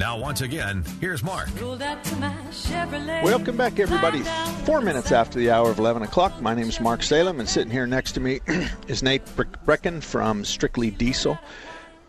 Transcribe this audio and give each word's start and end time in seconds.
Now, 0.00 0.16
once 0.18 0.40
again, 0.40 0.82
here's 0.98 1.22
Mark. 1.22 1.50
Welcome 3.22 3.58
back, 3.58 3.78
everybody. 3.78 4.22
Four 4.64 4.80
minutes 4.80 5.12
after 5.12 5.38
the 5.38 5.50
hour 5.50 5.70
of 5.70 5.78
11 5.78 6.00
o'clock. 6.04 6.40
My 6.40 6.54
name 6.54 6.70
is 6.70 6.80
Mark 6.80 7.02
Salem, 7.02 7.38
and 7.38 7.46
sitting 7.46 7.70
here 7.70 7.86
next 7.86 8.12
to 8.12 8.20
me 8.20 8.40
is 8.88 9.02
Nate 9.02 9.26
Brecken 9.26 10.02
from 10.02 10.42
Strictly 10.46 10.90
Diesel. 10.90 11.38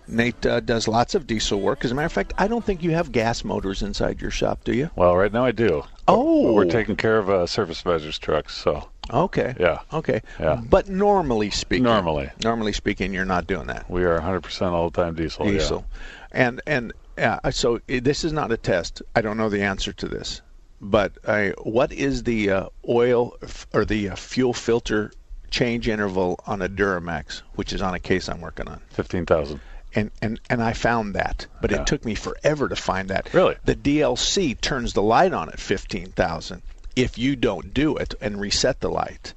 Nate 0.07 0.45
uh, 0.45 0.61
does 0.61 0.87
lots 0.87 1.15
of 1.15 1.27
diesel 1.27 1.59
work. 1.59 1.83
As 1.83 1.91
a 1.91 1.95
matter 1.95 2.05
of 2.05 2.13
fact, 2.13 2.33
I 2.37 2.47
don't 2.47 2.63
think 2.63 2.81
you 2.81 2.91
have 2.91 3.11
gas 3.11 3.43
motors 3.43 3.81
inside 3.81 4.21
your 4.21 4.31
shop, 4.31 4.63
do 4.63 4.73
you? 4.73 4.89
Well, 4.95 5.17
right 5.17 5.33
now 5.33 5.43
I 5.43 5.51
do. 5.51 5.83
Oh. 6.07 6.53
We're 6.53 6.71
taking 6.71 6.95
care 6.95 7.17
of 7.17 7.29
uh, 7.29 7.45
service 7.45 7.83
measures 7.83 8.17
trucks, 8.17 8.55
so. 8.55 8.87
Okay. 9.11 9.53
Yeah. 9.59 9.79
Okay. 9.91 10.21
Yeah. 10.39 10.61
But 10.63 10.87
normally 10.87 11.49
speaking, 11.49 11.83
Normally. 11.83 12.29
normally 12.41 12.71
speaking, 12.71 13.13
you're 13.13 13.25
not 13.25 13.47
doing 13.47 13.67
that. 13.67 13.89
We 13.89 14.05
are 14.05 14.17
100% 14.17 14.71
all 14.71 14.89
the 14.89 15.01
time 15.01 15.15
diesel. 15.15 15.45
yeah. 15.45 15.51
diesel. 15.51 15.85
And 16.31 16.61
and 16.65 16.93
yeah, 17.21 17.49
so 17.51 17.79
this 17.87 18.23
is 18.23 18.33
not 18.33 18.51
a 18.51 18.57
test. 18.57 19.01
I 19.15 19.21
don't 19.21 19.37
know 19.37 19.49
the 19.49 19.61
answer 19.61 19.93
to 19.93 20.07
this, 20.07 20.41
but 20.81 21.11
I, 21.27 21.53
what 21.61 21.91
is 21.91 22.23
the 22.23 22.49
uh, 22.51 22.65
oil 22.89 23.37
f- 23.43 23.67
or 23.73 23.85
the 23.85 24.09
uh, 24.09 24.15
fuel 24.15 24.53
filter 24.53 25.11
change 25.51 25.87
interval 25.87 26.39
on 26.47 26.61
a 26.61 26.67
Duramax, 26.69 27.41
which 27.55 27.73
is 27.73 27.81
on 27.81 27.93
a 27.93 27.99
case 27.99 28.27
I'm 28.27 28.41
working 28.41 28.67
on? 28.67 28.81
15,000. 28.91 29.59
And 29.93 30.09
and 30.21 30.39
and 30.49 30.63
I 30.63 30.71
found 30.73 31.15
that, 31.15 31.47
but 31.61 31.69
Yeah. 31.71 31.81
it 31.81 31.87
took 31.87 32.05
me 32.05 32.15
forever 32.15 32.69
to 32.69 32.75
find 32.77 33.09
that. 33.09 33.33
Really? 33.33 33.57
The 33.65 33.75
DLC 33.75 34.59
turns 34.59 34.93
the 34.93 35.01
light 35.03 35.33
on 35.33 35.49
at 35.49 35.59
15,000 35.59 36.61
if 36.95 37.17
you 37.17 37.35
don't 37.35 37.73
do 37.73 37.97
it 37.97 38.15
and 38.21 38.39
reset 38.39 38.79
the 38.79 38.89
light. 38.89 39.33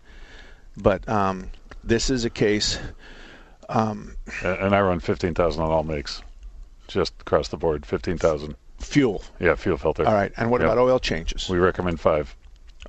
But 0.76 1.08
um, 1.08 1.50
this 1.82 2.08
is 2.08 2.24
a 2.24 2.30
case. 2.30 2.78
Um, 3.68 4.14
And 4.42 4.58
and 4.60 4.74
I 4.76 4.80
run 4.80 5.00
15,000 5.00 5.60
on 5.62 5.70
all 5.70 5.82
makes. 5.84 6.22
Just 6.88 7.14
across 7.20 7.48
the 7.48 7.56
board, 7.56 7.86
15,000. 7.86 8.54
fuel. 8.80 9.22
Yeah, 9.40 9.54
fuel 9.54 9.76
filter. 9.78 10.06
All 10.06 10.12
right. 10.14 10.32
And 10.36 10.50
what 10.50 10.60
Yep. 10.60 10.70
about 10.70 10.78
oil 10.82 10.98
changes? 10.98 11.48
We 11.48 11.58
recommend 11.58 12.00
five 12.00 12.34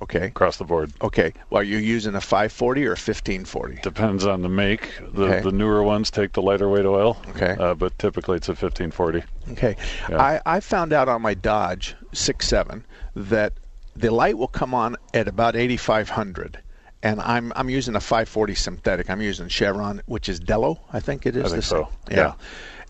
Okay. 0.02 0.26
across 0.26 0.58
the 0.58 0.64
board. 0.64 0.92
Okay. 1.00 1.32
Well, 1.48 1.60
are 1.60 1.64
you 1.64 1.78
using 1.78 2.14
a 2.14 2.20
540 2.20 2.84
or 2.86 2.92
a 2.92 2.96
1540? 2.96 3.76
Depends 3.82 4.26
on 4.26 4.42
the 4.42 4.48
make. 4.50 4.90
The, 5.14 5.24
Okay. 5.24 5.40
the 5.40 5.52
newer 5.52 5.82
ones 5.82 6.10
take 6.10 6.32
the 6.34 6.42
lighter 6.42 6.68
weight 6.68 6.84
oil. 6.84 7.16
Okay. 7.30 7.56
Uh, 7.58 7.72
but 7.74 7.98
typically 7.98 8.36
it's 8.36 8.48
a 8.48 8.54
1540. 8.54 9.22
Okay. 9.52 9.76
Yeah. 10.10 10.20
I, 10.20 10.40
I 10.44 10.60
found 10.60 10.92
out 10.92 11.08
on 11.08 11.22
my 11.22 11.32
Dodge 11.32 11.94
6.7 12.12 12.82
that 13.14 13.54
the 13.94 14.10
light 14.12 14.36
will 14.36 14.48
come 14.48 14.74
on 14.74 14.96
at 15.14 15.26
about 15.28 15.56
8500 15.56 16.58
and 17.02 17.20
I'm 17.20 17.52
I'm 17.56 17.70
using 17.70 17.94
a 17.94 18.00
540 18.00 18.54
synthetic. 18.54 19.08
I'm 19.08 19.20
using 19.22 19.48
Chevron, 19.48 20.02
which 20.06 20.28
is 20.28 20.40
Delo, 20.40 20.80
I 20.92 21.00
think 21.00 21.24
it 21.26 21.36
is. 21.36 21.44
I 21.44 21.48
think 21.48 21.62
so, 21.62 21.88
same. 22.08 22.18
yeah. 22.18 22.32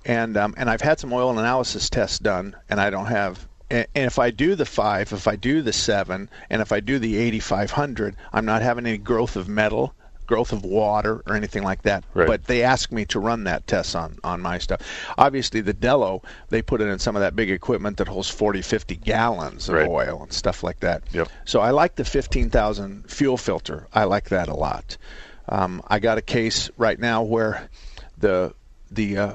And 0.06 0.37
um, 0.37 0.55
and 0.56 0.71
I've 0.71 0.81
had 0.81 1.00
some 1.00 1.12
oil 1.12 1.37
analysis 1.37 1.91
tests 1.91 2.19
done, 2.19 2.56
and 2.71 2.81
I 2.81 2.91
don't 2.91 3.06
have. 3.06 3.47
And 3.69 3.89
if 3.94 4.21
I 4.21 4.31
do 4.31 4.55
the 4.55 4.65
five, 4.65 5.12
if 5.12 5.27
I 5.27 5.34
do 5.34 5.61
the 5.61 5.72
seven, 5.72 6.31
and 6.49 6.62
if 6.62 6.71
I 6.71 6.78
do 6.78 7.00
the 7.00 7.17
8500, 7.17 8.15
I'm 8.33 8.44
not 8.44 8.62
having 8.62 8.87
any 8.87 8.97
growth 8.97 9.34
of 9.34 9.49
metal, 9.49 9.93
growth 10.28 10.53
of 10.53 10.65
water, 10.65 11.21
or 11.27 11.34
anything 11.34 11.65
like 11.65 11.83
that. 11.83 12.05
Right. 12.15 12.28
But 12.28 12.44
they 12.44 12.62
asked 12.62 12.93
me 12.93 13.05
to 13.06 13.19
run 13.19 13.43
that 13.44 13.67
test 13.67 13.97
on 13.97 14.19
on 14.22 14.41
my 14.41 14.59
stuff. 14.59 14.83
Obviously, 15.19 15.61
the 15.62 15.72
Delo, 15.72 16.23
they 16.50 16.62
put 16.62 16.81
it 16.81 16.87
in 16.87 17.00
some 17.00 17.17
of 17.17 17.23
that 17.23 17.34
big 17.34 17.50
equipment 17.50 17.97
that 17.97 18.06
holds 18.06 18.31
40, 18.31 18.62
50 18.62 18.94
gallons 18.94 19.69
of 19.69 19.75
Right. 19.75 19.88
oil 19.88 20.23
and 20.23 20.33
stuff 20.33 20.62
like 20.62 20.78
that. 20.81 21.03
Yep. 21.11 21.28
So 21.44 21.59
I 21.61 21.71
like 21.71 21.97
the 21.97 22.05
15,000 22.05 23.11
fuel 23.11 23.37
filter. 23.37 23.88
I 23.93 24.05
like 24.05 24.28
that 24.28 24.47
a 24.47 24.55
lot. 24.55 24.97
Um, 25.49 25.83
I 25.88 25.99
got 25.99 26.19
a 26.19 26.23
case 26.23 26.71
right 26.77 26.99
now 27.00 27.23
where 27.25 27.69
the 28.17 28.55
the 28.93 29.19
uh, 29.19 29.33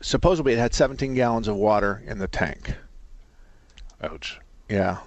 supposedly 0.00 0.52
it 0.52 0.58
had 0.58 0.74
17 0.74 1.14
gallons 1.14 1.48
of 1.48 1.56
water 1.56 2.02
in 2.06 2.18
the 2.18 2.28
tank. 2.28 2.74
Ouch. 4.02 4.40
Yeah. 4.68 4.98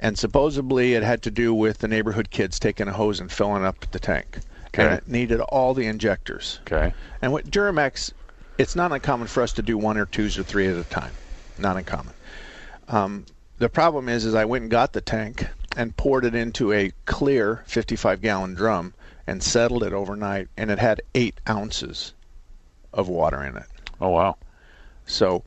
And 0.00 0.18
supposedly 0.18 0.94
it 0.94 1.02
had 1.02 1.22
to 1.22 1.30
do 1.30 1.54
with 1.54 1.78
the 1.78 1.88
neighborhood 1.88 2.30
kids 2.30 2.58
taking 2.58 2.88
a 2.88 2.92
hose 2.92 3.20
and 3.20 3.30
filling 3.30 3.64
up 3.64 3.86
the 3.92 4.00
tank. 4.00 4.38
And 4.74 4.94
it 4.94 5.08
needed 5.08 5.40
all 5.40 5.74
the 5.74 5.86
injectors. 5.86 6.58
Okay. 6.62 6.94
And 7.20 7.32
with 7.32 7.50
Duramax, 7.50 8.12
it's 8.58 8.74
not 8.74 8.90
uncommon 8.90 9.28
for 9.28 9.42
us 9.42 9.52
to 9.54 9.62
do 9.62 9.76
one 9.76 9.98
or 9.98 10.06
twos 10.06 10.38
or 10.38 10.42
three 10.42 10.66
at 10.66 10.76
a 10.76 10.84
time. 10.84 11.12
Not 11.58 11.76
uncommon. 11.76 12.14
Um, 12.88 13.26
the 13.58 13.68
problem 13.68 14.08
is, 14.08 14.24
is 14.24 14.34
I 14.34 14.44
went 14.44 14.62
and 14.62 14.70
got 14.70 14.92
the 14.92 15.00
tank 15.00 15.46
and 15.76 15.96
poured 15.96 16.24
it 16.24 16.34
into 16.34 16.72
a 16.72 16.92
clear 17.06 17.62
55 17.66 18.20
gallon 18.20 18.54
drum 18.54 18.94
and 19.26 19.42
settled 19.42 19.84
it 19.84 19.92
overnight, 19.92 20.48
and 20.56 20.70
it 20.70 20.78
had 20.78 21.02
eight 21.14 21.38
ounces 21.48 22.12
of 22.92 23.08
water 23.08 23.42
in 23.42 23.56
it. 23.56 23.66
Oh, 24.02 24.08
wow. 24.10 24.36
So 25.06 25.42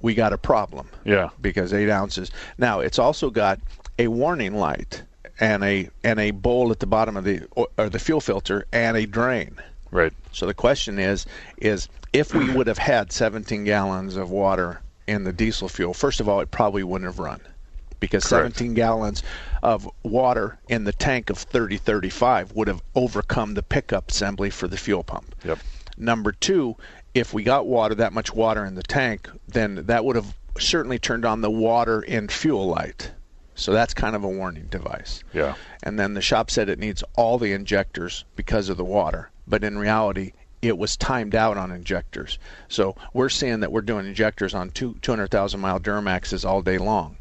we 0.00 0.14
got 0.14 0.32
a 0.32 0.38
problem 0.38 0.88
Yeah. 1.04 1.28
because 1.40 1.72
eight 1.72 1.90
ounces. 1.90 2.30
Now 2.56 2.80
it's 2.80 2.98
also 2.98 3.30
got 3.30 3.60
a 3.98 4.08
warning 4.08 4.54
light 4.56 5.02
and 5.40 5.62
a 5.62 5.88
and 6.02 6.18
a 6.18 6.30
bowl 6.32 6.70
at 6.72 6.80
the 6.80 6.86
bottom 6.86 7.16
of 7.16 7.24
the 7.24 7.46
or 7.54 7.88
the 7.88 7.98
fuel 7.98 8.20
filter 8.20 8.66
and 8.72 8.96
a 8.96 9.06
drain. 9.06 9.56
Right. 9.90 10.12
So 10.32 10.46
the 10.46 10.54
question 10.54 10.98
is 10.98 11.26
is 11.58 11.88
if 12.12 12.34
we 12.34 12.50
would 12.52 12.66
have 12.66 12.78
had 12.78 13.12
17 13.12 13.64
gallons 13.64 14.16
of 14.16 14.30
water 14.30 14.80
in 15.06 15.24
the 15.24 15.32
diesel 15.32 15.68
fuel, 15.68 15.94
first 15.94 16.20
of 16.20 16.28
all, 16.28 16.40
it 16.40 16.50
probably 16.50 16.82
wouldn't 16.82 17.08
have 17.08 17.18
run 17.18 17.40
because 18.00 18.24
Correct. 18.24 18.56
17 18.56 18.74
gallons 18.74 19.22
of 19.62 19.88
water 20.04 20.58
in 20.68 20.84
the 20.84 20.92
tank 20.92 21.28
of 21.30 21.38
3035 21.38 22.52
would 22.52 22.68
have 22.68 22.82
overcome 22.94 23.54
the 23.54 23.62
pickup 23.62 24.10
assembly 24.10 24.50
for 24.50 24.68
the 24.68 24.76
fuel 24.76 25.02
pump. 25.02 25.34
Yep. 25.44 25.58
Number 26.00 26.30
two, 26.30 26.76
if 27.18 27.34
we 27.34 27.42
got 27.42 27.66
water, 27.66 27.96
that 27.96 28.12
much 28.12 28.32
water 28.32 28.64
in 28.64 28.74
the 28.74 28.82
tank, 28.82 29.28
then 29.48 29.86
that 29.86 30.04
would 30.04 30.16
have 30.16 30.36
certainly 30.58 30.98
turned 30.98 31.24
on 31.24 31.40
the 31.40 31.50
water 31.50 32.00
in 32.00 32.28
fuel 32.28 32.66
light. 32.66 33.10
So 33.54 33.72
that's 33.72 33.92
kind 33.92 34.14
of 34.14 34.22
a 34.22 34.28
warning 34.28 34.66
device. 34.66 35.24
Yeah. 35.32 35.56
And 35.82 35.98
then 35.98 36.14
the 36.14 36.22
shop 36.22 36.50
said 36.50 36.68
it 36.68 36.78
needs 36.78 37.02
all 37.16 37.38
the 37.38 37.52
injectors 37.52 38.24
because 38.36 38.68
of 38.68 38.76
the 38.76 38.84
water. 38.84 39.30
But 39.48 39.64
in 39.64 39.78
reality, 39.78 40.32
it 40.62 40.78
was 40.78 40.96
timed 40.96 41.34
out 41.34 41.56
on 41.56 41.72
injectors. 41.72 42.38
So 42.68 42.94
we're 43.12 43.28
seeing 43.28 43.60
that 43.60 43.72
we're 43.72 43.80
doing 43.80 44.06
injectors 44.06 44.54
on 44.54 44.70
two, 44.70 44.96
200,000 45.02 45.58
mile 45.58 45.80
Duramaxes 45.80 46.48
all 46.48 46.62
day 46.62 46.78
long. 46.78 47.16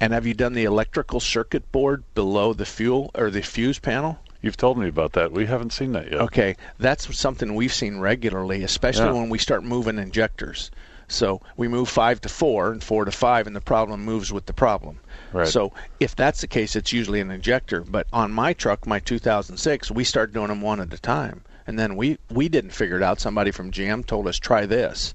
And 0.00 0.12
have 0.12 0.26
you 0.26 0.34
done 0.34 0.52
the 0.52 0.64
electrical 0.64 1.20
circuit 1.20 1.70
board 1.72 2.04
below 2.14 2.52
the 2.52 2.66
fuel 2.66 3.10
or 3.14 3.30
the 3.30 3.42
fuse 3.42 3.78
panel? 3.78 4.18
You've 4.44 4.56
told 4.58 4.76
me 4.76 4.88
about 4.88 5.12
that. 5.14 5.32
We 5.32 5.46
haven't 5.46 5.72
seen 5.72 5.92
that 5.92 6.10
yet. 6.10 6.20
Okay, 6.20 6.56
that's 6.78 7.16
something 7.18 7.54
we've 7.54 7.72
seen 7.72 7.98
regularly, 7.98 8.62
especially 8.62 9.06
Yeah. 9.06 9.12
when 9.12 9.30
we 9.30 9.38
start 9.38 9.64
moving 9.64 9.98
injectors. 9.98 10.70
So 11.08 11.40
we 11.56 11.66
move 11.66 11.88
five 11.88 12.20
to 12.22 12.28
four 12.28 12.70
and 12.70 12.84
four 12.84 13.06
to 13.06 13.10
five, 13.10 13.46
and 13.46 13.56
the 13.56 13.62
problem 13.62 14.04
moves 14.04 14.32
with 14.34 14.44
the 14.44 14.52
problem. 14.52 15.00
Right. 15.32 15.48
So 15.48 15.72
if 15.98 16.14
that's 16.14 16.42
the 16.42 16.46
case, 16.46 16.76
it's 16.76 16.92
usually 16.92 17.20
an 17.20 17.30
injector. 17.30 17.80
But 17.80 18.06
on 18.12 18.32
my 18.32 18.52
truck, 18.52 18.86
my 18.86 18.98
2006, 19.00 19.90
we 19.90 20.04
start 20.04 20.34
doing 20.34 20.48
them 20.48 20.60
one 20.60 20.80
at 20.80 20.92
a 20.92 20.98
time, 20.98 21.42
and 21.66 21.78
then 21.78 21.96
we 21.96 22.18
we 22.30 22.50
didn't 22.50 22.72
figure 22.72 22.96
it 22.98 23.02
out. 23.02 23.20
Somebody 23.20 23.50
from 23.50 23.70
GM 23.70 24.04
told 24.04 24.28
us 24.28 24.38
try 24.38 24.66
this, 24.66 25.14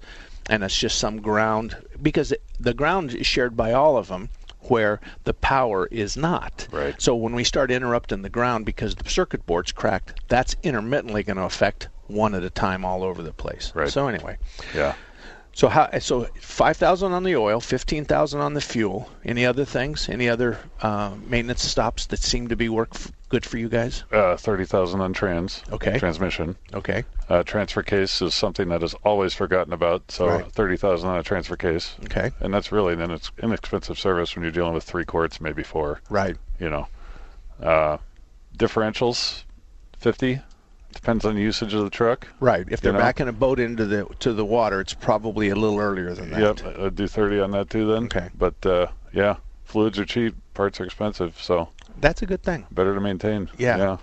and 0.50 0.64
it's 0.64 0.78
just 0.78 0.98
some 0.98 1.22
ground 1.22 1.78
because 2.02 2.34
the 2.60 2.74
ground 2.74 3.14
is 3.14 3.28
shared 3.28 3.56
by 3.56 3.74
all 3.74 3.96
of 3.96 4.08
them 4.08 4.30
where 4.70 5.00
the 5.24 5.34
power 5.34 5.88
is 5.92 6.16
not. 6.16 6.68
Right. 6.72 7.00
So 7.02 7.16
when 7.16 7.34
we 7.34 7.44
start 7.44 7.72
interrupting 7.72 8.22
the 8.22 8.30
ground 8.30 8.66
because 8.66 8.96
the 8.96 9.10
circuit 9.10 9.46
board's 9.46 9.72
cracked, 9.72 10.20
that's 10.28 10.56
intermittently 10.64 11.24
going 11.24 11.38
to 11.38 11.44
affect 11.44 11.90
one 12.08 12.34
at 12.36 12.44
a 12.44 12.50
time 12.50 12.86
all 12.86 13.04
over 13.04 13.22
the 13.22 13.34
place. 13.34 13.72
Right. 13.76 13.90
So 13.90 14.08
anyway, 14.08 14.38
Yeah. 14.76 14.96
so 15.54 15.68
how 15.68 15.90
so 16.00 16.28
5000 16.40 17.12
on 17.12 17.24
the 17.24 17.36
oil, 17.36 17.60
15,000 17.60 18.40
on 18.42 18.54
the 18.54 18.62
fuel. 18.62 19.10
Any 19.26 19.46
other 19.46 19.66
things? 19.66 20.10
Any 20.10 20.30
other 20.30 20.58
uh, 20.82 21.12
maintenance 21.28 21.64
stops 21.64 22.06
that 22.08 22.20
seem 22.20 22.48
to 22.48 22.56
be 22.56 22.70
work 22.70 22.94
good 23.30 23.46
for 23.46 23.58
you 23.58 23.70
guys? 23.70 24.04
Uh, 24.12 24.36
Thirty 24.36 24.66
thousand 24.66 25.02
on 25.02 25.14
trans. 25.14 25.62
Okay. 25.72 25.98
Transmission. 25.98 26.56
Okay. 26.74 27.06
Uh, 27.30 27.44
transfer 27.44 27.84
case 27.84 28.22
is 28.22 28.34
something 28.34 28.70
that 28.70 28.84
is 28.84 28.94
always 29.06 29.34
forgotten 29.34 29.72
about. 29.74 30.12
So 30.12 30.28
Right. 30.28 30.52
thirty 30.52 30.78
thousand 30.78 31.10
on 31.10 31.18
a 31.18 31.24
transfer 31.24 31.56
case. 31.56 31.96
Okay. 32.06 32.32
And 32.40 32.54
that's 32.54 32.72
really 32.72 32.96
then 32.96 33.12
it's 33.12 33.32
inexpensive 33.42 33.98
service 33.98 34.36
when 34.36 34.44
you're 34.44 34.52
dealing 34.52 34.74
with 34.74 34.84
three 34.84 35.06
quarts, 35.06 35.40
maybe 35.40 35.64
four. 35.64 36.02
Right. 36.10 36.36
You 36.60 36.70
know, 36.70 36.88
uh, 37.62 37.98
differentials, 38.58 39.44
fifty. 39.98 40.42
Depends 40.92 41.24
on 41.24 41.36
the 41.36 41.42
usage 41.42 41.76
of 41.76 41.84
the 41.84 41.90
truck. 41.92 42.28
Right. 42.40 42.66
If 42.68 42.82
they're 42.82 42.92
know? 42.94 42.98
backing 43.00 43.28
a 43.28 43.32
boat 43.32 43.60
into 43.60 43.86
the 43.86 44.06
to 44.22 44.34
the 44.34 44.44
water, 44.44 44.82
it's 44.82 44.96
probably 44.96 45.50
a 45.50 45.56
little 45.56 45.80
earlier 45.80 46.14
than 46.16 46.32
that. 46.32 46.64
Yep, 46.66 46.80
I'd 46.80 46.96
do 46.96 47.08
thirty 47.08 47.40
on 47.40 47.52
that 47.52 47.70
too 47.70 47.86
then. 47.86 48.06
Okay. 48.06 48.30
But 48.36 48.66
uh, 48.66 48.88
yeah, 49.14 49.36
fluids 49.70 50.00
are 50.00 50.06
cheap, 50.06 50.36
parts 50.56 50.82
are 50.82 50.84
expensive, 50.86 51.38
so 51.42 51.70
That's 52.02 52.22
a 52.22 52.26
good 52.26 52.42
thing. 52.44 52.66
better 52.72 52.94
to 52.96 53.00
maintain. 53.00 53.50
Yeah. 53.58 53.78
Yeah. 53.78 53.98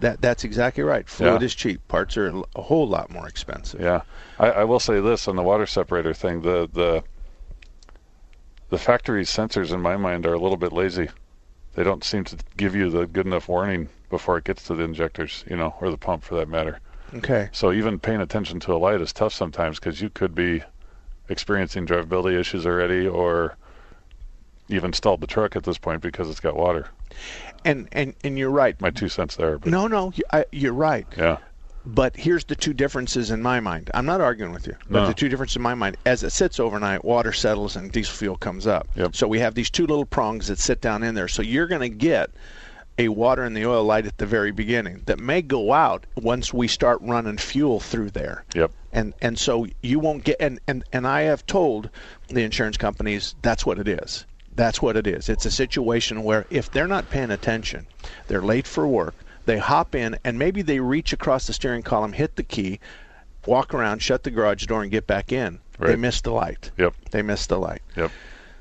That 0.00 0.20
that's 0.20 0.42
exactly 0.42 0.82
right. 0.82 1.08
Fluid 1.08 1.40
Yeah. 1.40 1.46
is 1.46 1.54
cheap. 1.54 1.86
Parts 1.86 2.16
are 2.16 2.42
a 2.56 2.60
whole 2.62 2.88
lot 2.88 3.08
more 3.08 3.28
expensive. 3.28 3.80
Yeah, 3.80 4.00
I, 4.36 4.50
I 4.50 4.64
will 4.64 4.80
say 4.80 5.00
this 5.00 5.28
on 5.28 5.36
the 5.36 5.44
water 5.44 5.64
separator 5.64 6.12
thing: 6.12 6.42
the 6.42 6.68
the 6.72 7.04
the 8.70 8.78
factory 8.78 9.22
sensors, 9.22 9.72
in 9.72 9.80
my 9.80 9.96
mind, 9.96 10.26
are 10.26 10.34
a 10.34 10.38
little 10.40 10.56
bit 10.56 10.72
lazy. 10.72 11.08
They 11.74 11.84
don't 11.84 12.02
seem 12.02 12.24
to 12.24 12.36
give 12.56 12.74
you 12.74 12.90
the 12.90 13.06
good 13.06 13.26
enough 13.26 13.48
warning 13.48 13.90
before 14.10 14.38
it 14.38 14.44
gets 14.44 14.64
to 14.64 14.74
the 14.74 14.82
injectors, 14.82 15.44
you 15.48 15.56
know, 15.56 15.74
or 15.80 15.90
the 15.90 15.96
pump 15.96 16.24
for 16.24 16.34
that 16.34 16.48
matter. 16.48 16.80
Okay. 17.14 17.48
So 17.52 17.70
even 17.72 18.00
paying 18.00 18.20
attention 18.20 18.58
to 18.60 18.74
a 18.74 18.78
light 18.78 19.00
is 19.00 19.12
tough 19.12 19.32
sometimes 19.32 19.78
because 19.78 20.00
you 20.00 20.10
could 20.10 20.34
be 20.34 20.62
experiencing 21.28 21.86
drivability 21.86 22.38
issues 22.40 22.66
already, 22.66 23.06
or 23.06 23.56
even 24.72 24.92
stalled 24.92 25.20
the 25.20 25.26
truck 25.26 25.56
at 25.56 25.64
this 25.64 25.78
point 25.78 26.00
because 26.02 26.28
it's 26.30 26.40
got 26.40 26.56
water. 26.56 26.88
And 27.64 27.88
and 27.92 28.14
and 28.24 28.38
you're 28.38 28.50
right. 28.50 28.80
My 28.80 28.90
two 28.90 29.08
cents 29.08 29.36
there. 29.36 29.58
But 29.58 29.70
No, 29.70 29.86
no, 29.86 30.12
you- 30.14 30.24
I, 30.32 30.44
you're 30.52 30.72
right. 30.72 31.06
Yeah. 31.16 31.38
But 31.84 32.16
here's 32.16 32.44
the 32.44 32.54
two 32.54 32.72
differences 32.72 33.30
in 33.32 33.42
my 33.42 33.58
mind. 33.58 33.90
I'm 33.92 34.06
not 34.06 34.20
arguing 34.20 34.52
with 34.52 34.68
you, 34.68 34.76
but 34.88 35.00
No. 35.00 35.06
the 35.08 35.14
two 35.14 35.28
differences 35.28 35.56
in 35.56 35.62
my 35.62 35.74
mind: 35.74 35.96
as 36.06 36.22
it 36.22 36.30
sits 36.30 36.60
overnight, 36.60 37.04
water 37.04 37.32
settles 37.32 37.74
and 37.76 37.90
diesel 37.90 38.14
fuel 38.14 38.36
comes 38.36 38.66
up. 38.66 38.86
Yep. 38.94 39.16
So 39.16 39.26
we 39.28 39.40
have 39.40 39.54
these 39.54 39.70
two 39.70 39.86
little 39.86 40.06
prongs 40.06 40.46
that 40.48 40.58
sit 40.58 40.80
down 40.80 41.02
in 41.02 41.14
there. 41.14 41.28
So 41.28 41.42
you're 41.42 41.66
going 41.66 41.80
to 41.80 41.88
get 41.88 42.30
a 42.98 43.08
water 43.08 43.42
and 43.42 43.56
the 43.56 43.66
oil 43.66 43.82
light 43.84 44.06
at 44.06 44.18
the 44.18 44.26
very 44.26 44.52
beginning 44.52 45.02
that 45.06 45.18
may 45.18 45.42
go 45.42 45.72
out 45.72 46.04
once 46.16 46.52
we 46.52 46.68
start 46.68 46.98
running 47.00 47.38
fuel 47.38 47.80
through 47.80 48.10
there. 48.10 48.44
Yep. 48.54 48.70
And 48.92 49.14
and 49.22 49.38
so 49.38 49.66
you 49.82 49.98
won't 49.98 50.22
get 50.24 50.36
and 50.40 50.60
and 50.68 50.84
and 50.92 51.04
I 51.06 51.22
have 51.22 51.44
told 51.46 51.90
the 52.28 52.42
insurance 52.42 52.76
companies 52.76 53.34
that's 53.42 53.64
what 53.66 53.78
it 53.78 53.88
is. 53.88 54.24
That's 54.54 54.82
what 54.82 54.96
it 54.96 55.06
is. 55.06 55.28
It's 55.28 55.46
a 55.46 55.50
situation 55.50 56.22
where 56.22 56.46
if 56.50 56.70
they're 56.70 56.86
not 56.86 57.10
paying 57.10 57.30
attention, 57.30 57.86
they're 58.28 58.42
late 58.42 58.66
for 58.66 58.86
work, 58.86 59.14
they 59.46 59.58
hop 59.58 59.94
in 59.94 60.18
and 60.24 60.38
maybe 60.38 60.62
they 60.62 60.80
reach 60.80 61.12
across 61.12 61.46
the 61.46 61.52
steering 61.52 61.82
column, 61.82 62.12
hit 62.12 62.36
the 62.36 62.42
key, 62.42 62.78
walk 63.46 63.72
around, 63.74 64.02
shut 64.02 64.22
the 64.22 64.30
garage 64.30 64.66
door 64.66 64.82
and 64.82 64.90
get 64.90 65.06
back 65.06 65.32
in. 65.32 65.60
They 65.78 65.86
Right. 65.88 65.98
missed 65.98 66.24
the 66.24 66.32
light. 66.32 66.70
Yep. 66.76 66.94
They 67.10 67.22
missed 67.22 67.48
the 67.48 67.58
light. 67.58 67.82
Yep. 67.96 68.10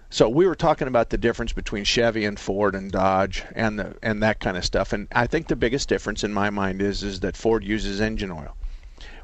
So 0.10 0.28
we 0.28 0.46
were 0.46 0.56
talking 0.56 0.88
about 0.88 1.10
the 1.10 1.18
difference 1.18 1.54
between 1.54 1.84
Chevy 1.84 2.26
and 2.26 2.40
Ford 2.40 2.76
and 2.76 2.92
Dodge 2.92 3.44
and 3.56 3.80
the 3.80 3.96
and 4.02 4.22
that 4.24 4.40
kind 4.40 4.58
of 4.58 4.66
stuff. 4.66 4.92
And 4.92 5.08
I 5.14 5.28
think 5.28 5.48
the 5.48 5.56
biggest 5.56 5.88
difference 5.88 6.24
in 6.24 6.34
my 6.34 6.50
mind 6.50 6.82
is 6.82 7.04
is 7.04 7.20
that 7.22 7.38
Ford 7.38 7.64
uses 7.64 8.02
engine 8.02 8.32
oil. 8.32 8.58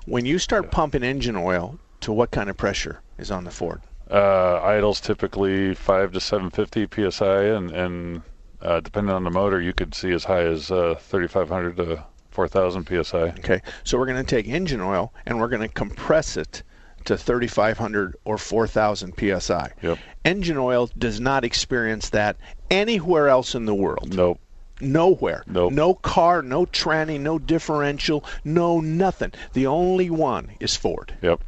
When 0.06 0.26
you 0.26 0.40
start 0.40 0.72
pumping 0.72 1.04
engine 1.04 1.36
oil, 1.36 1.80
to 2.02 2.14
what 2.14 2.32
kind 2.32 2.50
of 2.50 2.56
pressure 2.56 3.02
is 3.18 3.32
on 3.32 3.44
the 3.44 3.52
Ford? 3.52 3.82
Uh, 4.10 4.62
idles 4.64 5.02
typically 5.02 5.74
five 5.74 6.12
to 6.14 6.20
seven 6.20 6.50
fifty 6.50 6.88
psi, 6.88 7.44
and 7.44 7.72
and 7.72 8.22
uh, 8.62 8.80
depending 8.80 9.14
on 9.14 9.24
the 9.24 9.32
motor, 9.32 9.62
you 9.62 9.74
could 9.74 9.94
see 9.94 10.12
as 10.12 10.24
high 10.24 10.44
as 10.44 10.72
uh, 10.72 10.96
thirty 10.98 11.28
five 11.28 11.50
hundred 11.50 11.78
to 11.78 12.04
four 12.32 12.48
thousand 12.48 12.88
psi. 12.88 13.18
Okay, 13.40 13.62
so 13.84 13.98
we're 13.98 14.06
going 14.06 14.24
to 14.24 14.36
take 14.36 14.48
engine 14.48 14.82
oil 14.82 15.14
and 15.26 15.40
we're 15.40 15.50
going 15.50 15.68
to 15.68 15.74
compress 15.74 16.38
it 16.38 16.64
to 17.08 17.18
3,500 17.18 18.18
or 18.26 18.38
4,000 18.38 19.14
psi. 19.18 19.72
Yep. 19.82 19.98
Engine 20.26 20.58
oil 20.58 20.90
does 20.98 21.22
not 21.22 21.46
experience 21.46 22.10
that 22.10 22.36
anywhere 22.70 23.30
else 23.30 23.56
in 23.56 23.66
the 23.66 23.74
world. 23.74 24.14
Nope. 24.14 24.40
Nowhere. 24.82 25.44
Nope. 25.48 25.72
No 25.72 25.94
car, 25.96 26.42
no 26.42 26.66
tranny, 26.66 27.20
no 27.20 27.40
differential, 27.40 28.24
no 28.44 28.82
nothing. 28.82 29.32
The 29.54 29.68
only 29.68 30.10
one 30.10 30.52
is 30.60 30.76
Ford. 30.76 31.18
Yep. 31.22 31.44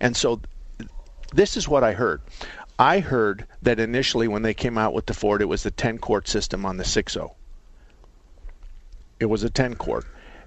And 0.00 0.16
so 0.16 0.40
this 1.34 1.56
is 1.56 1.68
what 1.68 1.84
I 1.84 1.92
heard. 1.92 2.20
I 2.78 3.00
heard 3.00 3.46
that 3.62 3.78
initially 3.78 4.28
when 4.28 4.42
they 4.42 4.54
came 4.54 4.78
out 4.78 4.94
with 4.94 5.06
the 5.06 5.14
Ford, 5.14 5.42
it 5.42 5.46
was 5.46 5.62
the 5.62 5.70
10 5.70 5.98
quart 5.98 6.26
system 6.28 6.66
on 6.66 6.76
the 6.76 6.84
6.0. 6.84 7.32
It 9.20 9.26
was 9.26 9.42
a 9.44 9.50
10 9.50 9.74
quart. 9.76 10.04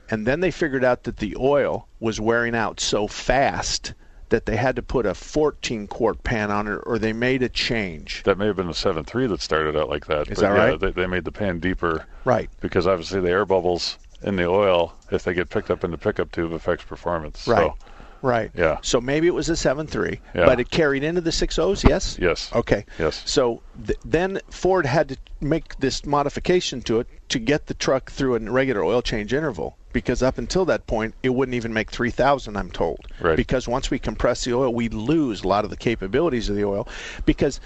And 0.09 0.25
then 0.25 0.39
they 0.39 0.51
figured 0.51 0.83
out 0.83 1.03
that 1.03 1.17
the 1.17 1.35
oil 1.37 1.87
was 1.99 2.19
wearing 2.19 2.55
out 2.55 2.79
so 2.79 3.07
fast 3.07 3.93
that 4.29 4.45
they 4.45 4.57
had 4.57 4.75
to 4.75 4.81
put 4.81 5.05
a 5.05 5.13
14 5.13 5.87
quart 5.87 6.21
pan 6.23 6.51
on 6.51 6.67
it 6.67 6.79
or 6.85 6.99
they 6.99 7.13
made 7.13 7.43
a 7.43 7.49
change. 7.49 8.23
That 8.23 8.37
may 8.37 8.47
have 8.47 8.57
been 8.57 8.67
the 8.67 8.73
seven 8.73 9.05
three 9.05 9.25
that 9.27 9.41
started 9.41 9.77
out 9.77 9.89
like 9.89 10.07
that. 10.07 10.29
Is 10.29 10.35
but 10.35 10.41
that 10.41 10.55
yeah, 10.55 10.65
right? 10.65 10.79
They, 10.79 10.91
they 10.91 11.07
made 11.07 11.23
the 11.23 11.31
pan 11.31 11.59
deeper 11.59 12.05
Right. 12.25 12.49
because 12.59 12.87
obviously 12.87 13.21
the 13.21 13.29
air 13.29 13.45
bubbles 13.45 13.97
in 14.21 14.35
the 14.35 14.45
oil, 14.47 14.93
if 15.11 15.23
they 15.23 15.33
get 15.33 15.49
picked 15.49 15.71
up 15.71 15.83
in 15.83 15.91
the 15.91 15.97
pickup 15.97 16.31
tube, 16.31 16.51
affects 16.51 16.83
performance. 16.83 17.47
Right. 17.47 17.59
So, 17.59 17.75
Right. 18.21 18.51
Yeah. 18.55 18.77
So 18.81 18.99
maybe 19.01 19.27
it 19.27 19.33
was 19.33 19.49
a 19.49 19.53
7.3, 19.53 20.19
Yeah. 20.35 20.45
but 20.45 20.59
it 20.59 20.69
carried 20.69 21.03
into 21.03 21.21
the 21.21 21.29
6.0s, 21.31 21.87
yes? 21.87 22.17
yes. 22.19 22.51
Okay. 22.53 22.85
Yes. 22.99 23.21
So 23.25 23.61
th- 23.85 23.99
then 24.05 24.39
Ford 24.49 24.85
had 24.85 25.09
to 25.09 25.17
make 25.39 25.77
this 25.77 26.05
modification 26.05 26.81
to 26.83 26.99
it 26.99 27.07
to 27.29 27.39
get 27.39 27.67
the 27.67 27.73
truck 27.73 28.11
through 28.11 28.35
a 28.35 28.39
regular 28.39 28.83
oil 28.83 29.01
change 29.01 29.33
interval 29.33 29.77
because 29.93 30.23
up 30.23 30.37
until 30.37 30.65
that 30.65 30.87
point 30.87 31.13
it 31.23 31.29
wouldn't 31.29 31.55
even 31.55 31.73
make 31.73 31.91
3000 31.91 32.55
I'm 32.57 32.71
told. 32.71 33.07
Right. 33.19 33.37
Because 33.37 33.67
once 33.67 33.91
we 33.91 33.99
compress 33.99 34.43
the 34.43 34.53
oil 34.55 34.73
we 34.73 34.89
lose 34.89 35.43
a 35.43 35.47
lot 35.47 35.63
of 35.63 35.69
the 35.69 35.77
capabilities 35.77 36.49
of 36.49 36.55
the 36.55 36.65
oil 36.65 36.87
because 37.25 37.59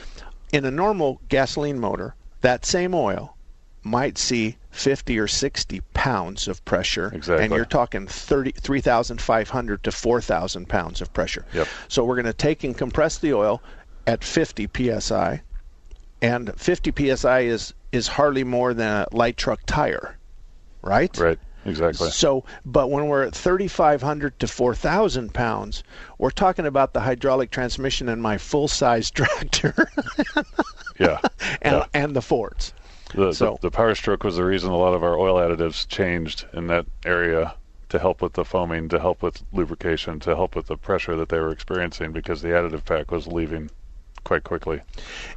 in 0.52 0.66
a 0.66 0.72
normal 0.72 1.22
gasoline 1.30 1.80
motor 1.80 2.16
that 2.42 2.66
same 2.66 2.94
oil 2.94 3.38
might 3.84 4.18
see 4.18 4.58
50 4.72 5.20
or 5.20 5.28
60 5.28 5.82
pounds 5.94 6.48
of 6.48 6.64
pressure 6.66 7.08
and 7.08 7.52
you're 7.52 7.66
talking 7.66 8.08
30 8.08 8.52
3,500 8.52 9.84
to 9.84 9.92
4,000 9.92 10.70
pounds 10.70 11.02
of 11.02 11.12
pressure. 11.14 11.46
Yep. 11.54 11.68
So 11.88 12.04
we're 12.04 12.16
going 12.16 12.26
to 12.26 12.34
take 12.34 12.64
and 12.64 12.78
compress 12.78 13.18
the 13.18 13.34
oil 13.34 13.62
at 14.08 14.24
50 14.24 14.70
psi, 15.00 15.42
and 16.22 16.54
50 16.60 17.16
psi 17.16 17.40
is 17.42 17.74
is 17.92 18.08
hardly 18.08 18.44
more 18.44 18.74
than 18.74 18.88
a 18.88 19.08
light 19.12 19.38
truck 19.38 19.60
tire, 19.66 20.18
right? 20.82 21.16
Right. 21.18 21.40
Exactly. 21.66 22.10
So, 22.10 22.44
but 22.66 22.90
when 22.90 23.08
we're 23.08 23.24
at 23.24 23.36
3,500 23.36 24.40
to 24.40 24.48
4,000 24.48 25.34
pounds, 25.34 25.84
we're 26.18 26.32
talking 26.32 26.66
about 26.66 26.94
the 26.94 27.02
hydraulic 27.02 27.52
transmission 27.52 28.10
in 28.10 28.20
my 28.20 28.40
full-size 28.40 29.12
tractor 29.12 29.76
yeah. 31.00 31.20
and, 31.62 31.76
yeah. 31.76 31.86
and 31.94 32.16
the 32.16 32.22
Fords. 32.22 32.74
The, 33.14 33.34
So- 33.34 33.58
the 33.62 33.70
the 33.70 33.72
power 33.72 33.96
stroke 33.96 34.24
was 34.24 34.38
the 34.38 34.44
reason 34.46 34.72
a 34.72 34.78
lot 34.78 34.94
of 34.94 35.04
our 35.04 35.18
oil 35.18 35.36
additives 35.36 35.88
changed 35.88 36.46
in 36.54 36.68
that 36.68 36.86
area 37.06 37.56
to 37.90 38.00
help 38.00 38.22
with 38.22 38.34
the 38.34 38.46
foaming, 38.46 38.88
to 38.90 39.00
help 39.00 39.22
with 39.22 39.44
lubrication, 39.52 40.20
to 40.22 40.36
help 40.36 40.56
with 40.56 40.68
the 40.68 40.78
pressure 40.78 41.16
that 41.18 41.28
they 41.30 41.40
were 41.40 41.52
experiencing 41.52 42.14
because 42.14 42.42
the 42.42 42.48
additive 42.50 42.86
pack 42.86 43.12
was 43.12 43.28
leaving 43.28 43.70
quite 44.24 44.44
quickly. 44.44 44.82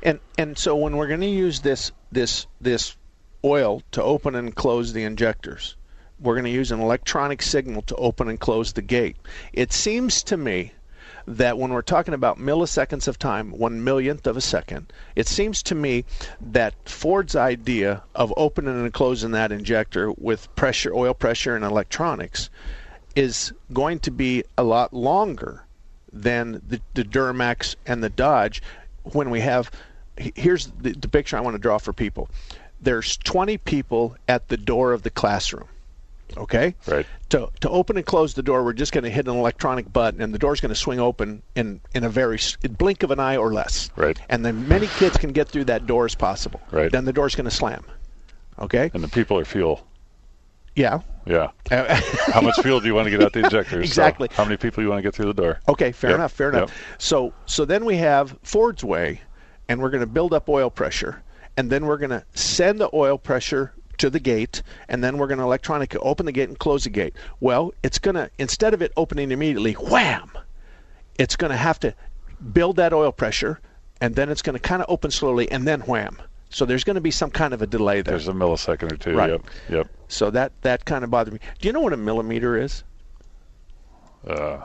And 0.02 0.20
and 0.38 0.56
so 0.56 0.76
when 0.76 0.96
we're 0.96 1.08
going 1.08 1.20
to 1.20 1.26
use 1.26 1.60
this 1.60 1.90
this 2.12 2.46
this 2.60 2.96
oil 3.44 3.82
to 3.90 4.02
open 4.02 4.34
and 4.36 4.54
close 4.54 4.92
the 4.92 5.02
injectors, 5.02 5.74
we're 6.20 6.34
going 6.34 6.44
to 6.44 6.50
use 6.50 6.70
an 6.70 6.80
electronic 6.80 7.42
signal 7.42 7.82
to 7.82 7.96
open 7.96 8.28
and 8.28 8.38
close 8.38 8.72
the 8.72 8.82
gate. 8.82 9.16
It 9.52 9.72
seems 9.72 10.22
to 10.24 10.36
me 10.36 10.72
that 11.26 11.58
when 11.58 11.72
we're 11.72 11.82
talking 11.82 12.14
about 12.14 12.38
milliseconds 12.38 13.08
of 13.08 13.18
time, 13.18 13.50
one 13.50 13.82
millionth 13.82 14.26
of 14.26 14.36
a 14.36 14.40
second, 14.40 14.92
it 15.16 15.26
seems 15.26 15.62
to 15.64 15.74
me 15.74 16.04
that 16.40 16.74
Ford's 16.88 17.36
idea 17.36 18.02
of 18.14 18.32
opening 18.36 18.80
and 18.80 18.92
closing 18.92 19.30
that 19.32 19.52
injector 19.52 20.12
with 20.12 20.54
pressure, 20.54 20.94
oil 20.94 21.14
pressure, 21.14 21.56
and 21.56 21.64
electronics 21.64 22.50
is 23.16 23.52
going 23.72 24.00
to 24.00 24.10
be 24.10 24.44
a 24.58 24.64
lot 24.64 24.92
longer 24.92 25.64
than 26.12 26.62
the, 26.66 26.80
the 26.94 27.04
Duramax 27.04 27.76
and 27.86 28.02
the 28.02 28.10
Dodge 28.10 28.62
when 29.02 29.30
we 29.30 29.40
have 29.40 29.70
here's 30.16 30.66
the, 30.80 30.92
the 30.92 31.08
picture 31.08 31.36
I 31.36 31.40
want 31.40 31.54
to 31.54 31.58
draw 31.60 31.78
for 31.78 31.92
people. 31.92 32.28
There's 32.80 33.16
20 33.16 33.58
people 33.58 34.16
at 34.28 34.48
the 34.48 34.56
door 34.56 34.92
of 34.92 35.02
the 35.02 35.10
classroom. 35.10 35.68
Okay? 36.36 36.74
Right. 36.86 37.06
To 37.30 37.48
to 37.60 37.68
open 37.70 37.96
and 37.96 38.04
close 38.06 38.34
the 38.34 38.42
door, 38.42 38.64
we're 38.64 38.72
just 38.72 38.92
going 38.92 39.04
to 39.04 39.10
hit 39.10 39.26
an 39.28 39.36
electronic 39.36 39.92
button 39.92 40.20
and 40.20 40.32
the 40.34 40.38
door's 40.38 40.60
going 40.60 40.70
to 40.74 40.80
swing 40.80 41.00
open 41.00 41.42
in 41.54 41.80
in 41.94 42.04
a 42.04 42.08
very 42.08 42.38
blink 42.78 43.02
of 43.02 43.10
an 43.10 43.20
eye 43.20 43.36
or 43.36 43.52
less. 43.52 43.90
Right. 43.96 44.18
And 44.28 44.44
then 44.44 44.66
many 44.68 44.86
kids 44.86 45.16
can 45.16 45.32
get 45.32 45.48
through 45.48 45.64
that 45.66 45.86
door 45.86 46.04
as 46.04 46.14
possible. 46.14 46.60
Right. 46.70 46.90
Then 46.90 47.04
the 47.04 47.12
door's 47.12 47.34
going 47.34 47.48
to 47.48 47.54
slam. 47.54 47.84
Okay? 48.58 48.90
And 48.94 49.02
the 49.02 49.08
people 49.08 49.38
are 49.38 49.44
fuel. 49.44 49.86
Yeah. 50.76 51.00
Yeah. 51.26 51.50
How 51.70 52.40
much 52.40 52.56
fuel 52.60 52.80
do 52.80 52.86
you 52.86 52.94
want 52.94 53.06
to 53.06 53.10
get 53.10 53.22
out 53.22 53.32
the 53.32 53.40
injectors? 53.44 53.72
So 53.72 53.78
Exactly. 53.80 54.28
how 54.32 54.44
many 54.44 54.56
people 54.56 54.76
do 54.76 54.82
you 54.82 54.88
want 54.90 54.98
to 54.98 55.02
get 55.02 55.14
through 55.14 55.26
the 55.32 55.34
door? 55.42 55.60
Okay, 55.68 55.92
fair 55.92 56.10
Yep, 56.10 56.18
enough, 56.18 56.32
fair 56.32 56.48
enough. 56.50 56.70
yep. 56.70 56.78
So 56.98 57.32
so 57.46 57.64
then 57.64 57.84
we 57.84 57.96
have 57.96 58.36
Ford's 58.42 58.82
way, 58.84 59.20
and 59.68 59.80
we're 59.80 59.90
going 59.90 60.00
to 60.02 60.06
build 60.06 60.34
up 60.34 60.48
oil 60.48 60.68
pressure, 60.70 61.22
and 61.56 61.70
then 61.70 61.86
we're 61.86 61.96
going 61.96 62.10
to 62.10 62.24
send 62.34 62.80
the 62.80 62.90
oil 62.92 63.16
pressure 63.18 63.72
to 63.98 64.10
the 64.10 64.20
gate, 64.20 64.62
and 64.88 65.02
then 65.02 65.18
we're 65.18 65.26
going 65.26 65.38
to 65.38 65.44
electronically 65.44 66.00
open 66.00 66.26
the 66.26 66.32
gate 66.32 66.48
and 66.48 66.58
close 66.58 66.84
the 66.84 66.90
gate. 66.90 67.14
Well, 67.40 67.72
it's 67.82 67.98
going 67.98 68.14
to 68.14 68.30
instead 68.38 68.74
of 68.74 68.82
it 68.82 68.92
opening 68.96 69.30
immediately, 69.30 69.72
wham, 69.72 70.30
it's 71.18 71.36
going 71.36 71.50
to 71.50 71.56
have 71.56 71.78
to 71.80 71.94
build 72.52 72.76
that 72.76 72.92
oil 72.92 73.12
pressure, 73.12 73.60
and 74.00 74.14
then 74.14 74.28
it's 74.28 74.42
going 74.42 74.54
to 74.54 74.60
kind 74.62 74.82
of 74.82 74.90
open 74.90 75.10
slowly, 75.10 75.50
and 75.50 75.66
then 75.66 75.80
wham. 75.82 76.20
So 76.50 76.64
there's 76.64 76.84
going 76.84 76.94
to 76.94 77.00
be 77.00 77.10
some 77.10 77.30
kind 77.30 77.52
of 77.52 77.62
a 77.62 77.66
delay 77.66 78.02
there. 78.02 78.12
There's 78.12 78.28
a 78.28 78.32
millisecond 78.32 78.92
or 78.92 78.96
two. 78.96 79.16
Right. 79.16 79.30
Yep. 79.30 79.42
Yep. 79.70 79.88
So 80.08 80.30
that 80.30 80.52
that 80.62 80.84
kind 80.84 81.02
of 81.02 81.10
bothered 81.10 81.34
me. 81.34 81.40
Do 81.60 81.68
you 81.68 81.72
know 81.72 81.80
what 81.80 81.92
a 81.92 81.96
millimeter 81.96 82.56
is? 82.56 82.84
Uh, 84.26 84.62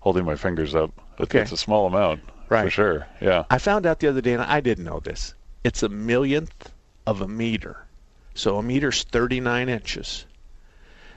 holding 0.00 0.24
my 0.24 0.36
fingers 0.36 0.74
up. 0.74 0.90
Okay. 1.20 1.40
It's 1.40 1.52
a 1.52 1.56
small 1.56 1.86
amount. 1.86 2.20
Right. 2.48 2.64
For 2.64 2.70
sure. 2.70 3.06
Yeah. 3.20 3.44
I 3.50 3.58
found 3.58 3.86
out 3.86 4.00
the 4.00 4.08
other 4.08 4.20
day, 4.20 4.32
and 4.32 4.42
I 4.42 4.60
didn't 4.60 4.84
know 4.84 5.00
this. 5.00 5.34
It's 5.64 5.82
a 5.82 5.88
millionth 5.88 6.72
of 7.06 7.20
a 7.20 7.28
meter. 7.28 7.85
So 8.36 8.58
a 8.58 8.62
meter's 8.62 9.02
39 9.02 9.68
inches. 9.68 10.26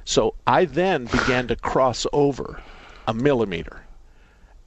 So 0.05 0.33
I 0.47 0.65
then 0.65 1.05
began 1.05 1.47
to 1.49 1.55
cross 1.55 2.07
over 2.11 2.63
a 3.07 3.13
millimeter. 3.13 3.83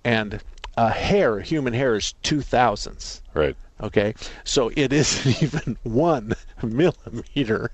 And 0.05 0.41
a 0.77 0.91
hair, 0.91 1.41
human 1.41 1.73
hair, 1.73 1.97
is 1.97 2.15
two 2.23 2.43
thousandths. 2.43 3.23
Right. 3.35 3.57
Okay, 3.83 4.15
so 4.45 4.71
it 4.77 4.93
isn't 4.93 5.43
even 5.43 5.77
one 5.83 6.35
millimeter; 6.63 7.71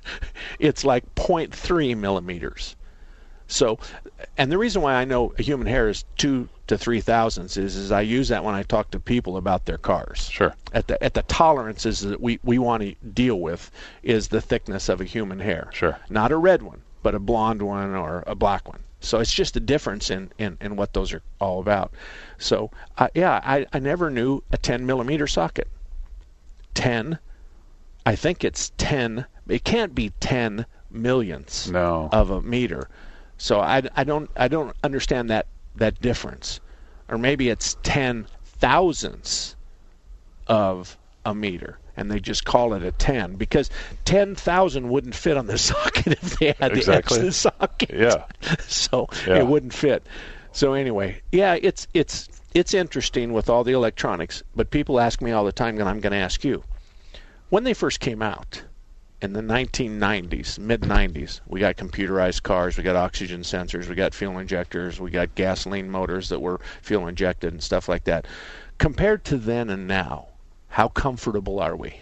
it's 0.59 0.85
like 0.85 1.15
0.3 1.15 1.97
millimeters. 1.99 2.77
So, 3.49 3.78
and 4.37 4.52
the 4.52 4.59
reason 4.59 4.83
why 4.83 4.95
I 4.95 5.05
know 5.07 5.33
a 5.38 5.43
human 5.43 5.67
hair 5.67 5.88
is 5.88 6.05
two 6.17 6.49
to 6.67 6.76
three 6.76 7.00
thousandths 7.00 7.57
is, 7.57 7.76
is 7.76 7.90
I 7.90 8.02
use 8.02 8.28
that 8.28 8.45
when 8.45 8.55
I 8.55 8.62
talk 8.62 8.90
to 8.90 9.00
people 9.00 9.38
about 9.38 9.64
their 9.64 9.78
cars. 9.78 10.28
Sure. 10.31 10.55
At 10.73 10.87
the 10.87 11.02
at 11.02 11.14
the 11.14 11.23
tolerances 11.23 12.00
that 12.00 12.21
we 12.21 12.38
we 12.45 12.59
want 12.59 12.83
to 12.83 12.95
deal 13.14 13.40
with 13.40 13.71
is 14.02 14.28
the 14.28 14.43
thickness 14.43 14.88
of 14.90 15.00
a 15.00 15.05
human 15.05 15.40
hair. 15.40 15.71
Sure. 15.73 15.99
Not 16.11 16.31
a 16.31 16.37
red 16.37 16.62
one, 16.62 16.83
but 17.02 17.14
a 17.14 17.19
blonde 17.19 17.62
one 17.62 17.95
or 17.95 18.23
a 18.26 18.35
black 18.35 18.69
one. 18.69 18.81
So 19.00 19.19
it's 19.21 19.33
just 19.33 19.57
a 19.57 19.61
difference 19.61 20.11
in, 20.11 20.31
in, 20.38 20.59
in 20.61 20.75
what 20.76 20.93
those 20.93 21.12
are 21.12 21.23
all 21.40 21.61
about. 21.61 21.93
So 22.37 22.71
uh, 22.99 23.09
yeah, 23.14 23.40
I, 23.45 23.64
I 23.73 23.78
never 23.78 24.11
knew 24.11 24.43
a 24.52 24.59
10 24.59 24.85
millimeter 24.85 25.26
socket. 25.28 25.69
10, 26.75 27.19
I 28.05 28.14
think 28.17 28.45
it's 28.45 28.73
10. 28.76 29.25
It 29.49 29.64
can't 29.64 29.95
be 29.95 30.11
10 30.21 30.67
millionths 30.90 31.69
No. 31.69 32.09
of 32.12 32.31
a 32.31 32.43
meter. 32.43 32.88
So 33.38 33.61
I, 33.61 33.83
I 33.97 34.04
don't 34.04 34.30
I 34.37 34.49
don't 34.49 34.76
understand 34.83 35.30
that 35.30 35.47
that 35.76 36.00
difference, 36.00 36.61
or 37.09 37.18
maybe 37.18 37.49
it's 37.49 37.76
10 37.85 38.26
thousandths 38.45 39.57
of 40.47 40.99
a 41.25 41.35
meter. 41.35 41.78
And 41.97 42.11
they 42.12 42.21
just 42.21 42.45
call 42.45 42.75
it 42.75 42.85
a 42.85 42.92
10 42.92 43.35
because 43.35 43.71
10,000 44.04 44.88
wouldn't 44.88 45.16
fit 45.16 45.37
on 45.37 45.47
the 45.47 45.59
socket 45.71 46.07
if 46.07 46.38
they 46.38 46.54
had 46.61 46.71
Exactly. 46.76 47.18
the 47.23 47.26
extra 47.26 47.33
socket 47.33 47.90
Yeah. 47.92 48.25
so 48.61 49.09
Yeah. 49.26 49.38
it 49.38 49.47
wouldn't 49.49 49.75
fit. 49.75 50.07
So 50.52 50.75
anyway, 50.75 51.21
yeah, 51.33 51.57
it's 51.61 51.88
it's 51.95 52.28
it's 52.54 52.73
interesting 52.73 53.33
with 53.33 53.49
all 53.50 53.64
the 53.64 53.73
electronics, 53.73 54.42
but 54.54 54.71
people 54.71 55.00
ask 55.00 55.21
me 55.21 55.33
all 55.33 55.45
the 55.45 55.52
time, 55.52 55.78
and 55.78 55.88
I'm 55.88 56.00
going 56.00 56.12
to 56.12 56.16
ask 56.18 56.45
you. 56.45 56.62
When 57.50 57.64
they 57.64 57.75
first 57.75 58.00
came 58.00 58.23
out 58.23 58.62
in 59.21 59.33
the 59.33 59.41
1990s, 59.41 60.59
mid 60.59 60.83
90s, 60.83 61.41
we 61.47 61.59
got 61.61 61.77
computerized 61.77 62.43
cars, 62.43 62.77
we 62.77 62.85
got 62.85 62.95
oxygen 62.95 63.41
sensors, 63.41 63.89
we 63.89 63.95
got 63.95 64.15
fuel 64.15 64.39
injectors, 64.39 65.01
we 65.01 65.11
got 65.11 65.35
gasoline 65.35 65.91
motors 65.91 66.29
that 66.29 66.41
were 66.41 66.61
fuel 66.83 67.09
injected 67.09 67.53
and 67.53 67.63
stuff 67.63 67.89
like 67.89 68.05
that. 68.05 68.27
Compared 68.79 69.25
to 69.25 69.37
then 69.37 69.71
and 69.71 69.89
now, 69.89 70.29
how 70.69 70.89
comfortable 70.89 71.59
are 71.59 71.75
we? 71.75 71.99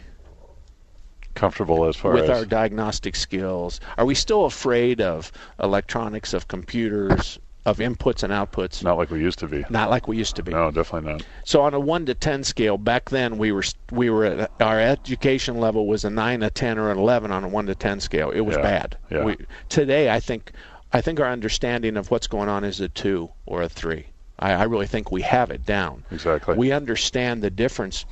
Comfortable 1.34 1.86
as 1.86 1.96
far 1.96 2.12
with 2.12 2.24
as 2.24 2.30
our 2.30 2.44
diagnostic 2.44 3.16
skills? 3.16 3.80
Are 3.96 4.04
we 4.04 4.14
still 4.14 4.44
afraid 4.44 5.00
of 5.00 5.32
electronics, 5.62 6.34
of 6.34 6.48
computers, 6.48 7.38
of 7.66 7.78
inputs 7.78 8.22
and 8.22 8.32
outputs? 8.32 8.82
not 8.82 8.96
like 8.96 9.10
we 9.10 9.20
used 9.20 9.38
to 9.40 9.48
be. 9.48 9.64
Not 9.68 9.90
like 9.90 10.08
we 10.08 10.16
used 10.16 10.36
to 10.36 10.42
be. 10.42 10.52
No, 10.52 10.70
definitely 10.70 11.12
not. 11.12 11.26
So 11.44 11.60
on 11.62 11.74
a 11.74 11.80
one 11.80 12.06
to 12.06 12.14
ten 12.14 12.44
scale, 12.44 12.78
back 12.78 13.10
then 13.10 13.36
we 13.36 13.52
were 13.52 13.64
we 13.90 14.08
were 14.08 14.24
at, 14.24 14.50
our 14.60 14.80
education 14.80 15.58
level 15.58 15.86
was 15.86 16.04
a 16.04 16.10
nine, 16.10 16.42
a 16.42 16.48
ten, 16.50 16.78
or 16.78 16.90
an 16.90 16.96
eleven 16.98 17.30
on 17.30 17.44
a 17.44 17.48
one 17.48 17.66
to 17.66 17.74
ten 17.74 18.00
scale. 18.00 18.30
It 18.30 18.40
was 18.40 18.56
Yeah, 18.56 18.62
bad. 18.62 18.96
yeah. 19.10 19.24
We, 19.24 19.36
today, 19.68 20.08
I 20.10 20.20
think 20.20 20.52
I 20.92 21.00
think 21.00 21.20
our 21.20 21.26
understanding 21.28 21.96
of 21.96 22.10
what's 22.10 22.28
going 22.28 22.48
on 22.48 22.64
is 22.64 22.80
a 22.80 22.88
two 22.88 23.28
or 23.44 23.62
a 23.62 23.68
three. 23.68 24.06
I, 24.38 24.52
I 24.52 24.62
really 24.64 24.86
think 24.86 25.10
we 25.10 25.22
have 25.22 25.50
it 25.50 25.66
down. 25.66 26.04
Exactly. 26.12 26.56
We 26.56 26.70
understand 26.72 27.42
the 27.42 27.50
difference 27.50 28.06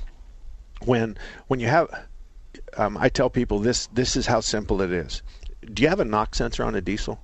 when 0.85 1.17
when 1.47 1.61
you 1.61 1.69
have. 1.69 1.89
Um, 2.77 2.97
I 2.99 3.09
tell 3.09 3.31
people 3.31 3.61
this 3.61 3.87
this 3.93 4.17
is 4.17 4.27
how 4.27 4.41
simple 4.41 4.83
it 4.83 4.91
is. 4.91 5.23
Do 5.73 5.83
you 5.83 5.89
have 5.89 6.01
a 6.01 6.05
knock 6.05 6.35
sensor 6.35 6.65
on 6.65 6.75
a 6.75 6.81
diesel? 6.81 7.21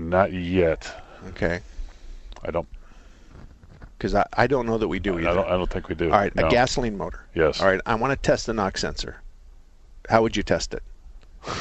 Not 0.00 0.32
yet. 0.32 0.90
Okay, 1.28 1.60
I 2.42 2.50
don't. 2.50 2.66
because 3.98 4.14
I, 4.14 4.24
I 4.32 4.46
don't 4.46 4.64
know 4.66 4.78
that 4.78 4.88
we 4.88 4.98
do 4.98 5.16
I 5.18 5.20
either. 5.20 5.34
don't. 5.34 5.46
I 5.46 5.50
don't 5.50 5.68
think 5.68 5.88
we 5.88 5.94
do. 5.94 6.06
All 6.06 6.18
right, 6.18 6.34
No. 6.34 6.46
a 6.46 6.50
gasoline 6.50 6.96
motor. 6.96 7.26
Yes. 7.34 7.60
All 7.60 7.66
right, 7.68 7.80
I 7.84 7.94
want 7.96 8.10
to 8.12 8.16
test 8.16 8.46
the 8.46 8.54
knock 8.54 8.78
sensor. 8.78 9.20
How 10.08 10.22
would 10.22 10.36
you 10.36 10.42
test 10.42 10.72
it? 10.74 10.82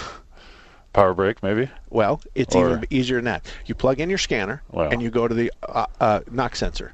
Power 0.94 1.14
brake, 1.14 1.44
maybe. 1.44 1.70
Well, 1.90 2.22
it's 2.34 2.56
Or- 2.56 2.70
even 2.70 2.86
easier 2.90 3.18
than 3.18 3.26
that. 3.26 3.46
You 3.66 3.76
plug 3.76 4.00
in 4.00 4.10
your 4.10 4.18
scanner 4.18 4.64
Well. 4.72 4.90
and 4.90 5.02
you 5.04 5.10
go 5.10 5.28
to 5.28 5.36
the 5.36 5.52
uh, 5.64 5.86
uh, 6.00 6.22
knock 6.32 6.56
sensor. 6.56 6.94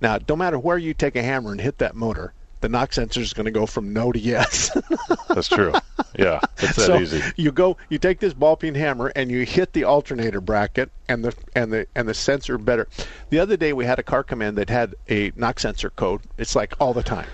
Now, 0.00 0.18
no 0.28 0.36
matter 0.36 0.58
where 0.58 0.78
you 0.78 0.92
take 0.94 1.16
a 1.16 1.22
hammer 1.22 1.50
and 1.52 1.60
hit 1.60 1.78
that 1.78 1.96
motor, 1.96 2.34
the 2.60 2.68
knock 2.68 2.92
sensor 2.92 3.20
is 3.20 3.32
going 3.32 3.44
to 3.44 3.50
go 3.50 3.66
from 3.66 3.92
no 3.92 4.12
to 4.12 4.18
yes. 4.18 4.70
That's 5.28 5.48
true. 5.48 5.72
yeah, 6.18 6.40
it's 6.58 6.76
that 6.76 6.86
so 6.86 6.98
easy. 6.98 7.22
you 7.36 7.52
go, 7.52 7.76
you 7.88 7.98
take 7.98 8.20
this 8.20 8.34
ball 8.34 8.56
peen 8.56 8.74
hammer 8.74 9.12
and 9.14 9.30
you 9.30 9.44
hit 9.44 9.72
the 9.72 9.84
alternator 9.84 10.40
bracket 10.40 10.90
and 11.08 11.24
the 11.24 11.34
and 11.54 11.72
the 11.72 11.86
and 11.94 12.08
the 12.08 12.14
sensor 12.14 12.58
better. 12.58 12.88
The 13.30 13.38
other 13.38 13.56
day 13.56 13.72
we 13.72 13.84
had 13.84 13.98
a 13.98 14.02
car 14.02 14.24
come 14.24 14.42
in 14.42 14.54
that 14.56 14.70
had 14.70 14.94
a 15.08 15.32
knock 15.36 15.60
sensor 15.60 15.90
code. 15.90 16.22
It's 16.38 16.56
like 16.56 16.74
all 16.80 16.94
the 16.94 17.02
time. 17.02 17.28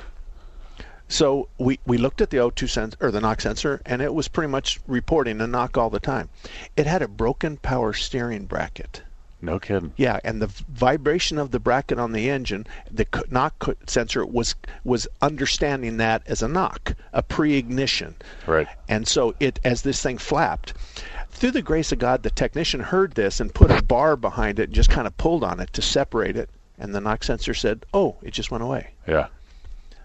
So 1.08 1.48
we, 1.58 1.78
we 1.84 1.98
looked 1.98 2.22
at 2.22 2.30
the 2.30 2.38
O2 2.38 2.70
sensor 2.70 2.96
or 3.00 3.10
the 3.10 3.20
knock 3.20 3.42
sensor 3.42 3.82
and 3.84 4.00
it 4.00 4.14
was 4.14 4.28
pretty 4.28 4.50
much 4.50 4.80
reporting 4.86 5.42
a 5.42 5.46
knock 5.46 5.76
all 5.76 5.90
the 5.90 6.00
time. 6.00 6.30
It 6.74 6.86
had 6.86 7.02
a 7.02 7.08
broken 7.08 7.58
power 7.58 7.92
steering 7.92 8.46
bracket. 8.46 9.02
No 9.44 9.58
kidding. 9.58 9.92
Yeah, 9.96 10.20
and 10.22 10.40
the 10.40 10.46
vibration 10.68 11.36
of 11.36 11.50
the 11.50 11.58
bracket 11.58 11.98
on 11.98 12.12
the 12.12 12.30
engine, 12.30 12.64
the 12.90 13.06
knock 13.28 13.76
sensor 13.88 14.24
was 14.24 14.54
was 14.84 15.08
understanding 15.20 15.96
that 15.96 16.22
as 16.26 16.42
a 16.42 16.48
knock, 16.48 16.94
a 17.12 17.24
pre-ignition. 17.24 18.14
Right. 18.46 18.68
And 18.88 19.06
so 19.06 19.34
it 19.40 19.58
as 19.64 19.82
this 19.82 20.00
thing 20.00 20.18
flapped, 20.18 20.74
through 21.30 21.50
the 21.50 21.60
grace 21.60 21.90
of 21.90 21.98
God, 21.98 22.22
the 22.22 22.30
technician 22.30 22.80
heard 22.80 23.14
this 23.14 23.40
and 23.40 23.52
put 23.52 23.72
a 23.72 23.82
bar 23.82 24.16
behind 24.16 24.60
it 24.60 24.64
and 24.64 24.74
just 24.74 24.90
kind 24.90 25.08
of 25.08 25.16
pulled 25.16 25.42
on 25.42 25.58
it 25.58 25.72
to 25.72 25.82
separate 25.82 26.36
it. 26.36 26.48
And 26.78 26.94
the 26.94 27.00
knock 27.00 27.24
sensor 27.24 27.52
said, 27.52 27.84
"Oh, 27.92 28.16
it 28.22 28.32
just 28.32 28.52
went 28.52 28.62
away." 28.62 28.90
Yeah. 29.08 29.26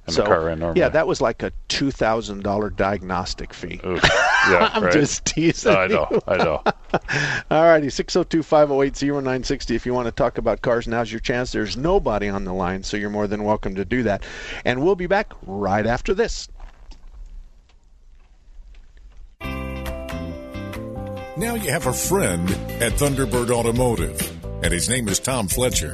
And 0.08 0.16
so 0.16 0.22
the 0.22 0.28
car 0.30 0.46
ran 0.46 0.60
normally. 0.60 0.80
yeah, 0.80 0.88
that 0.90 1.06
was 1.06 1.20
like 1.20 1.44
a 1.44 1.52
two 1.68 1.92
thousand 1.92 2.42
dollar 2.42 2.70
diagnostic 2.70 3.54
fee. 3.54 3.80
Oof. 3.86 4.02
Yeah. 4.04 4.70
I'm 4.74 4.84
right. 4.84 4.94
just 4.94 5.26
teasing. 5.26 5.76
I 5.76 5.88
know. 5.88 6.08
you. 6.10 6.22
I 6.26 6.38
know. 6.38 6.64
All 7.52 7.64
righty, 7.66 7.88
602-508-0960. 7.88 9.76
If 9.76 9.86
you 9.86 9.94
want 9.94 10.06
to 10.06 10.12
talk 10.12 10.38
about 10.38 10.62
cars, 10.62 10.88
now's 10.88 11.12
your 11.12 11.20
chance. 11.20 11.52
There's 11.52 11.76
nobody 11.76 12.30
on 12.30 12.46
the 12.46 12.54
line, 12.54 12.84
so 12.84 12.96
you're 12.96 13.10
more 13.10 13.28
than 13.28 13.44
welcome 13.44 13.76
to 13.76 13.84
do 13.84 14.04
that. 14.04 14.24
And 14.64 14.82
we'll 14.82 14.96
be 14.96 15.08
back 15.08 15.34
right 15.46 15.86
after 15.86 16.14
this. 16.14 16.48
Now 21.38 21.54
you 21.54 21.70
have 21.72 21.86
a 21.86 21.94
friend 21.94 22.50
at 22.82 22.94
Thunderbird 22.94 23.52
Automotive, 23.52 24.44
and 24.64 24.74
his 24.74 24.90
name 24.90 25.08
is 25.08 25.20
Tom 25.20 25.48
Fletcher. 25.48 25.94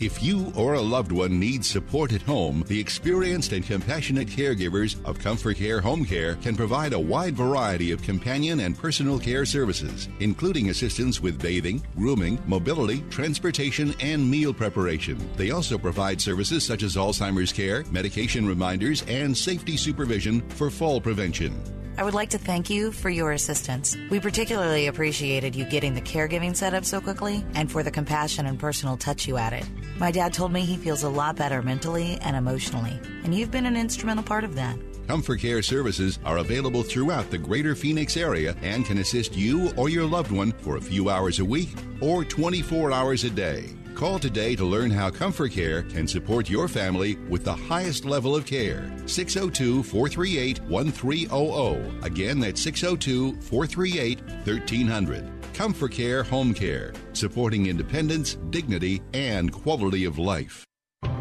If 0.00 0.24
you 0.24 0.52
or 0.56 0.74
a 0.74 0.80
loved 0.80 1.12
one 1.12 1.38
needs 1.38 1.70
support 1.70 2.12
at 2.12 2.22
home, 2.22 2.64
the 2.66 2.80
experienced 2.80 3.52
and 3.52 3.64
compassionate 3.64 4.26
caregivers 4.26 4.96
of 5.04 5.20
Comfort 5.20 5.58
Care 5.58 5.80
Home 5.80 6.04
Care 6.04 6.34
can 6.34 6.56
provide 6.56 6.94
a 6.94 6.98
wide 6.98 7.36
variety 7.36 7.92
of 7.92 8.02
companion 8.02 8.58
and 8.58 8.76
personal 8.76 9.20
care 9.20 9.44
services, 9.44 10.08
including 10.18 10.70
assistance 10.70 11.20
with 11.20 11.40
bathing, 11.40 11.80
grooming, 11.94 12.42
mobility, 12.44 13.02
transportation, 13.08 13.94
and 14.00 14.28
meal 14.28 14.52
preparation. 14.52 15.16
They 15.36 15.52
also 15.52 15.78
provide 15.78 16.20
services 16.20 16.64
such 16.66 16.82
as 16.82 16.96
Alzheimer's 16.96 17.52
care, 17.52 17.84
medication 17.92 18.48
reminders, 18.48 19.04
and 19.06 19.36
safety 19.36 19.76
supervision 19.76 20.40
for 20.50 20.70
fall 20.70 21.00
prevention. 21.00 21.83
I 21.96 22.02
would 22.02 22.14
like 22.14 22.30
to 22.30 22.38
thank 22.38 22.70
you 22.70 22.90
for 22.90 23.08
your 23.08 23.30
assistance. 23.32 23.96
We 24.10 24.18
particularly 24.18 24.88
appreciated 24.88 25.54
you 25.54 25.64
getting 25.64 25.94
the 25.94 26.00
caregiving 26.00 26.56
set 26.56 26.74
up 26.74 26.84
so 26.84 27.00
quickly 27.00 27.44
and 27.54 27.70
for 27.70 27.84
the 27.84 27.90
compassion 27.90 28.46
and 28.46 28.58
personal 28.58 28.96
touch 28.96 29.28
you 29.28 29.36
added. 29.36 29.64
My 29.96 30.10
dad 30.10 30.32
told 30.34 30.52
me 30.52 30.62
he 30.62 30.76
feels 30.76 31.04
a 31.04 31.08
lot 31.08 31.36
better 31.36 31.62
mentally 31.62 32.18
and 32.20 32.34
emotionally, 32.34 32.98
and 33.22 33.32
you've 33.32 33.52
been 33.52 33.66
an 33.66 33.76
instrumental 33.76 34.24
part 34.24 34.42
of 34.42 34.56
that. 34.56 34.76
Comfort 35.06 35.38
Care 35.40 35.62
services 35.62 36.18
are 36.24 36.38
available 36.38 36.82
throughout 36.82 37.30
the 37.30 37.38
greater 37.38 37.76
Phoenix 37.76 38.16
area 38.16 38.56
and 38.62 38.84
can 38.84 38.98
assist 38.98 39.36
you 39.36 39.72
or 39.76 39.88
your 39.88 40.04
loved 40.04 40.32
one 40.32 40.50
for 40.50 40.76
a 40.76 40.80
few 40.80 41.10
hours 41.10 41.38
a 41.38 41.44
week 41.44 41.68
or 42.00 42.24
24 42.24 42.90
hours 42.90 43.22
a 43.22 43.30
day. 43.30 43.68
Call 43.94 44.18
today 44.18 44.56
to 44.56 44.64
learn 44.64 44.90
how 44.90 45.08
Comfort 45.08 45.52
Care 45.52 45.84
can 45.84 46.08
support 46.08 46.50
your 46.50 46.66
family 46.66 47.14
with 47.28 47.44
the 47.44 47.54
highest 47.54 48.04
level 48.04 48.34
of 48.34 48.44
care. 48.44 48.92
602 49.06 49.84
438 49.84 50.60
1300. 50.64 52.04
Again, 52.04 52.40
that's 52.40 52.60
602 52.60 53.40
438 53.40 54.20
1300. 54.20 55.30
Comfort 55.54 55.92
Care 55.92 56.24
Home 56.24 56.52
Care, 56.52 56.92
supporting 57.12 57.66
independence, 57.66 58.36
dignity, 58.50 59.00
and 59.12 59.52
quality 59.52 60.04
of 60.04 60.18
life. 60.18 60.64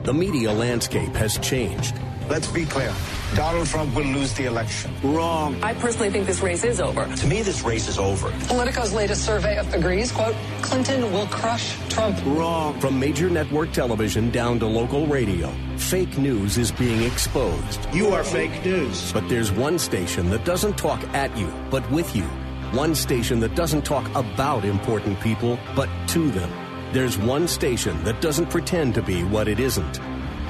The 0.04 0.14
media 0.14 0.52
landscape 0.52 1.14
has 1.14 1.38
changed. 1.38 1.96
Let's 2.28 2.48
be 2.48 2.66
clear. 2.66 2.94
Donald 3.36 3.66
Trump 3.66 3.96
will 3.96 4.06
lose 4.06 4.32
the 4.34 4.46
election. 4.46 4.94
Wrong. 5.04 5.62
I 5.64 5.74
personally 5.74 6.12
think 6.12 6.28
this 6.28 6.42
race 6.42 6.64
is 6.64 6.80
over. 6.80 7.06
To 7.16 7.28
me, 7.28 7.42
this 7.42 7.64
race 7.64 7.88
is 7.88 7.98
over. 7.98 8.30
Politico's 8.48 8.94
latest 8.94 9.26
survey 9.26 9.58
agrees, 9.74 10.12
quote, 10.12 10.36
Clinton 10.62 11.12
will 11.12 11.26
crush 11.28 11.76
Trump. 11.90 12.20
Wrong. 12.26 12.80
From 12.80 13.00
major 13.00 13.32
network 13.32 13.72
television 13.72 14.30
down 14.30 14.60
to 14.60 14.68
local 14.68 15.08
radio, 15.08 15.52
fake 15.78 16.16
news 16.18 16.60
is 16.60 16.72
being 16.72 17.02
exposed. 17.02 17.80
You 17.92 18.10
are 18.10 18.24
fake 18.24 18.64
news. 18.64 19.12
But 19.12 19.28
there's 19.30 19.52
one 19.52 19.80
station 19.80 20.30
that 20.30 20.46
doesn't 20.46 20.78
talk 20.78 21.04
at 21.16 21.36
you, 21.36 21.52
but 21.72 21.90
with 21.90 22.16
you. 22.16 22.26
One 22.74 22.94
station 22.94 23.40
that 23.40 23.56
doesn't 23.56 23.84
talk 23.84 24.08
about 24.16 24.64
important 24.64 25.20
people, 25.22 25.58
but 25.76 25.90
to 26.10 26.30
them. 26.30 26.52
There's 26.94 27.18
one 27.18 27.48
station 27.48 28.04
that 28.04 28.22
doesn't 28.22 28.52
pretend 28.52 28.94
to 28.94 29.02
be 29.02 29.24
what 29.24 29.48
it 29.48 29.60
isn't. 29.60 30.00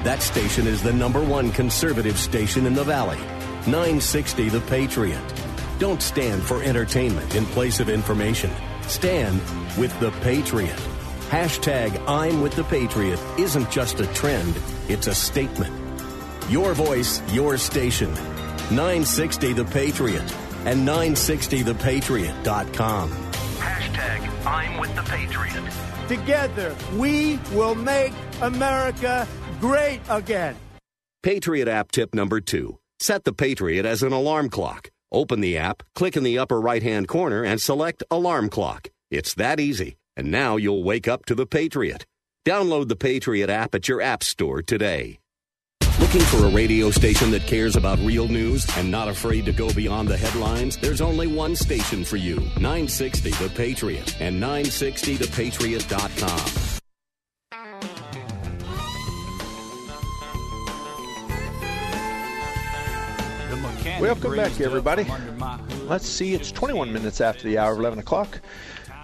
That 0.04 0.22
station 0.22 0.66
is 0.66 0.82
the 0.82 0.92
number 0.92 1.24
one 1.24 1.50
conservative 1.50 2.18
station 2.18 2.66
in 2.66 2.74
the 2.74 2.84
Valley. 2.84 3.16
960 3.66 4.50
The 4.50 4.60
Patriot. 4.60 5.22
Don't 5.78 6.02
stand 6.02 6.42
for 6.42 6.62
entertainment 6.62 7.34
in 7.34 7.46
place 7.46 7.80
of 7.80 7.88
information. 7.88 8.50
Stand 8.82 9.40
with 9.78 9.98
The 10.00 10.10
Patriot. 10.20 10.78
Hashtag 11.30 11.98
I'm 12.06 12.42
with 12.42 12.54
the 12.54 12.64
Patriot 12.64 13.18
isn't 13.38 13.70
just 13.70 14.00
a 14.00 14.06
trend, 14.08 14.54
it's 14.88 15.06
a 15.06 15.14
statement. 15.14 15.72
Your 16.50 16.74
voice, 16.74 17.22
your 17.32 17.56
station. 17.56 18.12
960 18.70 19.54
The 19.54 19.64
Patriot 19.64 20.36
and 20.66 20.86
960thepatriot.com. 20.86 23.10
Hashtag 23.10 24.46
I'm 24.46 24.78
with 24.78 24.94
the 24.94 25.02
Patriot. 25.04 25.64
Together, 26.08 26.76
we 26.96 27.38
will 27.52 27.74
make 27.74 28.12
America 28.42 29.26
great 29.60 30.00
again. 30.08 30.56
Patriot 31.22 31.68
app 31.68 31.90
tip 31.90 32.14
number 32.14 32.40
two 32.40 32.78
set 32.98 33.24
the 33.24 33.32
Patriot 33.32 33.84
as 33.84 34.02
an 34.02 34.12
alarm 34.12 34.48
clock. 34.48 34.90
Open 35.14 35.40
the 35.40 35.56
app, 35.56 35.82
click 35.94 36.16
in 36.16 36.24
the 36.24 36.38
upper 36.38 36.60
right 36.60 36.82
hand 36.82 37.06
corner, 37.06 37.44
and 37.44 37.60
select 37.60 38.02
Alarm 38.10 38.48
Clock. 38.48 38.88
It's 39.12 39.34
that 39.34 39.60
easy. 39.60 39.96
And 40.16 40.32
now 40.32 40.56
you'll 40.56 40.82
wake 40.82 41.06
up 41.06 41.24
to 41.26 41.36
the 41.36 41.46
Patriot. 41.46 42.04
Download 42.44 42.88
the 42.88 42.96
Patriot 42.96 43.48
app 43.48 43.76
at 43.76 43.86
your 43.88 44.02
App 44.02 44.24
Store 44.24 44.60
today. 44.60 45.20
Looking 46.00 46.22
for 46.22 46.44
a 46.44 46.50
radio 46.50 46.90
station 46.90 47.30
that 47.30 47.46
cares 47.46 47.76
about 47.76 48.00
real 48.00 48.26
news 48.26 48.66
and 48.76 48.90
not 48.90 49.06
afraid 49.06 49.44
to 49.44 49.52
go 49.52 49.72
beyond 49.72 50.08
the 50.08 50.16
headlines? 50.16 50.76
There's 50.76 51.00
only 51.00 51.28
one 51.28 51.54
station 51.54 52.04
for 52.04 52.16
you 52.16 52.40
960 52.56 53.30
The 53.30 53.50
Patriot 53.50 54.20
and 54.20 54.42
960thepatriot.com. 54.42 56.73
Welcome 63.84 64.34
back, 64.34 64.62
everybody. 64.62 65.06
Let's 65.82 66.08
see, 66.08 66.32
it's 66.32 66.50
21 66.50 66.90
minutes 66.90 67.20
after 67.20 67.42
the 67.42 67.58
hour 67.58 67.74
of 67.74 67.78
11 67.78 67.98
o'clock. 67.98 68.40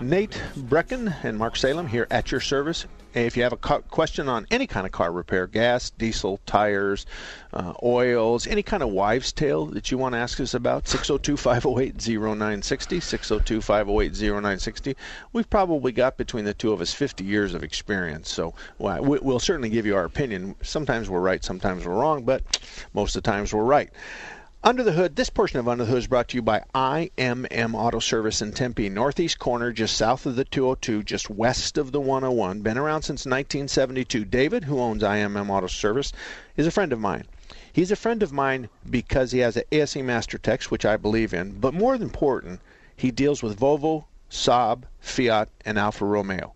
Nate 0.00 0.40
Brecken 0.56 1.14
and 1.22 1.36
Mark 1.36 1.56
Salem 1.56 1.86
here 1.86 2.06
at 2.10 2.30
your 2.30 2.40
service. 2.40 2.86
If 3.12 3.36
you 3.36 3.42
have 3.42 3.52
a 3.52 3.58
question 3.58 4.26
on 4.26 4.46
any 4.50 4.66
kind 4.66 4.86
of 4.86 4.92
car 4.92 5.12
repair, 5.12 5.46
gas, 5.46 5.90
diesel, 5.90 6.40
tires, 6.46 7.04
uh, 7.52 7.74
oils, 7.82 8.46
any 8.46 8.62
kind 8.62 8.82
of 8.82 8.88
wives' 8.88 9.32
tale 9.32 9.66
that 9.66 9.90
you 9.90 9.98
want 9.98 10.14
to 10.14 10.18
ask 10.18 10.40
us 10.40 10.54
about, 10.54 10.88
602 10.88 11.36
508 11.36 12.08
0960, 12.08 13.00
602 13.00 13.60
508 13.60 14.12
0960. 14.12 14.96
We've 15.34 15.50
probably 15.50 15.92
got 15.92 16.16
between 16.16 16.46
the 16.46 16.54
two 16.54 16.72
of 16.72 16.80
us 16.80 16.94
50 16.94 17.22
years 17.22 17.52
of 17.52 17.62
experience, 17.62 18.32
so 18.32 18.54
we'll 18.78 19.40
certainly 19.40 19.68
give 19.68 19.84
you 19.84 19.94
our 19.94 20.04
opinion. 20.06 20.54
Sometimes 20.62 21.10
we're 21.10 21.20
right, 21.20 21.44
sometimes 21.44 21.84
we're 21.84 22.00
wrong, 22.00 22.22
but 22.22 22.58
most 22.94 23.14
of 23.14 23.22
the 23.22 23.30
times 23.30 23.52
we're 23.52 23.64
right. 23.64 23.90
Under 24.62 24.82
the 24.82 24.92
Hood, 24.92 25.16
this 25.16 25.30
portion 25.30 25.58
of 25.58 25.66
Under 25.68 25.86
the 25.86 25.90
Hood 25.90 26.00
is 26.00 26.06
brought 26.06 26.28
to 26.28 26.36
you 26.36 26.42
by 26.42 26.62
IMM 26.74 27.74
Auto 27.74 27.98
Service 27.98 28.42
in 28.42 28.52
Tempe, 28.52 28.90
northeast 28.90 29.38
corner, 29.38 29.72
just 29.72 29.96
south 29.96 30.26
of 30.26 30.36
the 30.36 30.44
202, 30.44 31.02
just 31.02 31.30
west 31.30 31.78
of 31.78 31.92
the 31.92 32.00
101. 32.00 32.60
Been 32.60 32.76
around 32.76 33.00
since 33.00 33.24
1972. 33.24 34.26
David, 34.26 34.64
who 34.64 34.78
owns 34.78 35.02
IMM 35.02 35.48
Auto 35.48 35.66
Service, 35.66 36.12
is 36.58 36.66
a 36.66 36.70
friend 36.70 36.92
of 36.92 37.00
mine. 37.00 37.24
He's 37.72 37.90
a 37.90 37.96
friend 37.96 38.22
of 38.22 38.34
mine 38.34 38.68
because 38.90 39.32
he 39.32 39.38
has 39.38 39.56
an 39.56 39.62
ASE 39.72 39.96
Master-Tech, 39.96 40.64
which 40.64 40.84
I 40.84 40.98
believe 40.98 41.32
in, 41.32 41.52
but 41.52 41.72
more 41.72 41.94
important, 41.94 42.60
he 42.94 43.10
deals 43.10 43.42
with 43.42 43.58
Volvo, 43.58 44.04
Saab, 44.30 44.82
Fiat, 45.00 45.48
and 45.64 45.78
Alfa 45.78 46.04
Romeo. 46.04 46.52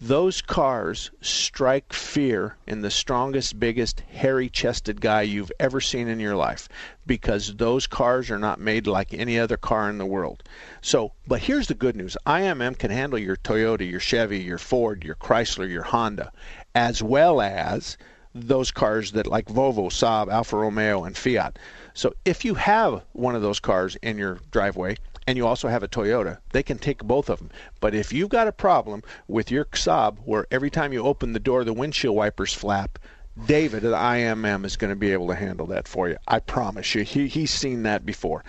Those 0.00 0.42
cars 0.42 1.10
strike 1.20 1.92
fear 1.92 2.56
in 2.68 2.82
the 2.82 2.90
strongest, 2.90 3.58
biggest, 3.58 3.98
hairy 4.08 4.48
chested 4.48 5.00
guy 5.00 5.22
you've 5.22 5.50
ever 5.58 5.80
seen 5.80 6.06
in 6.06 6.20
your 6.20 6.36
life 6.36 6.68
because 7.04 7.56
those 7.56 7.88
cars 7.88 8.30
are 8.30 8.38
not 8.38 8.60
made 8.60 8.86
like 8.86 9.12
any 9.12 9.40
other 9.40 9.56
car 9.56 9.90
in 9.90 9.98
the 9.98 10.06
world. 10.06 10.44
So, 10.80 11.14
but 11.26 11.40
here's 11.40 11.66
the 11.66 11.74
good 11.74 11.96
news 11.96 12.16
IMM 12.26 12.78
can 12.78 12.92
handle 12.92 13.18
your 13.18 13.34
Toyota, 13.34 13.90
your 13.90 13.98
Chevy, 13.98 14.38
your 14.38 14.58
Ford, 14.58 15.02
your 15.02 15.16
Chrysler, 15.16 15.68
your 15.68 15.82
Honda, 15.82 16.30
as 16.76 17.02
well 17.02 17.40
as 17.40 17.98
those 18.32 18.70
cars 18.70 19.10
that 19.12 19.26
like 19.26 19.46
Volvo, 19.46 19.90
Saab, 19.90 20.30
Alfa 20.30 20.58
Romeo, 20.58 21.02
and 21.02 21.16
Fiat. 21.16 21.58
So 21.92 22.14
if 22.24 22.44
you 22.44 22.54
have 22.54 23.02
one 23.14 23.34
of 23.34 23.42
those 23.42 23.58
cars 23.58 23.96
in 23.96 24.16
your 24.16 24.38
driveway, 24.52 24.98
and 25.28 25.36
you 25.36 25.46
also 25.46 25.68
have 25.68 25.82
a 25.82 25.88
Toyota, 25.88 26.38
they 26.52 26.62
can 26.62 26.78
take 26.78 27.04
both 27.04 27.28
of 27.28 27.38
them. 27.38 27.50
But 27.80 27.94
if 27.94 28.14
you've 28.14 28.30
got 28.30 28.48
a 28.48 28.52
problem 28.52 29.02
with 29.26 29.50
your 29.50 29.66
Saab 29.66 30.16
where 30.24 30.46
every 30.50 30.70
time 30.70 30.90
you 30.90 31.02
open 31.02 31.34
the 31.34 31.38
door 31.38 31.64
the 31.64 31.74
windshield 31.74 32.16
wipers 32.16 32.54
flap, 32.54 32.98
David 33.44 33.84
at 33.84 33.92
IMM 33.92 34.64
is 34.64 34.78
going 34.78 34.88
to 34.88 34.96
be 34.96 35.12
able 35.12 35.28
to 35.28 35.34
handle 35.34 35.66
that 35.66 35.86
for 35.86 36.08
you. 36.08 36.16
I 36.26 36.38
promise 36.38 36.94
you. 36.94 37.02
He, 37.02 37.28
he's 37.28 37.50
seen 37.50 37.82
that 37.82 38.06
before. 38.06 38.42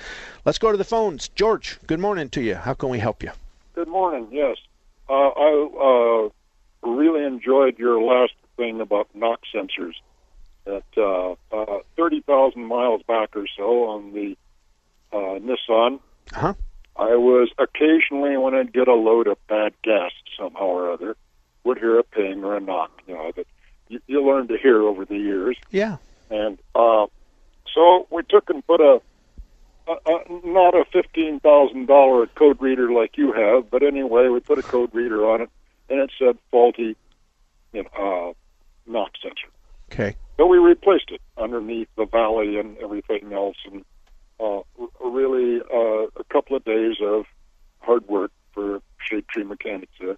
Let's 0.46 0.58
go 0.58 0.72
to 0.72 0.78
the 0.78 0.86
phones. 0.86 1.28
George, 1.28 1.78
good 1.86 2.00
morning 2.00 2.30
to 2.30 2.42
you. 2.42 2.56
How 2.56 2.76
can 2.76 2.88
we 2.88 3.00
help 3.00 3.24
you? 3.24 3.32
Good 3.76 3.90
morning. 3.90 4.30
Yes. 4.32 4.56
Uh, 5.10 5.32
I 5.36 6.30
uh, 6.32 6.90
really 6.90 7.26
enjoyed 7.26 7.78
your 7.78 8.02
last 8.02 8.36
thing 8.56 8.80
about 8.80 9.10
knock 9.14 9.42
sensors. 9.54 9.96
At 10.66 10.84
uh, 10.96 11.32
uh 11.52 11.80
30,000 11.98 12.64
miles 12.64 13.02
back 13.04 13.36
or 13.36 13.48
so 13.58 13.84
on 13.90 14.14
the 14.14 14.38
uh, 15.12 15.40
Nissan, 15.40 16.00
uh-huh. 16.34 16.54
I 17.00 17.16
was 17.16 17.50
occasionally 17.58 18.36
when 18.36 18.54
I'd 18.54 18.74
get 18.74 18.90
a 18.90 18.94
load 18.94 19.28
of 19.28 19.38
bad 19.48 19.74
gas 19.84 20.12
somehow 20.38 20.66
or 20.66 20.92
other, 20.92 21.16
would 21.64 21.78
hear 21.78 21.98
a 21.98 22.04
ping 22.04 22.44
or 22.44 22.58
a 22.58 22.60
knock. 22.60 22.92
You 23.08 23.14
know 23.14 23.32
that 23.38 23.48
you, 23.88 24.02
you 24.06 24.26
learn 24.26 24.50
to 24.50 24.58
hear 24.58 24.82
over 24.82 25.06
the 25.06 25.18
years. 25.18 25.58
Yeah. 25.72 25.98
And 26.30 26.60
uh, 26.76 27.08
so 27.74 28.08
we 28.12 28.24
took 28.24 28.50
and 28.50 28.66
put 28.68 28.82
a, 28.82 29.02
a, 29.88 29.94
a 29.94 30.48
not 30.48 30.76
a 30.76 30.84
fifteen 30.92 31.40
thousand 31.40 31.88
dollar 31.88 32.28
code 32.28 32.62
reader 32.62 32.92
like 32.92 33.18
you 33.18 33.32
have, 33.32 33.72
but 33.72 33.82
anyway, 33.82 34.28
we 34.28 34.42
put 34.42 34.60
a 34.60 34.64
code 34.64 34.94
reader 34.94 35.26
on 35.26 35.42
it, 35.42 35.50
and 35.90 36.00
it 36.00 36.12
said 36.20 36.38
faulty, 36.52 36.98
you 37.72 37.84
know, 37.84 37.90
uh, 37.98 38.92
knock 38.92 39.12
sensor. 39.24 39.48
Okay. 39.92 40.16
So 40.38 40.46
we 40.46 40.58
replaced 40.58 41.12
it 41.12 41.22
underneath 41.38 41.88
the 41.96 42.06
valley 42.06 42.60
and 42.60 42.78
everything 42.78 43.32
else, 43.32 43.58
and 43.72 43.86
uh, 44.40 44.62
really 45.04 45.62
uh, 45.62 46.08
a 46.16 46.24
couple 46.32 46.56
of 46.56 46.64
days 46.64 46.98
of 47.02 47.26
hard 47.80 48.08
work 48.08 48.32
for 48.54 48.82
Shade 49.00 49.28
Tree 49.28 49.44
Mechanics 49.44 49.94
there. 50.00 50.18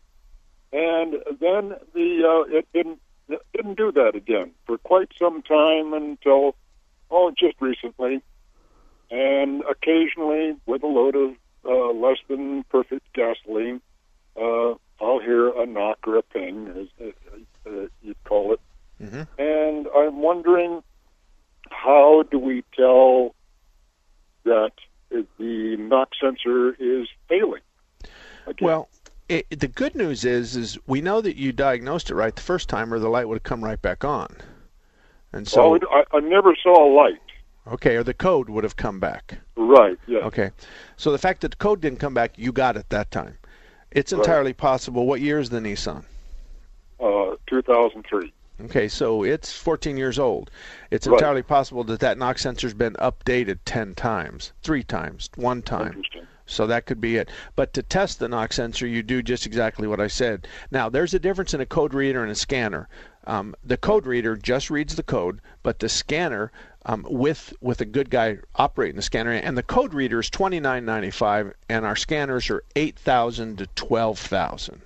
And 0.74 1.16
then 1.40 1.76
the 1.94 2.24
uh, 2.26 2.58
it 2.58 2.68
didn't 2.74 3.00
didn't 3.54 3.78
do 3.78 3.92
that 3.92 4.16
again 4.16 4.52
for 4.66 4.78
quite 4.78 5.10
some 5.18 5.42
time 5.42 5.94
until, 5.94 6.56
oh, 7.10 7.32
just 7.38 7.56
recently. 7.60 8.22
And 9.10 9.64
occasionally, 9.70 10.56
with 10.66 10.84
a 10.84 10.88
load 10.88 11.16
of 11.16 11.32
uh, 11.66 11.92
less 11.92 12.18
than 12.30 12.64
perfect 12.64 13.12
gasoline, 13.14 13.82
uh, 14.38 14.76
I'll 15.02 15.20
hear 15.20 15.50
a 15.50 15.66
knock 15.66 16.00
or 16.08 16.18
a 16.18 16.22
ping, 16.22 16.68
as 16.70 16.88
uh, 17.06 17.70
uh, 17.70 17.88
you'd 18.02 18.24
call 18.24 18.54
it. 18.54 18.60
Mm-hmm. 19.02 19.24
And 19.38 19.88
I'm 19.96 20.22
wondering 20.22 20.84
how 21.70 22.24
do 22.32 22.40
we 22.40 22.64
tell 22.76 23.36
that 24.44 24.72
the 25.10 25.76
knock 25.78 26.10
sensor 26.22 26.74
is 26.80 27.08
failing? 27.28 27.62
Again? 28.48 28.66
Well, 28.66 28.90
it, 29.30 29.48
the 29.60 29.68
good 29.68 29.96
news 29.96 30.26
is, 30.26 30.56
is 30.56 30.78
we 30.88 31.02
know 31.02 31.22
that 31.22 31.36
you 31.38 31.52
diagnosed 31.52 32.10
it 32.10 32.16
right 32.16 32.36
the 32.36 32.42
first 32.42 32.70
time, 32.70 32.94
or 32.94 33.00
the 33.00 33.10
light 33.10 33.28
would 33.28 33.36
have 33.36 33.44
come 33.44 33.64
right 33.64 33.82
back 33.82 34.04
on. 34.04 34.36
And 35.34 35.48
so, 35.48 35.76
oh, 35.76 35.80
I, 35.92 36.18
I 36.18 36.20
never 36.20 36.56
saw 36.62 36.86
a 36.86 36.90
light. 36.94 37.22
okay, 37.68 37.96
or 37.96 38.04
the 38.04 38.14
code 38.14 38.50
would 38.50 38.64
have 38.64 38.76
come 38.76 39.00
back. 39.00 39.38
Right. 39.56 39.98
Yeah. 40.08 40.20
Okay, 40.20 40.52
so 40.98 41.12
the 41.12 41.18
fact 41.18 41.42
that 41.42 41.52
the 41.52 41.58
code 41.58 41.80
didn't 41.82 42.00
come 42.00 42.14
back, 42.14 42.38
you 42.38 42.52
got 42.52 42.76
it 42.76 42.90
that 42.90 43.12
time. 43.12 43.38
It's 43.92 44.12
Right. 44.12 44.20
entirely 44.20 44.54
possible. 44.54 45.06
What 45.06 45.22
year 45.22 45.40
is 45.40 45.50
the 45.50 45.60
Nissan? 45.60 46.04
Uh, 47.00 47.36
2003. 47.48 48.34
Okay, 48.66 48.88
so 48.88 49.24
it's 49.24 49.52
14 49.52 49.98
years 49.98 50.20
old. 50.20 50.52
It's 50.92 51.08
Right. 51.08 51.16
entirely 51.18 51.44
possible 51.44 51.84
that 51.86 52.00
that 52.02 52.18
knock 52.18 52.38
sensor's 52.38 52.74
been 52.74 52.94
updated 52.94 53.60
10 53.66 53.96
times, 53.96 54.52
three 54.62 54.84
times, 54.84 55.30
one 55.36 55.62
time. 55.62 56.04
So 56.46 56.68
that 56.68 56.86
could 56.86 57.00
be 57.00 57.16
it. 57.16 57.30
But 57.56 57.74
to 57.74 57.82
test 57.82 58.20
the 58.20 58.28
knock 58.28 58.52
sensor, 58.52 58.86
you 58.86 59.04
do 59.04 59.22
just 59.22 59.46
exactly 59.46 59.88
what 59.88 60.02
I 60.02 60.08
said. 60.08 60.48
Now, 60.70 60.90
there's 60.90 61.14
a 61.14 61.20
difference 61.20 61.54
in 61.54 61.62
a 61.62 61.66
code 61.66 61.94
reader 61.94 62.22
and 62.24 62.32
a 62.32 62.36
scanner. 62.36 62.90
Um, 63.26 63.56
the 63.64 63.78
code 63.78 64.06
reader 64.06 64.36
just 64.36 64.70
reads 64.70 64.96
the 64.96 65.04
code, 65.04 65.40
but 65.64 65.80
the 65.80 65.88
scanner, 65.88 66.52
um, 66.86 67.06
with 67.10 67.54
with 67.62 67.80
a 67.80 67.86
good 67.86 68.10
guy 68.10 68.40
operating 68.56 68.96
the 68.98 69.02
scanner, 69.02 69.32
and 69.32 69.58
the 69.58 69.64
code 69.64 69.94
reader 69.94 70.20
is 70.20 70.30
29.95, 70.30 71.54
and 71.70 71.86
our 71.86 71.96
scanners 71.96 72.50
are 72.50 72.64
8,000 72.76 73.60
to 73.60 73.68
12,000. 73.68 74.82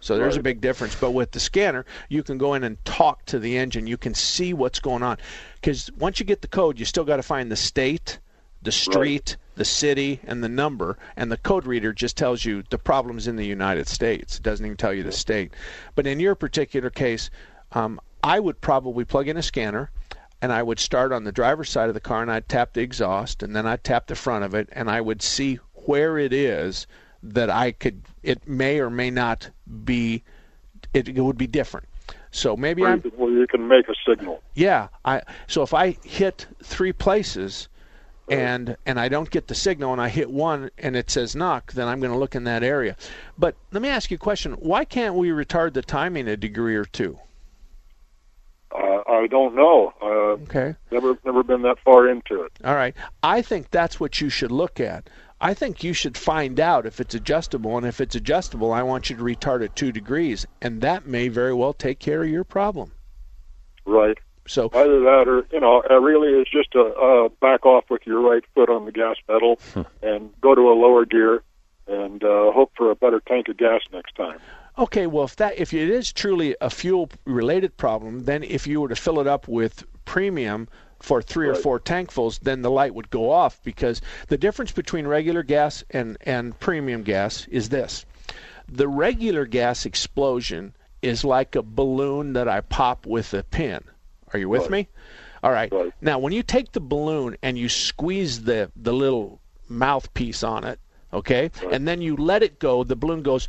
So 0.00 0.16
there's 0.16 0.36
a 0.36 0.42
big 0.42 0.60
difference. 0.60 0.94
But 0.94 1.10
with 1.10 1.32
the 1.32 1.40
scanner, 1.40 1.84
you 2.08 2.22
can 2.22 2.38
go 2.38 2.54
in 2.54 2.64
and 2.64 2.82
talk 2.84 3.24
to 3.26 3.38
the 3.38 3.56
engine. 3.56 3.86
You 3.86 3.96
can 3.96 4.14
see 4.14 4.52
what's 4.52 4.78
going 4.78 5.02
on. 5.02 5.18
Because 5.56 5.90
once 5.98 6.20
you 6.20 6.26
get 6.26 6.42
the 6.42 6.48
code, 6.48 6.78
you 6.78 6.84
still 6.84 7.04
got 7.04 7.16
to 7.16 7.22
find 7.22 7.50
the 7.50 7.56
state, 7.56 8.18
the 8.62 8.72
street, 8.72 9.36
the 9.56 9.64
city, 9.64 10.20
and 10.24 10.42
the 10.42 10.48
number. 10.48 10.98
And 11.16 11.32
the 11.32 11.36
code 11.36 11.66
reader 11.66 11.92
just 11.92 12.16
tells 12.16 12.44
you 12.44 12.62
the 12.70 12.78
problem's 12.78 13.26
in 13.26 13.36
the 13.36 13.46
United 13.46 13.88
States. 13.88 14.36
It 14.36 14.42
doesn't 14.42 14.64
even 14.64 14.76
tell 14.76 14.94
you 14.94 15.02
the 15.02 15.12
state. 15.12 15.52
But 15.94 16.06
in 16.06 16.20
your 16.20 16.34
particular 16.34 16.90
case, 16.90 17.30
um, 17.72 18.00
I 18.22 18.40
would 18.40 18.60
probably 18.60 19.04
plug 19.04 19.28
in 19.28 19.36
a 19.36 19.42
scanner. 19.42 19.90
And 20.40 20.52
I 20.52 20.62
would 20.62 20.78
start 20.78 21.12
on 21.12 21.24
the 21.24 21.32
driver's 21.32 21.68
side 21.68 21.88
of 21.88 21.94
the 21.94 22.00
car 22.00 22.22
and 22.22 22.30
I'd 22.30 22.48
tap 22.48 22.72
the 22.72 22.80
exhaust 22.80 23.42
and 23.42 23.56
then 23.56 23.66
I'd 23.66 23.82
tap 23.82 24.06
the 24.06 24.14
front 24.14 24.44
of 24.44 24.54
it 24.54 24.68
and 24.70 24.88
I 24.88 25.00
would 25.00 25.20
see 25.20 25.58
where 25.72 26.16
it 26.16 26.32
is 26.32 26.86
that 27.22 27.50
I 27.50 27.72
could, 27.72 28.02
it 28.22 28.46
may 28.46 28.80
or 28.80 28.90
may 28.90 29.10
not 29.10 29.50
be, 29.84 30.22
it, 30.94 31.08
it 31.08 31.20
would 31.20 31.38
be 31.38 31.46
different. 31.46 31.86
So 32.30 32.56
maybe 32.56 32.82
you, 32.82 32.98
can, 32.98 33.12
you 33.18 33.46
can 33.46 33.68
make 33.68 33.88
a 33.88 33.94
signal. 34.06 34.42
yeah. 34.54 34.88
I 35.04 35.22
so 35.46 35.62
if 35.62 35.72
I 35.74 35.96
hit 36.04 36.46
three 36.62 36.92
places, 36.92 37.68
and 38.30 38.76
and 38.84 39.00
I 39.00 39.08
don't 39.08 39.30
get 39.30 39.48
the 39.48 39.54
signal, 39.54 39.92
and 39.92 40.00
I 40.00 40.10
hit 40.10 40.30
one 40.30 40.70
and 40.76 40.94
it 40.96 41.10
says 41.10 41.34
knock, 41.34 41.72
then 41.72 41.88
I'm 41.88 42.00
going 42.00 42.12
to 42.12 42.18
look 42.18 42.34
in 42.34 42.44
that 42.44 42.62
area. 42.62 42.96
But 43.38 43.56
let 43.72 43.80
me 43.80 43.88
ask 43.88 44.10
you 44.10 44.16
a 44.16 44.18
question: 44.18 44.52
Why 44.52 44.84
can't 44.84 45.14
we 45.14 45.30
retard 45.30 45.72
the 45.72 45.82
timing 45.82 46.28
a 46.28 46.36
degree 46.36 46.76
or 46.76 46.84
two? 46.84 47.18
Uh, 48.70 49.00
I 49.08 49.26
don't 49.30 49.54
know. 49.54 49.92
Uh, 50.02 50.08
Okay. 50.42 50.76
Never, 50.90 51.18
never 51.24 51.42
been 51.42 51.62
that 51.62 51.78
far 51.84 52.06
into 52.08 52.42
it. 52.42 52.52
All 52.64 52.74
right. 52.74 52.94
I 53.22 53.40
think 53.42 53.70
that's 53.70 53.98
what 53.98 54.20
you 54.20 54.28
should 54.28 54.52
look 54.52 54.78
at. 54.78 55.08
I 55.40 55.54
think 55.54 55.84
you 55.84 55.92
should 55.92 56.16
find 56.16 56.58
out 56.58 56.84
if 56.84 57.00
it's 57.00 57.14
adjustable, 57.14 57.76
and 57.76 57.86
if 57.86 58.00
it's 58.00 58.14
adjustable, 58.14 58.72
I 58.72 58.82
want 58.82 59.08
you 59.08 59.16
to 59.16 59.22
retard 59.22 59.62
it 59.62 59.76
two 59.76 59.92
degrees, 59.92 60.46
and 60.60 60.80
that 60.80 61.06
may 61.06 61.28
very 61.28 61.54
well 61.54 61.72
take 61.72 62.00
care 62.00 62.22
of 62.22 62.28
your 62.28 62.44
problem. 62.44 62.92
Right. 63.86 64.18
So 64.48 64.70
either 64.72 65.00
that, 65.00 65.24
or 65.28 65.46
you 65.52 65.60
know, 65.60 65.82
it 65.82 65.92
really, 65.92 66.40
is 66.40 66.48
just 66.50 66.74
a 66.74 66.82
uh, 66.82 67.28
back 67.40 67.66
off 67.66 67.84
with 67.90 68.02
your 68.06 68.20
right 68.20 68.42
foot 68.54 68.70
on 68.70 68.86
the 68.86 68.92
gas 68.92 69.16
pedal 69.26 69.60
and 70.02 70.32
go 70.40 70.54
to 70.54 70.62
a 70.62 70.74
lower 70.74 71.04
gear 71.04 71.42
and 71.86 72.24
uh, 72.24 72.50
hope 72.52 72.72
for 72.76 72.90
a 72.90 72.96
better 72.96 73.20
tank 73.20 73.48
of 73.48 73.56
gas 73.56 73.82
next 73.92 74.16
time. 74.16 74.38
Okay, 74.78 75.06
well, 75.06 75.24
if 75.24 75.36
that 75.36 75.58
if 75.58 75.74
it 75.74 75.90
is 75.90 76.12
truly 76.12 76.56
a 76.60 76.70
fuel 76.70 77.10
related 77.24 77.76
problem, 77.76 78.24
then 78.24 78.42
if 78.42 78.66
you 78.66 78.80
were 78.80 78.88
to 78.88 78.96
fill 78.96 79.20
it 79.20 79.26
up 79.26 79.46
with 79.48 79.84
premium 80.04 80.68
for 81.00 81.22
three 81.22 81.48
or 81.48 81.54
four 81.54 81.78
tankfuls, 81.78 82.40
then 82.40 82.62
the 82.62 82.70
light 82.70 82.94
would 82.94 83.10
go 83.10 83.30
off 83.30 83.62
because 83.62 84.00
the 84.28 84.38
difference 84.38 84.72
between 84.72 85.06
regular 85.06 85.42
gas 85.42 85.84
and 85.90 86.16
and 86.22 86.58
premium 86.58 87.02
gas 87.02 87.46
is 87.48 87.68
this: 87.68 88.04
the 88.68 88.88
regular 88.88 89.46
gas 89.46 89.86
explosion 89.86 90.74
is 91.02 91.24
like 91.24 91.54
a 91.54 91.62
balloon 91.62 92.32
that 92.32 92.48
I 92.48 92.60
pop 92.60 93.06
with 93.06 93.32
a 93.34 93.42
pin. 93.42 93.80
Are 94.32 94.38
you 94.38 94.48
with 94.48 94.68
me? 94.70 94.88
All 95.42 95.52
right. 95.52 95.72
Now, 96.00 96.18
when 96.18 96.32
you 96.32 96.42
take 96.42 96.72
the 96.72 96.80
balloon 96.80 97.36
and 97.42 97.56
you 97.56 97.68
squeeze 97.68 98.42
the 98.42 98.70
the 98.76 98.92
little 98.92 99.40
mouthpiece 99.68 100.42
on 100.42 100.64
it, 100.64 100.80
okay, 101.12 101.50
and 101.70 101.86
then 101.86 102.02
you 102.02 102.16
let 102.16 102.42
it 102.42 102.58
go, 102.58 102.84
the 102.84 102.96
balloon 102.96 103.22
goes 103.22 103.46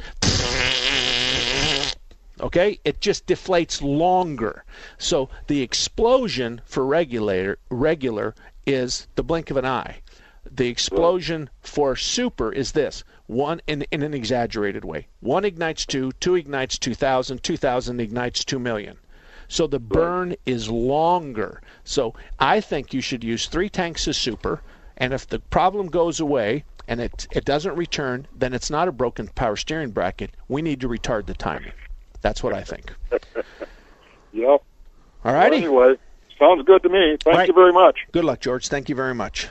okay? 2.42 2.80
It 2.86 3.02
just 3.02 3.26
deflates 3.26 3.82
longer. 3.82 4.64
So 4.98 5.30
the 5.48 5.62
explosion 5.62 6.62
for 6.66 6.86
regulator 6.86 7.60
regular 7.70 8.36
is 8.66 9.08
the 9.16 9.24
blink 9.24 9.50
of 9.52 9.58
an 9.58 9.66
eye. 9.66 10.02
The 10.52 10.68
explosion 10.68 11.50
for 11.62 11.96
super 11.96 12.52
is 12.52 12.72
this. 12.72 13.04
One 13.28 13.62
in, 13.68 13.84
in 13.92 14.04
an 14.04 14.14
exaggerated 14.14 14.84
way. 14.86 15.08
One 15.20 15.46
ignites 15.46 15.86
two 15.86 16.12
two 16.14 16.36
ignites 16.36 16.78
2000 16.78 17.44
2000 17.44 18.00
ignites 18.00 18.44
2 18.46 18.58
million. 18.58 18.98
So 19.48 19.68
the 19.68 19.80
burn 19.80 20.36
is 20.46 20.70
longer. 20.70 21.62
So 21.84 22.14
i 22.40 22.62
think 22.62 22.94
you 22.94 23.02
should 23.02 23.24
use 23.24 23.48
three 23.48 23.70
tanks 23.70 24.08
of 24.08 24.16
super 24.16 24.62
and 24.98 25.14
if 25.14 25.28
the 25.28 25.40
problem 25.40 25.88
goes 25.88 26.20
away 26.20 26.64
and 26.88 27.00
it, 27.00 27.28
it 27.32 27.46
doesn't 27.46 27.76
return 27.76 28.28
then 28.36 28.54
it's 28.54 28.70
not 28.70 28.88
a 28.88 28.92
broken 28.92 29.28
power 29.28 29.56
steering 29.56 29.92
bracket. 29.92 30.32
We 30.48 30.62
need 30.62 30.82
to 30.82 30.90
retard 30.90 31.26
the 31.26 31.34
timing 31.34 31.74
that's 32.22 32.44
what 32.44 32.54
I 32.54 32.62
think. 32.62 32.94
Yep. 34.32 34.62
All 35.26 35.34
righty. 35.34 35.56
Anyway, 35.58 35.96
sounds 36.38 36.64
good 36.64 36.84
to 36.84 36.90
me. 36.90 37.18
Thank 37.24 37.36
Right. 37.36 37.48
you 37.48 37.54
very 37.56 37.74
much. 37.74 37.98
Good 38.12 38.24
luck, 38.24 38.40
George. 38.40 38.68
Thank 38.68 38.88
you 38.88 38.94
very 38.96 39.16
much. 39.16 39.48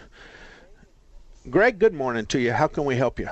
Greg, 1.51 1.81
good 1.81 1.95
morning 1.95 2.27
to 2.27 2.39
you. 2.39 2.53
How 2.53 2.69
can 2.69 2.85
we 2.85 2.95
help 2.95 3.19
you? 3.19 3.29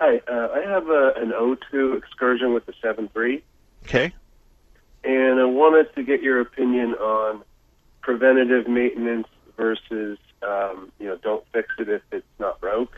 Hi, 0.00 0.20
uh, 0.28 0.48
I 0.54 0.60
have 0.68 0.88
a, 0.88 1.14
an 1.16 1.32
O2 1.32 1.98
excursion 1.98 2.54
with 2.54 2.64
the 2.66 2.72
7.3, 2.74 3.42
Okay. 3.84 4.12
and 5.02 5.40
I 5.40 5.44
wanted 5.46 5.92
to 5.96 6.04
get 6.04 6.22
your 6.22 6.40
opinion 6.40 6.94
on 6.94 7.42
preventative 8.02 8.68
maintenance 8.68 9.26
versus, 9.56 10.16
um, 10.42 10.92
you 11.00 11.06
know, 11.06 11.16
don't 11.16 11.44
fix 11.52 11.68
it 11.80 11.88
if 11.88 12.02
it's 12.12 12.24
not 12.38 12.60
broke. 12.60 12.92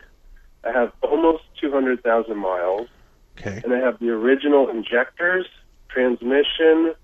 I 0.65 0.73
have 0.73 0.93
almost 1.03 1.45
200,000 1.63 2.37
miles, 2.37 2.89
Okay. 3.39 3.61
and 3.65 3.73
I 3.75 3.79
have 3.79 3.99
the 3.99 4.11
original 4.11 4.69
injectors, 4.69 5.47
transmission, 5.89 6.95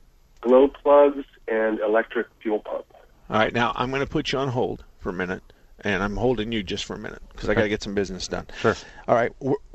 glow 0.41 0.69
plugs, 0.69 1.25
and 1.49 1.81
electric 1.81 2.27
fuel 2.41 2.61
pump. 2.61 2.87
All 3.29 3.39
right. 3.39 3.53
Now 3.53 3.73
I'm 3.77 3.91
going 3.91 4.01
to 4.01 4.07
put 4.09 4.33
you 4.33 4.39
on 4.39 4.49
hold 4.49 4.85
for 4.99 5.11
a 5.11 5.13
minute, 5.13 5.43
and 5.81 6.03
I'm 6.03 6.17
holding 6.17 6.53
you 6.53 6.63
just 6.63 6.85
for 6.85 6.95
a 6.95 6.99
minute 6.99 7.23
because 7.33 7.49
I 7.49 7.55
got 7.55 7.63
to 7.63 7.69
get 7.69 7.83
some 7.83 7.95
business 7.95 8.29
done. 8.29 8.47
Sure. 8.61 8.77
All 9.09 9.15
right. 9.15 9.33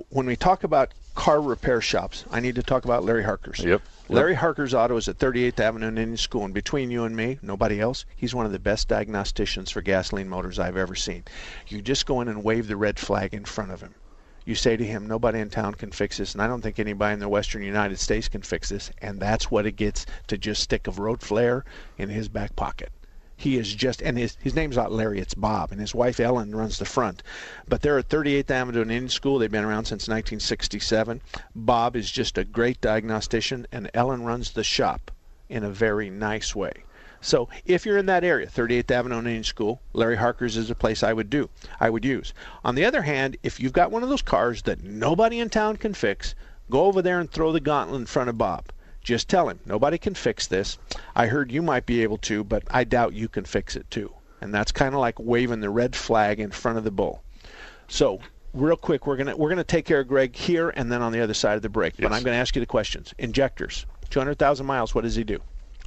When 0.10 0.26
we 0.26 0.36
talk 0.36 0.64
about 0.64 0.94
car 1.16 1.42
repair 1.42 1.82
shops, 1.82 2.26
I 2.32 2.40
need 2.40 2.56
to 2.56 2.64
talk 2.64 2.86
about 2.86 3.04
Larry 3.04 3.24
Harker's. 3.24 3.60
Yep. 3.60 3.82
Larry 4.10 4.36
Harker's 4.36 4.74
Auto 4.74 4.98
is 4.98 5.08
at 5.08 5.18
38th 5.18 5.60
Avenue 5.60 5.88
and 5.88 5.98
Indian 5.98 6.18
School, 6.18 6.46
and 6.46 6.54
between 6.54 6.92
you 6.92 7.06
and 7.06 7.16
me, 7.16 7.40
nobody 7.42 7.80
else, 7.80 8.06
he's 8.16 8.36
one 8.36 8.46
of 8.46 8.52
the 8.52 8.60
best 8.60 8.88
diagnosticians 8.88 9.72
for 9.72 9.82
gasoline 9.82 10.30
motors 10.30 10.60
I've 10.60 10.78
ever 10.78 10.94
seen. 10.94 11.24
You 11.68 11.82
just 11.82 12.06
go 12.06 12.22
in 12.22 12.28
and 12.28 12.44
wave 12.44 12.68
the 12.68 12.78
red 12.78 13.00
flag 13.00 13.34
in 13.34 13.46
front 13.46 13.72
of 13.72 13.82
him. 13.82 13.96
You 14.46 14.54
say 14.54 14.78
to 14.78 14.86
him, 14.86 15.08
nobody 15.08 15.40
in 15.40 15.50
town 15.50 15.74
can 15.74 15.90
fix 15.90 16.18
this, 16.18 16.34
and 16.34 16.42
I 16.42 16.48
don't 16.48 16.62
think 16.62 16.78
anybody 16.78 17.14
in 17.14 17.20
the 17.20 17.28
western 17.28 17.64
United 17.64 18.00
States 18.00 18.30
can 18.30 18.44
fix 18.44 18.70
this, 18.70 18.92
and 19.02 19.20
that's 19.20 19.50
what 19.50 19.66
it 19.66 19.76
gets 19.76 20.06
to 20.28 20.38
just 20.38 20.62
stick 20.62 20.88
a 20.88 20.92
road 20.92 21.22
flare 21.22 21.66
in 21.98 22.10
his 22.10 22.30
back 22.30 22.56
pocket. 22.56 22.92
He 23.36 23.58
is 23.58 23.74
just, 23.74 24.04
and 24.04 24.18
his, 24.18 24.38
his 24.40 24.56
name's 24.56 24.78
not 24.78 24.92
Larry, 24.92 25.20
it's 25.20 25.34
Bob, 25.34 25.72
and 25.72 25.82
his 25.82 25.96
wife 25.96 26.20
Ellen 26.20 26.56
runs 26.56 26.78
the 26.78 26.86
front. 26.86 27.24
But 27.68 27.82
they're 27.82 27.98
at 27.98 28.08
38th 28.08 28.52
Avenue 28.52 28.82
and 28.82 28.92
Indian 28.92 29.10
School. 29.10 29.40
They've 29.40 29.52
been 29.52 29.66
around 29.66 29.86
since 29.86 30.08
1967. 30.08 31.22
Bob 31.56 31.96
is 31.96 32.12
just 32.12 32.38
a 32.38 32.46
great 32.46 32.80
diagnostician, 32.80 33.66
and 33.72 33.90
Ellen 33.94 34.24
runs 34.24 34.52
the 34.52 34.64
shop 34.64 35.12
in 35.50 35.64
a 35.64 35.70
very 35.72 36.10
nice 36.10 36.56
way. 36.56 36.86
So 37.26 37.50
if 37.66 37.88
you're 37.88 37.98
in 37.98 38.06
that 38.06 38.24
area, 38.24 38.46
38th 38.46 38.92
Avenue 38.92 39.18
and 39.18 39.26
Indian 39.26 39.44
School, 39.44 39.82
Larry 39.94 40.16
Harker's 40.16 40.58
is 40.58 40.70
a 40.70 40.76
place 40.76 41.02
I 41.02 41.12
would 41.12 41.28
do. 41.28 41.50
I 41.80 41.90
would 41.90 42.06
use. 42.06 42.36
On 42.64 42.76
the 42.76 42.86
other 42.86 43.02
hand, 43.02 43.36
if 43.42 43.60
you've 43.60 43.74
got 43.74 43.90
one 43.90 44.04
of 44.04 44.10
those 44.10 44.22
cars 44.22 44.62
that 44.62 44.84
nobody 44.84 45.40
in 45.40 45.50
town 45.50 45.78
can 45.78 45.96
fix, 45.96 46.36
go 46.70 46.86
over 46.86 47.02
there 47.02 47.20
and 47.20 47.32
throw 47.32 47.52
the 47.52 47.60
gauntlet 47.60 48.02
in 48.02 48.06
front 48.06 48.30
of 48.30 48.38
Bob. 48.38 48.66
Just 49.02 49.28
tell 49.28 49.50
him 49.50 49.60
nobody 49.66 49.98
can 49.98 50.14
fix 50.14 50.46
this. 50.46 50.78
I 51.16 51.26
heard 51.26 51.52
you 51.52 51.64
might 51.64 51.88
be 51.88 52.04
able 52.04 52.20
to, 52.20 52.44
but 52.44 52.62
I 52.70 52.84
doubt 52.84 53.14
you 53.14 53.28
can 53.28 53.44
fix 53.44 53.76
it 53.76 53.90
too. 53.90 54.14
And 54.40 54.54
that's 54.54 54.72
kind 54.72 54.94
of 54.94 55.02
like 55.02 55.18
waving 55.18 55.62
the 55.62 55.72
red 55.72 55.96
flag 55.96 56.40
in 56.40 56.52
front 56.52 56.78
of 56.78 56.84
the 56.84 56.92
bull. 56.92 57.24
So 57.88 58.20
real 58.54 58.78
quick, 58.78 59.08
we're 59.08 59.18
gonna 59.18 59.36
we're 59.36 59.50
gonna 59.50 59.64
take 59.64 59.86
care 59.86 60.02
of 60.02 60.08
Greg 60.08 60.36
here 60.36 60.70
and 60.70 60.92
then 60.92 61.02
on 61.02 61.12
the 61.12 61.22
other 61.22 61.34
side 61.34 61.56
of 61.56 61.64
the 61.64 61.70
break. 61.70 61.96
But 61.98 62.14
I'm 62.14 62.22
gonna 62.22 62.38
ask 62.38 62.56
you 62.56 62.60
the 62.60 62.68
questions. 62.68 63.16
Injectors, 63.18 63.88
200,000 64.12 64.64
miles. 64.64 64.94
What 64.94 65.06
does 65.06 65.16
he 65.16 65.24
do? 65.24 65.42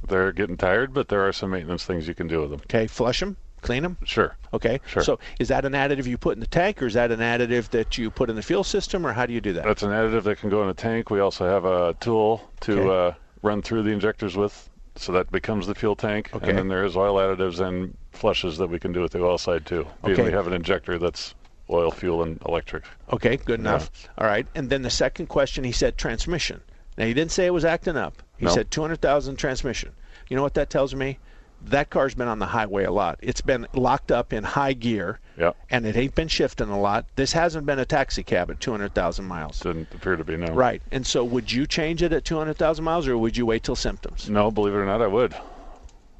They're 0.07 0.31
getting 0.31 0.57
tired, 0.57 0.93
but 0.93 1.07
there 1.09 1.27
are 1.27 1.33
some 1.33 1.51
maintenance 1.51 1.85
things 1.85 2.07
you 2.07 2.15
can 2.15 2.27
do 2.27 2.41
with 2.41 2.51
them. 2.51 2.59
Okay, 2.61 2.87
flush 2.87 3.19
them, 3.19 3.35
clean 3.61 3.83
them. 3.83 3.97
Sure. 4.05 4.35
Okay. 4.53 4.79
Sure. 4.87 5.03
So 5.03 5.19
is 5.39 5.47
that 5.49 5.65
an 5.65 5.73
additive 5.73 6.05
you 6.05 6.17
put 6.17 6.35
in 6.35 6.39
the 6.39 6.47
tank, 6.47 6.81
or 6.81 6.87
is 6.87 6.93
that 6.95 7.11
an 7.11 7.19
additive 7.19 7.69
that 7.69 7.97
you 7.97 8.09
put 8.09 8.29
in 8.29 8.35
the 8.35 8.41
fuel 8.41 8.63
system, 8.63 9.05
or 9.05 9.13
how 9.13 9.25
do 9.25 9.33
you 9.33 9.41
do 9.41 9.53
that? 9.53 9.63
That's 9.65 9.83
an 9.83 9.91
additive 9.91 10.23
that 10.23 10.39
can 10.39 10.49
go 10.49 10.63
in 10.63 10.69
a 10.69 10.73
tank. 10.73 11.09
We 11.09 11.19
also 11.19 11.45
have 11.47 11.65
a 11.65 11.93
tool 11.99 12.49
to 12.61 12.79
Okay. 12.79 13.07
uh, 13.09 13.19
run 13.41 13.61
through 13.61 13.83
the 13.83 13.91
injectors 13.91 14.35
with, 14.35 14.69
so 14.95 15.11
that 15.13 15.31
becomes 15.31 15.67
the 15.67 15.75
fuel 15.75 15.95
tank. 15.95 16.29
Okay. 16.33 16.49
And 16.49 16.57
then 16.57 16.67
there 16.67 16.83
is 16.85 16.97
oil 16.97 17.15
additives 17.15 17.59
and 17.59 17.95
flushes 18.11 18.57
that 18.57 18.67
we 18.67 18.79
can 18.79 18.91
do 18.91 19.01
with 19.01 19.11
the 19.11 19.23
oil 19.23 19.37
side 19.37 19.65
too. 19.65 19.85
Okay. 20.03 20.23
we 20.23 20.31
have 20.31 20.47
an 20.47 20.53
injector 20.53 20.97
that's 20.97 21.35
oil, 21.69 21.91
fuel, 21.91 22.23
and 22.23 22.41
electric. 22.47 22.83
Okay, 23.13 23.37
good 23.37 23.59
enough. 23.59 23.91
All 24.17 24.25
right. 24.25 24.47
And 24.55 24.69
then 24.71 24.81
the 24.81 24.89
second 24.89 25.27
question, 25.27 25.63
he 25.63 25.71
said 25.71 25.97
transmission. 25.97 26.61
Now 26.99 27.05
he 27.05 27.13
didn't 27.13 27.31
say 27.31 27.45
it 27.45 27.53
was 27.53 27.63
acting 27.65 27.95
up. 27.95 28.21
He 28.37 28.45
No. 28.45 28.51
said 28.51 28.69
200,000 28.69 29.37
transmission. 29.37 29.93
You 30.27 30.35
know 30.35 30.43
what 30.43 30.53
that 30.55 30.69
tells 30.69 30.93
me? 30.93 31.17
That 31.61 31.89
car's 31.89 32.13
been 32.13 32.27
on 32.27 32.39
the 32.39 32.45
highway 32.47 32.83
a 32.83 32.91
lot. 32.91 33.17
It's 33.21 33.39
been 33.41 33.67
locked 33.73 34.11
up 34.11 34.31
in 34.33 34.43
high 34.43 34.73
gear, 34.73 35.19
Yeah. 35.37 35.51
and 35.69 35.85
it 35.85 35.95
ain't 35.95 36.13
been 36.15 36.27
shifting 36.27 36.67
a 36.69 36.79
lot. 36.79 37.05
This 37.15 37.31
hasn't 37.33 37.65
been 37.65 37.79
a 37.79 37.85
taxi 37.85 38.21
cab 38.21 38.51
at 38.51 38.59
200,000 38.59 39.25
miles. 39.25 39.59
Didn't 39.61 39.93
appear 39.93 40.17
to 40.17 40.23
be 40.25 40.35
no. 40.37 40.47
Right. 40.47 40.81
And 40.91 41.07
so 41.07 41.23
would 41.23 41.51
you 41.51 41.65
change 41.65 42.03
it 42.03 42.11
at 42.13 42.25
200,000 42.25 42.83
miles, 42.83 43.07
or 43.07 43.17
would 43.17 43.35
you 43.37 43.45
wait 43.45 43.63
till 43.63 43.75
symptoms? 43.77 44.29
No, 44.29 44.51
believe 44.51 44.73
it 44.73 44.77
or 44.77 44.85
not, 44.85 45.01
I 45.01 45.07
would. 45.07 45.33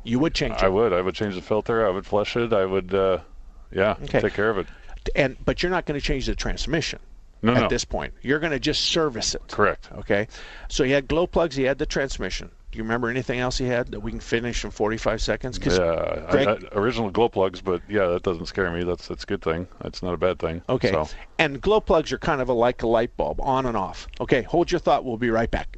You 0.04 0.20
would 0.20 0.34
change 0.34 0.56
it. 0.56 0.64
I 0.64 0.70
would. 0.70 0.94
I 0.94 1.02
would 1.02 1.16
change 1.16 1.36
the 1.36 1.42
filter. 1.42 1.86
I 1.86 1.90
would 1.90 2.06
flush 2.06 2.36
it. 2.38 2.52
I 2.54 2.66
would, 2.66 2.94
uh, 2.94 3.20
yeah, 3.72 3.96
Okay. 4.04 4.22
take 4.22 4.34
care 4.34 4.50
of 4.50 4.58
it. 4.58 4.68
And 5.16 5.38
but 5.44 5.62
you're 5.62 5.72
not 5.72 5.86
going 5.86 6.00
to 6.00 6.06
change 6.06 6.26
the 6.26 6.36
transmission. 6.36 7.00
No, 7.42 7.54
at 7.54 7.62
no. 7.62 7.68
this 7.70 7.86
point. 7.86 8.14
You're 8.22 8.40
going 8.40 8.52
to 8.52 8.60
just 8.60 8.82
service 8.84 9.34
it. 9.36 9.42
Correct. 9.50 9.90
Okay. 10.00 10.28
So 10.68 10.84
he 10.84 10.92
had 10.92 11.08
glow 11.08 11.26
plugs. 11.28 11.56
He 11.56 11.64
had 11.64 11.78
the 11.78 11.86
transmission. 11.86 12.52
Do 12.72 12.78
you 12.78 12.84
remember 12.84 13.10
anything 13.10 13.40
else 13.40 13.58
he 13.58 13.66
had 13.66 13.88
that 13.94 14.02
we 14.02 14.12
can 14.12 14.20
finish 14.20 14.64
in 14.64 14.70
45 14.70 15.22
seconds? 15.22 15.58
'Cause 15.58 15.80
Yeah, 15.80 15.86
I- 16.30 16.44
I- 16.54 16.58
original 16.74 17.10
glow 17.10 17.28
plugs, 17.30 17.62
but 17.62 17.82
yeah, 17.90 18.06
that 18.08 18.22
doesn't 18.24 18.46
scare 18.46 18.70
me. 18.72 18.84
That's 18.84 19.08
that's 19.08 19.24
a 19.24 19.26
good 19.26 19.42
thing. 19.42 19.68
That's 19.82 20.04
not 20.04 20.14
a 20.14 20.18
bad 20.18 20.38
thing. 20.38 20.62
okay. 20.70 20.92
So, 20.92 21.08
And 21.40 21.60
glow 21.62 21.80
plugs 21.82 22.12
are 22.12 22.20
kind 22.20 22.42
of 22.42 22.50
a, 22.50 22.54
like 22.54 22.84
a 22.84 22.88
light 22.88 23.16
bulb, 23.18 23.40
on 23.42 23.66
and 23.66 23.76
off. 23.76 24.08
Okay. 24.22 24.44
Hold 24.44 24.72
your 24.72 24.80
thought. 24.80 25.04
We'll 25.04 25.18
be 25.18 25.32
right 25.32 25.50
back. 25.50 25.78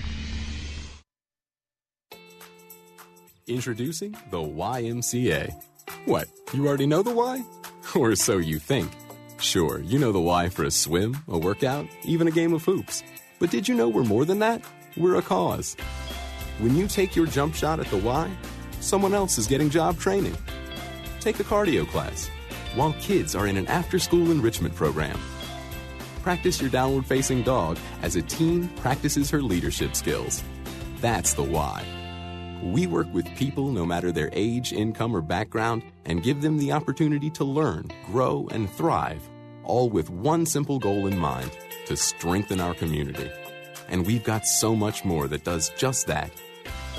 Introducing 3.45 4.13
the 4.31 4.39
YMCA. 4.39 5.53
What, 6.05 6.29
you 6.51 6.67
already 6.67 6.87
know 6.87 7.03
the 7.03 7.11
why? 7.11 7.45
Or 7.95 8.15
so 8.15 8.39
you 8.39 8.57
think. 8.57 8.91
Sure, 9.39 9.81
you 9.81 9.99
know 9.99 10.11
the 10.11 10.19
why 10.19 10.49
for 10.49 10.63
a 10.63 10.71
swim, 10.71 11.15
a 11.27 11.37
workout, 11.37 11.85
even 12.05 12.27
a 12.27 12.31
game 12.31 12.55
of 12.55 12.65
hoops. 12.65 13.03
But 13.37 13.51
did 13.51 13.67
you 13.67 13.75
know 13.75 13.87
we're 13.87 14.03
more 14.03 14.25
than 14.25 14.39
that? 14.39 14.65
We're 14.97 15.15
a 15.15 15.21
cause. 15.21 15.75
When 16.59 16.75
you 16.75 16.87
take 16.87 17.15
your 17.15 17.25
jump 17.25 17.55
shot 17.55 17.79
at 17.79 17.87
the 17.87 17.97
Y, 17.97 18.29
someone 18.81 19.13
else 19.13 19.37
is 19.37 19.47
getting 19.47 19.69
job 19.69 19.97
training. 19.97 20.35
Take 21.19 21.39
a 21.39 21.43
cardio 21.43 21.87
class 21.87 22.29
while 22.75 22.93
kids 22.93 23.35
are 23.35 23.47
in 23.47 23.57
an 23.57 23.67
after 23.67 23.99
school 23.99 24.31
enrichment 24.31 24.75
program. 24.75 25.17
Practice 26.21 26.61
your 26.61 26.69
downward 26.69 27.05
facing 27.05 27.41
dog 27.41 27.77
as 28.01 28.15
a 28.15 28.21
teen 28.21 28.67
practices 28.77 29.29
her 29.29 29.41
leadership 29.41 29.95
skills. 29.95 30.43
That's 30.99 31.33
the 31.33 31.43
why. 31.43 31.85
We 32.61 32.85
work 32.85 33.11
with 33.11 33.25
people 33.35 33.71
no 33.71 33.85
matter 33.85 34.11
their 34.11 34.29
age, 34.33 34.71
income, 34.71 35.15
or 35.15 35.21
background 35.21 35.83
and 36.05 36.21
give 36.21 36.41
them 36.41 36.59
the 36.59 36.73
opportunity 36.73 37.29
to 37.31 37.43
learn, 37.43 37.89
grow, 38.05 38.47
and 38.51 38.69
thrive, 38.69 39.27
all 39.63 39.89
with 39.89 40.09
one 40.09 40.45
simple 40.45 40.77
goal 40.77 41.07
in 41.07 41.17
mind 41.17 41.49
to 41.87 41.97
strengthen 41.97 42.59
our 42.59 42.75
community. 42.75 43.31
And 43.91 44.07
we've 44.07 44.23
got 44.23 44.47
so 44.47 44.75
much 44.75 45.05
more 45.05 45.27
that 45.27 45.43
does 45.43 45.69
just 45.77 46.07
that. 46.07 46.31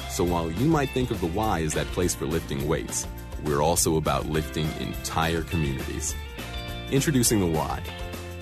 So 0.09 0.23
while 0.23 0.51
you 0.51 0.67
might 0.67 0.91
think 0.91 1.11
of 1.11 1.21
the 1.21 1.27
Y 1.27 1.63
as 1.63 1.75
that 1.75 1.87
place 1.89 2.15
for 2.15 2.27
lifting 2.27 2.69
weights, 2.69 3.09
we're 3.45 3.63
also 3.63 3.97
about 3.97 4.27
lifting 4.27 4.69
entire 4.79 5.43
communities. 5.43 6.15
Introducing 6.91 7.41
the 7.41 7.47
Y. 7.47 7.83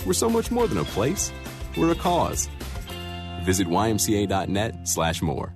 We're 0.04 0.12
so 0.12 0.28
much 0.28 0.50
more 0.50 0.66
than 0.66 0.78
a 0.78 0.84
place, 0.84 1.32
we're 1.76 1.92
a 1.92 1.94
cause. 1.94 2.48
Visit 3.44 3.68
ymca.net 3.68 4.88
slash 4.88 5.22
more. 5.22 5.54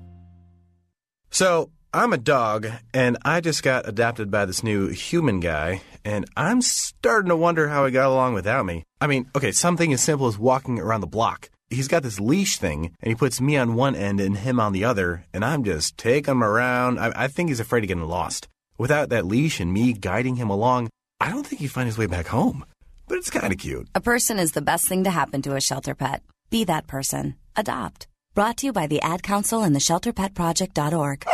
So, 1.30 1.70
I'm 1.92 2.12
a 2.12 2.18
dog, 2.18 2.66
and 2.92 3.18
I 3.24 3.40
just 3.40 3.62
got 3.62 3.88
adopted 3.88 4.28
by 4.28 4.46
this 4.46 4.64
new 4.64 4.88
human 4.88 5.38
guy, 5.38 5.80
and 6.04 6.24
I'm 6.36 6.60
starting 6.60 7.28
to 7.28 7.36
wonder 7.36 7.68
how 7.68 7.86
he 7.86 7.92
got 7.92 8.08
along 8.08 8.34
without 8.34 8.66
me. 8.66 8.82
I 9.00 9.06
mean, 9.06 9.30
okay, 9.36 9.52
something 9.52 9.92
as 9.92 10.00
simple 10.02 10.26
as 10.26 10.36
walking 10.36 10.80
around 10.80 11.02
the 11.02 11.06
block. 11.06 11.50
He's 11.70 11.88
got 11.88 12.02
this 12.02 12.20
leash 12.20 12.58
thing, 12.58 12.94
and 13.00 13.10
he 13.10 13.14
puts 13.14 13.40
me 13.40 13.56
on 13.56 13.74
one 13.74 13.94
end 13.96 14.20
and 14.20 14.36
him 14.36 14.60
on 14.60 14.72
the 14.72 14.84
other, 14.84 15.24
and 15.32 15.44
I'm 15.44 15.64
just 15.64 15.96
taking 15.96 16.32
him 16.32 16.44
around. 16.44 16.98
I, 16.98 17.24
I 17.24 17.28
think 17.28 17.48
he's 17.48 17.60
afraid 17.60 17.84
of 17.84 17.88
getting 17.88 18.04
lost. 18.04 18.48
Without 18.78 19.08
that 19.08 19.26
leash 19.26 19.60
and 19.60 19.72
me 19.72 19.92
guiding 19.92 20.36
him 20.36 20.50
along, 20.50 20.90
I 21.20 21.30
don't 21.30 21.46
think 21.46 21.60
he'd 21.60 21.68
find 21.68 21.86
his 21.86 21.98
way 21.98 22.06
back 22.06 22.26
home. 22.26 22.64
But 23.08 23.18
it's 23.18 23.30
kind 23.30 23.52
of 23.52 23.58
cute. 23.58 23.88
A 23.94 24.00
person 24.00 24.38
is 24.38 24.52
the 24.52 24.62
best 24.62 24.86
thing 24.86 25.04
to 25.04 25.10
happen 25.10 25.42
to 25.42 25.56
a 25.56 25.60
shelter 25.60 25.94
pet. 25.94 26.22
Be 26.50 26.64
that 26.64 26.86
person. 26.86 27.36
Adopt. 27.56 28.08
Brought 28.34 28.58
to 28.58 28.66
you 28.66 28.72
by 28.72 28.86
the 28.86 29.00
Ad 29.00 29.22
Council 29.22 29.62
and 29.62 29.74
the 29.74 29.80
ShelterPetProject.org. 29.80 31.26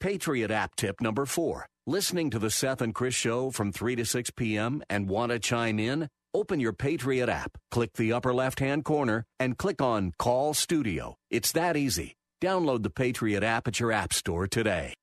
Patriot 0.00 0.50
app 0.50 0.76
tip 0.76 1.00
number 1.00 1.26
four. 1.26 1.66
Listening 1.86 2.30
to 2.30 2.38
the 2.38 2.50
Seth 2.50 2.80
and 2.80 2.94
Chris 2.94 3.14
show 3.14 3.50
from 3.50 3.72
3 3.72 3.96
to 3.96 4.06
6 4.06 4.30
p.m. 4.30 4.82
and 4.88 5.08
want 5.08 5.32
to 5.32 5.38
chime 5.38 5.78
in? 5.78 6.08
Open 6.34 6.58
your 6.58 6.72
Patriot 6.72 7.28
app, 7.28 7.52
click 7.70 7.92
the 7.92 8.12
upper 8.12 8.34
left 8.34 8.58
hand 8.58 8.84
corner, 8.84 9.24
and 9.38 9.56
click 9.56 9.80
on 9.80 10.12
Call 10.18 10.52
Studio. 10.52 11.14
It's 11.30 11.52
that 11.52 11.76
easy. 11.76 12.16
Download 12.42 12.82
the 12.82 12.90
Patriot 12.90 13.44
app 13.44 13.68
at 13.68 13.78
your 13.78 13.92
app 13.92 14.12
store 14.12 14.48
today. 14.48 14.94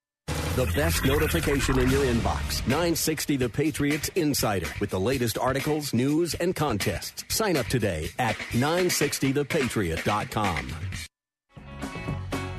The 0.57 0.69
best 0.75 1.05
notification 1.05 1.79
in 1.79 1.89
your 1.89 2.03
inbox 2.03 2.59
960 2.67 3.37
The 3.37 3.47
Patriots 3.47 4.09
Insider 4.15 4.67
with 4.81 4.89
the 4.89 4.99
latest 4.99 5.37
articles, 5.37 5.93
news, 5.93 6.33
and 6.33 6.53
contests. 6.53 7.23
Sign 7.33 7.55
up 7.55 7.67
today 7.67 8.09
at 8.19 8.35
960thepatriot.com. 8.35 10.67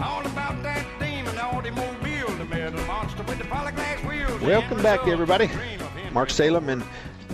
All 0.00 0.26
about 0.26 0.62
that 0.62 0.86
demon 0.98 1.38
automobile, 1.38 2.28
the 2.38 2.46
metal 2.46 2.82
monster 2.86 3.22
with 3.24 3.36
the 3.36 3.44
polyglass 3.44 4.02
wheels. 4.06 4.40
Welcome 4.40 4.82
back, 4.82 5.06
everybody. 5.06 5.50
Mark 6.12 6.30
Salem 6.30 6.70
and 6.70 6.82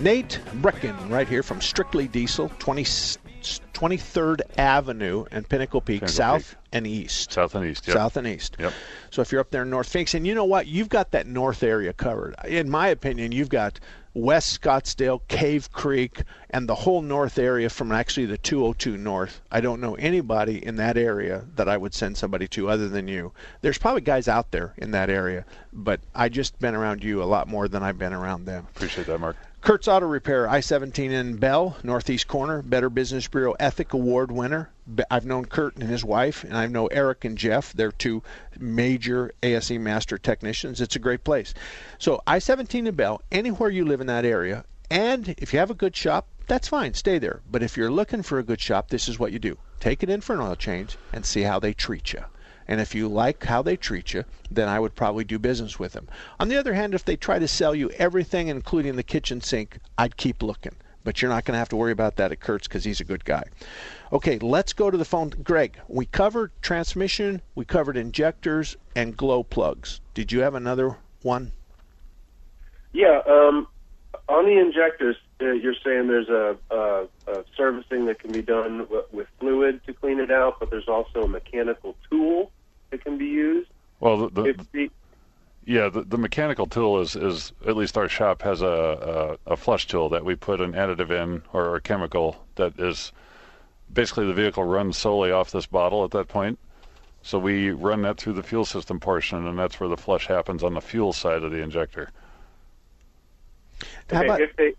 Nate 0.01 0.39
Brecken 0.61 1.09
right 1.09 1.27
here 1.27 1.43
from 1.43 1.59
Strictly 1.59 2.07
Diesel, 2.07 2.49
20, 2.59 2.83
23rd 2.83 4.41
Avenue 4.57 5.25
and 5.29 5.47
Pinnacle 5.47 5.81
Peak, 5.81 5.99
Pinnacle 5.99 6.15
south 6.15 6.49
Peak. 6.51 6.57
and 6.71 6.87
east. 6.87 7.33
South 7.33 7.53
and 7.53 7.65
east. 7.65 7.85
Yep. 7.85 7.97
South 7.97 8.15
and 8.15 8.25
east. 8.25 8.55
Yep. 8.59 8.71
So 9.09 9.21
if 9.21 9.31
you're 9.33 9.41
up 9.41 9.51
there 9.51 9.63
in 9.63 9.69
North 9.69 9.89
Phoenix, 9.89 10.13
and 10.13 10.25
you 10.25 10.33
know 10.33 10.45
what, 10.45 10.67
you've 10.67 10.87
got 10.87 11.11
that 11.11 11.27
north 11.27 11.63
area 11.63 11.91
covered. 11.91 12.35
In 12.47 12.69
my 12.69 12.87
opinion, 12.87 13.33
you've 13.33 13.49
got 13.49 13.81
West 14.13 14.61
Scottsdale, 14.61 15.19
Cave 15.27 15.69
Creek, 15.73 16.23
and 16.49 16.69
the 16.69 16.75
whole 16.75 17.01
north 17.01 17.37
area 17.37 17.69
from 17.69 17.91
actually 17.91 18.25
the 18.25 18.37
202 18.37 18.95
north. 18.95 19.41
I 19.51 19.59
don't 19.59 19.81
know 19.81 19.95
anybody 19.95 20.65
in 20.65 20.77
that 20.77 20.97
area 20.97 21.45
that 21.55 21.67
I 21.67 21.75
would 21.75 21.93
send 21.93 22.17
somebody 22.17 22.47
to 22.49 22.69
other 22.69 22.87
than 22.87 23.09
you. 23.09 23.33
There's 23.59 23.77
probably 23.77 24.01
guys 24.01 24.29
out 24.29 24.51
there 24.51 24.73
in 24.77 24.91
that 24.91 25.09
area, 25.09 25.45
but 25.73 25.99
I 26.15 26.29
just 26.29 26.57
been 26.59 26.73
around 26.73 27.03
you 27.03 27.21
a 27.21 27.25
lot 27.25 27.49
more 27.49 27.67
than 27.67 27.83
I've 27.83 27.97
been 27.97 28.13
around 28.13 28.45
them. 28.45 28.65
Appreciate 28.73 29.07
that, 29.07 29.19
Mark. 29.19 29.35
Kurt's 29.61 29.89
Auto 29.89 30.05
Repair, 30.05 30.47
I 30.47 30.61
17 30.61 31.11
in 31.11 31.35
Bell, 31.35 31.75
Northeast 31.83 32.29
Corner, 32.29 32.61
Better 32.61 32.89
Business 32.89 33.27
Bureau 33.27 33.55
Ethic 33.59 33.91
Award 33.91 34.31
winner. 34.31 34.69
I've 35.11 35.25
known 35.25 35.45
Kurt 35.45 35.75
and 35.75 35.89
his 35.89 36.03
wife, 36.03 36.45
and 36.45 36.55
I 36.55 36.65
know 36.67 36.87
Eric 36.87 37.25
and 37.25 37.37
Jeff. 37.37 37.73
They're 37.73 37.91
two 37.91 38.23
major 38.57 39.33
ASE 39.43 39.71
master 39.71 40.17
technicians. 40.17 40.79
It's 40.79 40.95
a 40.95 40.99
great 40.99 41.25
place. 41.25 41.53
So, 41.97 42.21
I 42.25 42.39
17 42.39 42.87
in 42.87 42.95
Bell, 42.95 43.21
anywhere 43.33 43.69
you 43.69 43.83
live 43.83 43.99
in 43.99 44.07
that 44.07 44.23
area, 44.23 44.63
and 44.89 45.35
if 45.37 45.51
you 45.51 45.59
have 45.59 45.71
a 45.71 45.75
good 45.75 45.95
shop, 45.95 46.27
that's 46.47 46.69
fine, 46.69 46.93
stay 46.93 47.19
there. 47.19 47.41
But 47.51 47.61
if 47.61 47.75
you're 47.75 47.91
looking 47.91 48.23
for 48.23 48.39
a 48.39 48.43
good 48.43 48.61
shop, 48.61 48.89
this 48.89 49.09
is 49.09 49.19
what 49.19 49.33
you 49.33 49.39
do 49.39 49.57
take 49.81 50.03
it 50.03 50.09
in 50.09 50.21
for 50.21 50.33
an 50.33 50.41
oil 50.41 50.55
change 50.55 50.97
and 51.11 51.25
see 51.25 51.41
how 51.41 51.59
they 51.59 51.73
treat 51.73 52.13
you. 52.13 52.23
And 52.69 52.79
if 52.79 52.93
you 52.93 53.07
like 53.07 53.43
how 53.45 53.63
they 53.63 53.75
treat 53.75 54.13
you, 54.13 54.25
then 54.51 54.69
I 54.69 54.79
would 54.79 54.93
probably 54.93 55.23
do 55.23 55.39
business 55.39 55.79
with 55.79 55.93
them. 55.93 56.07
On 56.39 56.49
the 56.49 56.57
other 56.57 56.75
hand, 56.75 56.93
if 56.93 57.03
they 57.03 57.15
try 57.15 57.39
to 57.39 57.47
sell 57.47 57.73
you 57.73 57.89
everything, 57.97 58.47
including 58.47 58.95
the 58.95 59.01
kitchen 59.01 59.41
sink, 59.41 59.79
I'd 59.97 60.17
keep 60.17 60.43
looking. 60.43 60.75
But 61.03 61.19
you're 61.19 61.31
not 61.31 61.45
going 61.45 61.53
to 61.53 61.59
have 61.59 61.69
to 61.69 61.75
worry 61.75 61.91
about 61.91 62.17
that 62.17 62.31
at 62.31 62.41
Kurt's 62.41 62.67
because 62.67 62.83
he's 62.83 63.01
a 63.01 63.05
good 63.05 63.25
guy. 63.25 63.43
Okay, 64.13 64.37
let's 64.37 64.73
go 64.73 64.91
to 64.91 64.97
the 64.97 65.05
phone. 65.05 65.31
Greg, 65.43 65.79
we 65.87 66.05
covered 66.05 66.51
transmission, 66.61 67.41
we 67.55 67.65
covered 67.65 67.97
injectors, 67.97 68.77
and 68.95 69.17
glow 69.17 69.41
plugs. 69.41 69.99
Did 70.13 70.31
you 70.31 70.41
have 70.41 70.53
another 70.53 70.95
one? 71.23 71.51
Yeah, 72.93 73.21
um, 73.27 73.65
on 74.27 74.45
the 74.45 74.59
injectors, 74.59 75.15
uh, 75.41 75.53
you're 75.53 75.73
saying 75.83 76.07
there's 76.07 76.29
a, 76.29 76.55
a, 76.69 77.07
a 77.27 77.45
servicing 77.57 78.05
that 78.05 78.19
can 78.19 78.31
be 78.31 78.43
done 78.43 78.79
w- 78.79 79.05
with 79.11 79.27
fluid 79.39 79.81
to 79.87 79.93
clean 79.93 80.19
it 80.19 80.29
out, 80.29 80.59
but 80.59 80.69
there's 80.69 80.87
also 80.87 81.23
a 81.23 81.27
mechanical 81.27 81.95
tool 82.11 82.51
that 82.91 83.03
can 83.03 83.17
be 83.17 83.25
used. 83.25 83.69
Well, 83.99 84.27
the, 84.29 84.41
the, 84.43 84.65
the, 84.71 84.91
Yeah, 85.65 85.89
the, 85.89 86.01
the 86.03 86.17
mechanical 86.17 86.65
tool 86.65 86.99
is, 87.01 87.15
is 87.15 87.51
at 87.67 87.75
least 87.75 87.97
our 87.97 88.07
shop 88.09 88.41
has 88.43 88.61
a, 88.61 89.37
a, 89.47 89.53
a 89.53 89.57
flush 89.57 89.87
tool 89.87 90.09
that 90.09 90.23
we 90.25 90.35
put 90.35 90.61
an 90.61 90.73
additive 90.73 91.11
in 91.11 91.41
or 91.53 91.75
a 91.75 91.81
chemical 91.81 92.43
that 92.55 92.79
is 92.79 93.11
basically 93.93 94.25
the 94.27 94.33
vehicle 94.33 94.63
runs 94.63 94.97
solely 94.97 95.31
off 95.31 95.51
this 95.51 95.65
bottle 95.65 96.03
at 96.03 96.11
that 96.11 96.27
point. 96.27 96.57
So 97.21 97.37
we 97.37 97.71
run 97.71 98.01
that 98.03 98.17
through 98.17 98.33
the 98.33 98.43
fuel 98.43 98.63
system 98.63 98.99
portion, 98.99 99.45
and 99.45 99.59
that's 99.59 99.79
where 99.79 99.89
the 99.89 99.97
flush 99.97 100.27
happens 100.27 100.63
on 100.63 100.73
the 100.73 100.81
fuel 100.81 101.11
side 101.11 101.43
of 101.43 101.51
the 101.51 101.61
injector. 101.61 102.09
Okay, 104.11 104.25
about- 104.25 104.41
if 104.41 104.55
they 104.55 104.73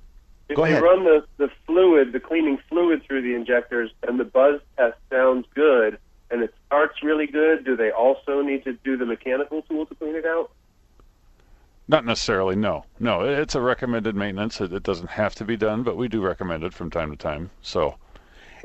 if 0.49 0.57
Go 0.57 0.65
they 0.65 0.73
ahead. 0.73 0.83
run 0.83 1.05
the, 1.05 1.25
the 1.37 1.49
fluid, 1.65 2.13
the 2.13 2.19
cleaning 2.19 2.59
fluid 2.69 3.05
through 3.07 3.23
the 3.23 3.35
injectors, 3.37 3.93
and 4.03 4.19
the 4.19 4.25
buzz 4.25 4.61
test 4.77 4.97
sounds 5.09 5.47
good, 5.55 5.97
and 6.31 6.43
it 6.43 6.55
starts 6.67 7.03
really 7.03 7.27
good, 7.27 7.65
do 7.65 7.77
they 7.77 7.91
also 7.91 8.43
need 8.43 8.65
to 8.65 8.73
do 8.85 8.97
the 8.97 9.07
mechanical 9.07 9.63
tool 9.63 9.87
to 9.87 9.95
clean 9.95 10.15
it 10.15 10.25
out? 10.25 10.51
Not 11.89 12.05
necessarily, 12.05 12.55
no. 12.55 12.85
No, 13.01 13.23
it's 13.23 13.57
a 13.57 13.61
recommended 13.61 14.15
maintenance. 14.15 14.61
It, 14.61 14.73
it 14.73 14.85
doesn't 14.85 15.11
have 15.11 15.35
to 15.37 15.45
be 15.45 15.57
done, 15.57 15.83
but 15.83 15.97
we 15.97 16.07
do 16.07 16.21
recommend 16.21 16.63
it 16.63 16.73
from 16.73 16.89
time 16.89 17.11
to 17.11 17.17
time. 17.17 17.51
So, 17.63 17.97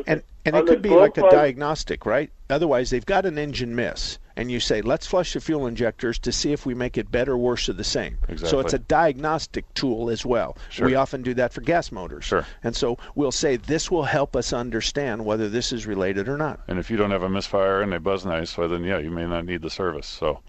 And 0.06 0.21
and 0.45 0.56
On 0.56 0.62
it 0.62 0.67
could 0.67 0.82
be 0.84 0.89
glow 0.89 0.99
like 0.99 1.17
a 1.17 1.28
diagnostic, 1.32 2.06
right? 2.06 2.30
Otherwise, 2.51 2.91
they've 2.91 3.06
got 3.06 3.25
an 3.25 3.39
engine 3.39 3.75
miss, 3.75 4.19
and 4.38 4.52
you 4.52 4.60
say, 4.60 4.82
"Let's 4.82 5.08
flush 5.08 5.34
the 5.34 5.39
fuel 5.39 5.65
injectors 5.67 6.19
to 6.19 6.32
see 6.32 6.52
if 6.52 6.65
we 6.65 6.74
make 6.74 6.98
it 6.98 7.10
better, 7.12 7.38
worse, 7.38 7.69
or 7.69 7.74
the 7.74 7.84
same." 7.84 8.17
Exactly. 8.28 8.50
So 8.50 8.60
it's 8.60 8.74
a 8.74 8.80
diagnostic 8.80 9.71
tool 9.74 10.10
as 10.10 10.26
well. 10.26 10.58
Sure. 10.69 10.88
We 10.88 10.95
often 10.95 11.21
do 11.21 11.34
that 11.36 11.54
for 11.54 11.62
gas 11.62 11.91
motors. 11.91 12.26
Sure. 12.26 12.45
And 12.63 12.76
so 12.76 12.98
we'll 13.15 13.32
say 13.32 13.56
this 13.58 13.89
will 13.89 14.04
help 14.04 14.36
us 14.36 14.52
understand 14.54 15.26
whether 15.26 15.48
this 15.50 15.71
is 15.71 15.86
related 15.88 16.28
or 16.28 16.38
not. 16.38 16.60
and 16.67 16.80
if 16.80 16.89
you 16.91 16.98
don't 16.98 17.12
have 17.12 17.24
a 17.24 17.30
misfire 17.30 17.82
and 17.82 17.93
a 17.93 18.00
buzz 18.00 18.26
nice, 18.26 18.58
well, 18.58 18.67
then 18.67 18.84
yeah, 18.84 18.98
you 18.98 19.12
may 19.12 19.26
not 19.26 19.45
need 19.45 19.62
the 19.62 19.69
service. 19.69 20.08
So, 20.08 20.39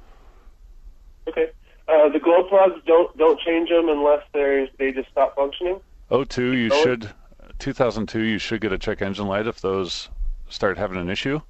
Okay. 1.29 1.51
Uh, 1.89 2.09
the 2.09 2.19
glow 2.19 2.43
plugs 2.49 2.81
don't 2.87 3.17
don't 3.17 3.39
change 3.41 3.69
them 3.69 3.89
unless 3.89 4.23
they 4.33 4.69
they 4.79 4.93
just 4.93 5.09
stop 5.11 5.35
functioning. 5.37 5.81
02, 6.11 6.53
you 6.55 6.71
Oh. 6.73 6.83
should 6.83 7.11
2002, 7.59 8.21
you 8.21 8.39
should 8.39 8.61
get 8.61 8.73
a 8.73 8.79
check 8.79 9.03
engine 9.03 9.27
light 9.27 9.47
if 9.47 9.61
those 9.61 10.09
start 10.49 10.79
having 10.79 10.99
an 10.99 11.09
issue. 11.09 11.41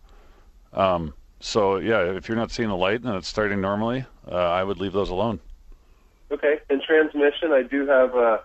Um, 0.72 1.14
so 1.40 1.77
yeah, 1.77 2.03
if 2.03 2.29
you're 2.29 2.37
not 2.37 2.51
seeing 2.51 2.68
the 2.68 2.77
light 2.77 3.03
and 3.03 3.14
it's 3.14 3.29
starting 3.29 3.61
normally, 3.61 4.05
uh, 4.31 4.35
I 4.35 4.64
would 4.64 4.79
leave 4.79 4.92
those 4.92 5.11
alone. 5.11 5.40
Okay. 6.31 6.59
And 6.70 6.83
transmission, 6.83 7.53
I 7.53 7.62
do 7.62 7.87
have 7.87 8.14
uh, 8.14 8.38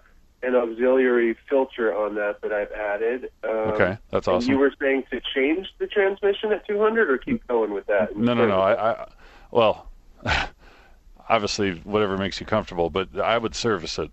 an 0.43 0.55
auxiliary 0.55 1.35
filter 1.49 1.95
on 1.95 2.15
that 2.15 2.41
that 2.41 2.51
I've 2.51 2.71
added. 2.71 3.31
Um, 3.43 3.49
Okay, 3.51 3.97
that's 4.09 4.27
awesome. 4.27 4.51
you 4.51 4.57
were 4.57 4.73
saying 4.79 5.03
to 5.11 5.21
change 5.33 5.67
the 5.79 5.87
transmission 5.87 6.51
at 6.51 6.67
200 6.67 7.09
or 7.09 7.17
keep 7.17 7.45
going 7.47 7.73
with 7.73 7.87
that? 7.87 8.15
No, 8.15 8.33
no, 8.33 8.47
no. 8.47 8.59
I, 8.59 8.91
I 8.91 9.07
well, 9.51 9.87
obviously 11.29 11.75
whatever 11.83 12.17
makes 12.17 12.39
you 12.39 12.45
comfortable, 12.45 12.89
but 12.89 13.17
I 13.19 13.37
would 13.37 13.55
service 13.55 13.97
it, 13.99 14.11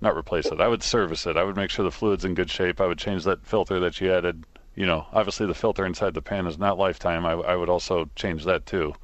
not 0.00 0.16
replace 0.16 0.46
it. 0.46 0.60
I 0.60 0.68
would 0.68 0.82
service 0.82 1.26
it. 1.26 1.36
I 1.36 1.44
would 1.44 1.56
make 1.56 1.70
sure 1.70 1.84
the 1.84 1.90
fluid's 1.90 2.24
in 2.24 2.34
good 2.34 2.50
shape. 2.50 2.80
I 2.80 2.86
would 2.86 2.98
change 2.98 3.24
that 3.24 3.44
filter 3.44 3.80
that 3.80 4.00
you 4.00 4.12
added. 4.12 4.44
You 4.80 4.86
know, 4.86 5.04
obviously 5.12 5.46
the 5.46 5.52
filter 5.52 5.84
inside 5.84 6.14
the 6.14 6.22
pan 6.22 6.46
is 6.46 6.56
not 6.56 6.78
lifetime. 6.78 7.26
I, 7.26 7.32
I 7.32 7.54
would 7.54 7.68
also 7.68 8.08
change 8.16 8.46
that 8.46 8.64
too. 8.64 8.94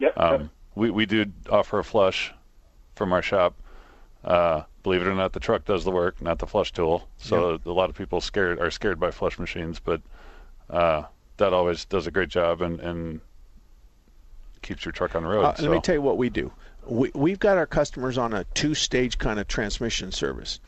Yep. 0.00 0.18
Um, 0.18 0.50
we 0.74 0.90
we 0.90 1.06
do 1.06 1.24
offer 1.48 1.78
a 1.78 1.84
flush 1.84 2.34
from 2.96 3.12
our 3.12 3.22
shop. 3.22 3.54
Uh, 4.24 4.62
believe 4.82 5.02
it 5.02 5.06
or 5.06 5.14
not, 5.14 5.32
the 5.32 5.38
truck 5.38 5.64
does 5.64 5.84
the 5.84 5.92
work, 5.92 6.20
not 6.20 6.40
the 6.40 6.48
flush 6.48 6.72
tool. 6.72 7.08
So 7.16 7.60
a 7.64 7.70
lot 7.70 7.90
of 7.90 7.94
people 7.94 8.20
scared 8.20 8.58
are 8.58 8.72
scared 8.72 8.98
by 8.98 9.12
flush 9.12 9.38
machines, 9.38 9.78
but 9.78 10.00
uh, 10.68 11.04
that 11.36 11.52
always 11.52 11.84
does 11.84 12.08
a 12.08 12.10
great 12.10 12.28
job 12.28 12.60
and, 12.60 12.80
and 12.80 13.20
keeps 14.62 14.84
your 14.84 14.90
truck 14.90 15.14
on 15.14 15.22
the 15.22 15.28
road. 15.28 15.44
Uh, 15.44 15.54
so. 15.54 15.62
Let 15.62 15.70
me 15.70 15.80
tell 15.80 15.94
you 15.94 16.02
what 16.02 16.18
we 16.18 16.28
do. 16.28 16.50
We, 16.86 17.12
we've 17.14 17.38
got 17.38 17.56
our 17.56 17.66
customers 17.66 18.18
on 18.18 18.34
a 18.34 18.42
two-stage 18.54 19.18
kind 19.18 19.38
of 19.38 19.46
transmission 19.46 20.10
service. 20.10 20.58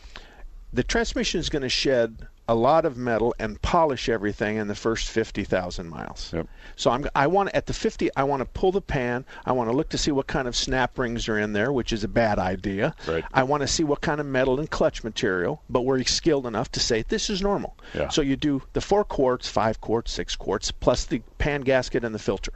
The 0.72 0.84
transmission 0.84 1.40
is 1.40 1.48
going 1.48 1.62
to 1.62 1.68
shed 1.68 2.28
a 2.48 2.54
lot 2.54 2.84
of 2.84 2.96
metal 2.96 3.34
and 3.38 3.60
polish 3.62 4.08
everything 4.08 4.56
in 4.56 4.66
the 4.66 4.74
first 4.74 5.08
50,000 5.08 5.88
miles. 5.88 6.32
Yep. 6.32 6.48
So 6.76 6.90
I'm, 6.90 7.06
I 7.14 7.26
want 7.26 7.50
at 7.54 7.66
the 7.66 7.72
50, 7.72 8.10
I 8.16 8.24
want 8.24 8.40
to 8.40 8.46
pull 8.46 8.72
the 8.72 8.80
pan. 8.80 9.24
I 9.46 9.52
want 9.52 9.70
to 9.70 9.76
look 9.76 9.88
to 9.90 9.98
see 9.98 10.10
what 10.10 10.26
kind 10.26 10.48
of 10.48 10.56
snap 10.56 10.98
rings 10.98 11.28
are 11.28 11.38
in 11.38 11.52
there, 11.52 11.72
which 11.72 11.92
is 11.92 12.02
a 12.04 12.08
bad 12.08 12.38
idea. 12.38 12.94
Right. 13.06 13.24
I 13.32 13.44
want 13.44 13.60
to 13.62 13.68
see 13.68 13.84
what 13.84 14.00
kind 14.00 14.20
of 14.20 14.26
metal 14.26 14.58
and 14.58 14.70
clutch 14.70 15.04
material, 15.04 15.62
but 15.70 15.82
we're 15.82 16.02
skilled 16.04 16.46
enough 16.46 16.72
to 16.72 16.80
say 16.80 17.02
this 17.02 17.30
is 17.30 17.42
normal. 17.42 17.76
Yeah. 17.94 18.08
So 18.08 18.22
you 18.22 18.36
do 18.36 18.62
the 18.72 18.80
four 18.80 19.04
quarts, 19.04 19.48
five 19.48 19.80
quarts, 19.80 20.12
six 20.12 20.34
quarts, 20.34 20.70
plus 20.70 21.04
the 21.04 21.22
pan 21.38 21.60
gasket 21.60 22.04
and 22.04 22.14
the 22.14 22.18
filter. 22.18 22.52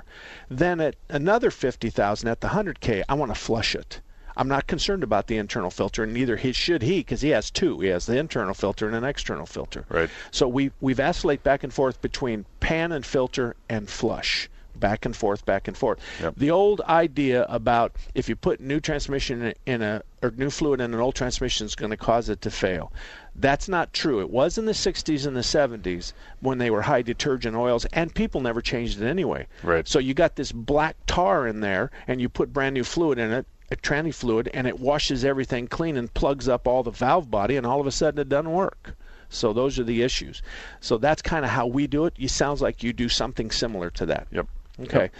Then 0.49 0.81
at 0.81 0.97
another 1.09 1.51
50,000 1.51 2.29
at 2.29 2.41
the 2.41 2.49
100K, 2.49 3.05
I 3.09 3.15
want 3.15 3.33
to 3.33 3.41
flush 3.41 3.75
it. 3.75 4.01
I'm 4.37 4.49
not 4.49 4.67
concerned 4.67 5.03
about 5.03 5.27
the 5.27 5.37
internal 5.39 5.71
filter, 5.71 6.03
and 6.05 6.13
neither 6.13 6.37
he 6.37 6.53
should 6.53 6.83
he, 6.83 6.99
because 7.01 7.23
he 7.23 7.31
has 7.31 7.51
two. 7.51 7.81
He 7.81 7.89
has 7.89 8.07
the 8.07 8.19
internal 8.19 8.55
filter 8.55 8.87
and 8.87 8.95
an 8.97 9.05
external 9.05 9.47
filter. 9.47 9.85
Right. 9.89 10.11
So 10.31 10.47
we 10.49 10.73
we 10.81 10.93
vacillate 10.93 11.43
back 11.43 11.65
and 11.65 11.73
forth 11.73 12.01
between 12.03 12.45
pan 12.61 12.93
and 12.93 13.05
filter 13.05 13.57
and 13.69 13.89
flush. 13.89 14.49
back 14.79 15.05
and 15.05 15.17
forth, 15.17 15.45
back 15.45 15.69
and 15.69 15.77
forth. 15.77 15.99
Yep. 16.21 16.35
The 16.37 16.51
old 16.51 16.81
idea 16.83 17.45
about 17.49 17.97
if 18.15 18.29
you 18.29 18.37
put 18.37 18.61
new 18.61 18.81
transmission 18.81 19.53
in 19.65 19.83
a, 19.83 20.03
or 20.23 20.31
new 20.33 20.51
fluid 20.51 20.81
in 20.81 20.95
an 20.95 21.01
old 21.01 21.15
transmission 21.15 21.67
is 21.67 21.75
going 21.75 21.91
to 21.91 21.97
cause 21.97 22.29
it 22.29 22.41
to 22.43 22.51
fail. 22.51 22.93
That's 23.35 23.69
not 23.69 23.93
true. 23.93 24.21
It 24.21 24.31
was 24.31 24.59
in 24.59 24.65
the 24.67 24.73
60s 24.73 25.27
and 25.27 25.37
the 25.37 25.41
70s 25.41 26.13
when 26.41 26.59
they 26.59 26.71
were 26.71 26.83
high 26.83 27.03
detergent 27.03 27.57
oils, 27.57 27.85
and 27.87 28.15
people 28.15 28.41
never 28.41 28.61
changed 28.61 29.01
it 29.01 29.07
anyway. 29.07 29.47
Right. 29.63 29.87
So 29.87 29.99
you 29.99 30.15
got 30.15 30.37
this 30.37 30.53
black 30.53 30.97
tar 31.07 31.47
in 31.47 31.61
there, 31.61 31.91
and 32.07 32.21
you 32.21 32.29
put 32.29 32.53
brand 32.53 32.75
new 32.75 32.85
fluid 32.85 33.19
in 33.19 33.33
it, 33.33 33.47
tranny 33.75 34.15
fluid, 34.15 34.49
and 34.55 34.67
it 34.67 34.79
washes 34.79 35.25
everything 35.25 35.67
clean 35.67 35.97
and 35.97 36.13
plugs 36.15 36.49
up 36.49 36.69
all 36.69 36.85
the 36.85 36.91
valve 36.91 37.31
body, 37.31 37.57
and 37.57 37.67
all 37.67 37.81
of 37.81 37.87
a 37.87 37.91
sudden 37.91 38.21
it 38.21 38.29
doesn't 38.29 38.53
work. 38.53 38.95
So 39.29 39.53
those 39.53 39.79
are 39.79 39.85
the 39.85 40.03
issues. 40.03 40.43
So 40.81 40.99
that's 40.99 41.23
kind 41.23 41.45
of 41.45 41.51
how 41.51 41.67
we 41.67 41.89
do 41.89 42.07
it. 42.07 42.15
It 42.17 42.31
sounds 42.31 42.63
like 42.63 42.85
you 42.85 42.93
do 42.93 43.09
something 43.09 43.51
similar 43.51 43.91
to 43.91 44.07
that. 44.07 44.29
Yep. 44.31 44.47
Okay. 44.83 44.99
Yep. 44.99 45.15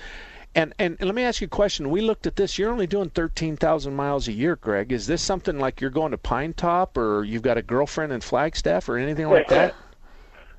And, 0.55 0.75
and 0.79 0.97
and 1.01 1.07
let 1.09 1.15
me 1.15 1.23
ask 1.23 1.41
you 1.41 1.47
a 1.47 1.51
question. 1.51 1.91
We 1.91 2.01
looked 2.01 2.27
at 2.27 2.37
this. 2.37 2.59
You're 2.59 2.71
only 2.71 2.87
doing 2.87 3.11
thirteen 3.11 3.57
thousand 3.57 3.95
miles 3.95 4.27
a 4.27 4.33
year, 4.33 4.57
Greg. 4.57 4.91
Is 4.91 5.07
this 5.07 5.21
something 5.21 5.59
like 5.59 5.83
you're 5.83 5.91
going 5.91 6.13
to 6.13 6.19
Pinetop, 6.19 6.97
or 6.97 7.25
you've 7.25 7.43
got 7.43 7.59
a 7.59 7.63
girlfriend 7.63 8.13
in 8.13 8.23
Flagstaff, 8.23 8.89
or 8.89 8.97
anything 8.97 9.29
like 9.29 9.49
that? 9.49 9.75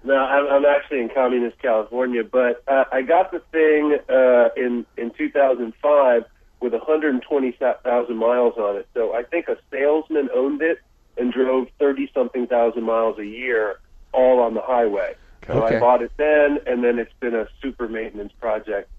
No, 0.03 0.15
I'm, 0.15 0.47
I'm 0.47 0.65
actually 0.65 1.01
in 1.01 1.09
communist 1.09 1.59
California, 1.59 2.23
but 2.23 2.63
uh, 2.65 2.85
I 2.93 3.01
got 3.01 3.31
the 3.31 3.41
thing 3.51 3.97
uh, 4.07 4.49
in 4.55 4.85
in 4.95 5.11
2005 5.11 6.23
with 6.59 6.73
120,000 6.73 8.15
miles 8.17 8.53
on 8.57 8.75
it. 8.77 8.87
So 8.93 9.13
I 9.13 9.23
think 9.23 9.47
a 9.47 9.57
salesman 9.71 10.29
owned 10.33 10.61
it 10.61 10.79
and 11.17 11.31
drove 11.31 11.67
30 11.79 12.11
something 12.13 12.47
thousand 12.47 12.83
miles 12.83 13.17
a 13.19 13.25
year, 13.25 13.79
all 14.13 14.39
on 14.39 14.53
the 14.53 14.61
highway. 14.61 15.15
So 15.45 15.63
Okay. 15.63 15.77
I 15.77 15.79
bought 15.79 16.01
it 16.01 16.11
then, 16.17 16.59
and 16.65 16.83
then 16.83 16.99
it's 16.99 17.13
been 17.19 17.35
a 17.35 17.47
super 17.61 17.87
maintenance 17.87 18.33
project 18.39 18.89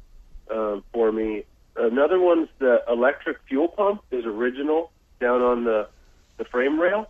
um, 0.50 0.82
for 0.92 1.12
me. 1.12 1.44
Another 1.76 2.18
one's 2.18 2.48
the 2.58 2.82
electric 2.88 3.38
fuel 3.48 3.68
pump 3.68 4.02
is 4.10 4.24
original 4.24 4.90
down 5.20 5.42
on 5.42 5.64
the 5.64 5.88
the 6.38 6.44
frame 6.44 6.80
rail. 6.80 7.08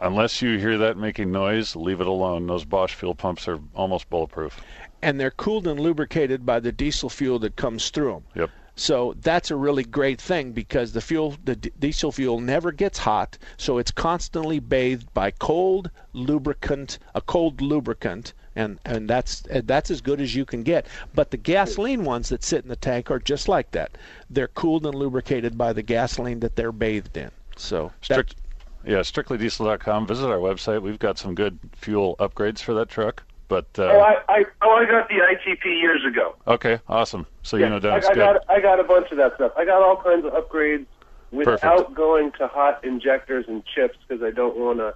Unless 0.00 0.40
you 0.40 0.58
hear 0.58 0.78
that 0.78 0.96
making 0.96 1.30
noise, 1.30 1.76
leave 1.76 2.00
it 2.00 2.06
alone. 2.06 2.46
Those 2.46 2.64
Bosch 2.64 2.94
fuel 2.94 3.14
pumps 3.14 3.46
are 3.46 3.58
almost 3.74 4.08
bulletproof. 4.08 4.58
And 5.02 5.20
they're 5.20 5.30
cooled 5.30 5.66
and 5.66 5.78
lubricated 5.78 6.46
by 6.46 6.58
the 6.60 6.72
diesel 6.72 7.10
fuel 7.10 7.38
that 7.40 7.56
comes 7.56 7.90
through 7.90 8.12
them. 8.14 8.24
Yep. 8.34 8.50
So 8.80 9.14
that's 9.20 9.50
a 9.50 9.56
really 9.56 9.84
great 9.84 10.18
thing 10.18 10.52
because 10.52 10.94
the 10.94 11.02
fuel, 11.02 11.36
the 11.44 11.54
diesel 11.54 12.10
fuel, 12.10 12.40
never 12.40 12.72
gets 12.72 12.98
hot, 12.98 13.36
so 13.58 13.76
it's 13.76 13.90
constantly 13.90 14.58
bathed 14.58 15.12
by 15.12 15.32
cold 15.32 15.90
lubricant, 16.14 16.98
a 17.14 17.20
cold 17.20 17.60
lubricant, 17.60 18.32
and 18.56 18.78
and 18.86 19.06
that's 19.06 19.42
that's 19.64 19.90
as 19.90 20.00
good 20.00 20.18
as 20.18 20.34
you 20.34 20.46
can 20.46 20.62
get. 20.62 20.86
But 21.14 21.30
the 21.30 21.36
gasoline 21.36 22.04
ones 22.04 22.30
that 22.30 22.42
sit 22.42 22.62
in 22.62 22.70
the 22.70 22.74
tank 22.74 23.10
are 23.10 23.18
just 23.18 23.48
like 23.48 23.70
that. 23.72 23.98
They're 24.30 24.48
cooled 24.48 24.86
and 24.86 24.94
lubricated 24.94 25.58
by 25.58 25.74
the 25.74 25.82
gasoline 25.82 26.40
that 26.40 26.56
they're 26.56 26.72
bathed 26.72 27.18
in. 27.18 27.30
So 27.56 27.92
Strict, 28.00 28.34
yeah, 28.86 29.00
strictlydiesel.com. 29.00 30.06
Visit 30.06 30.26
our 30.30 30.38
website. 30.38 30.80
We've 30.80 30.98
got 30.98 31.18
some 31.18 31.34
good 31.34 31.58
fuel 31.76 32.16
upgrades 32.18 32.60
for 32.60 32.72
that 32.72 32.88
truck. 32.88 33.24
But 33.50 33.66
uh, 33.78 33.82
oh, 33.82 33.98
I, 34.00 34.14
I 34.28 34.44
oh 34.62 34.70
I 34.76 34.86
got 34.88 35.08
the 35.08 35.16
ITP 35.16 35.64
years 35.64 36.02
ago. 36.06 36.36
okay, 36.46 36.78
awesome. 36.88 37.26
So 37.42 37.56
Yeah, 37.56 37.64
you 37.64 37.70
know 37.70 37.76
I, 37.76 37.80
Dennis 37.80 38.06
I 38.06 38.14
good. 38.14 38.18
got 38.20 38.44
I 38.48 38.60
got 38.60 38.78
a 38.80 38.84
bunch 38.84 39.10
of 39.10 39.18
that 39.18 39.34
stuff. 39.34 39.52
I 39.58 39.64
got 39.64 39.82
all 39.82 39.96
kinds 40.00 40.24
of 40.24 40.32
upgrades 40.32 40.86
without 41.32 41.60
Perfect. 41.60 41.94
going 41.94 42.32
to 42.38 42.46
hot 42.46 42.84
injectors 42.84 43.46
and 43.48 43.64
chips 43.66 43.98
because 44.06 44.22
I 44.22 44.30
don't 44.30 44.56
want 44.56 44.78
to 44.78 44.94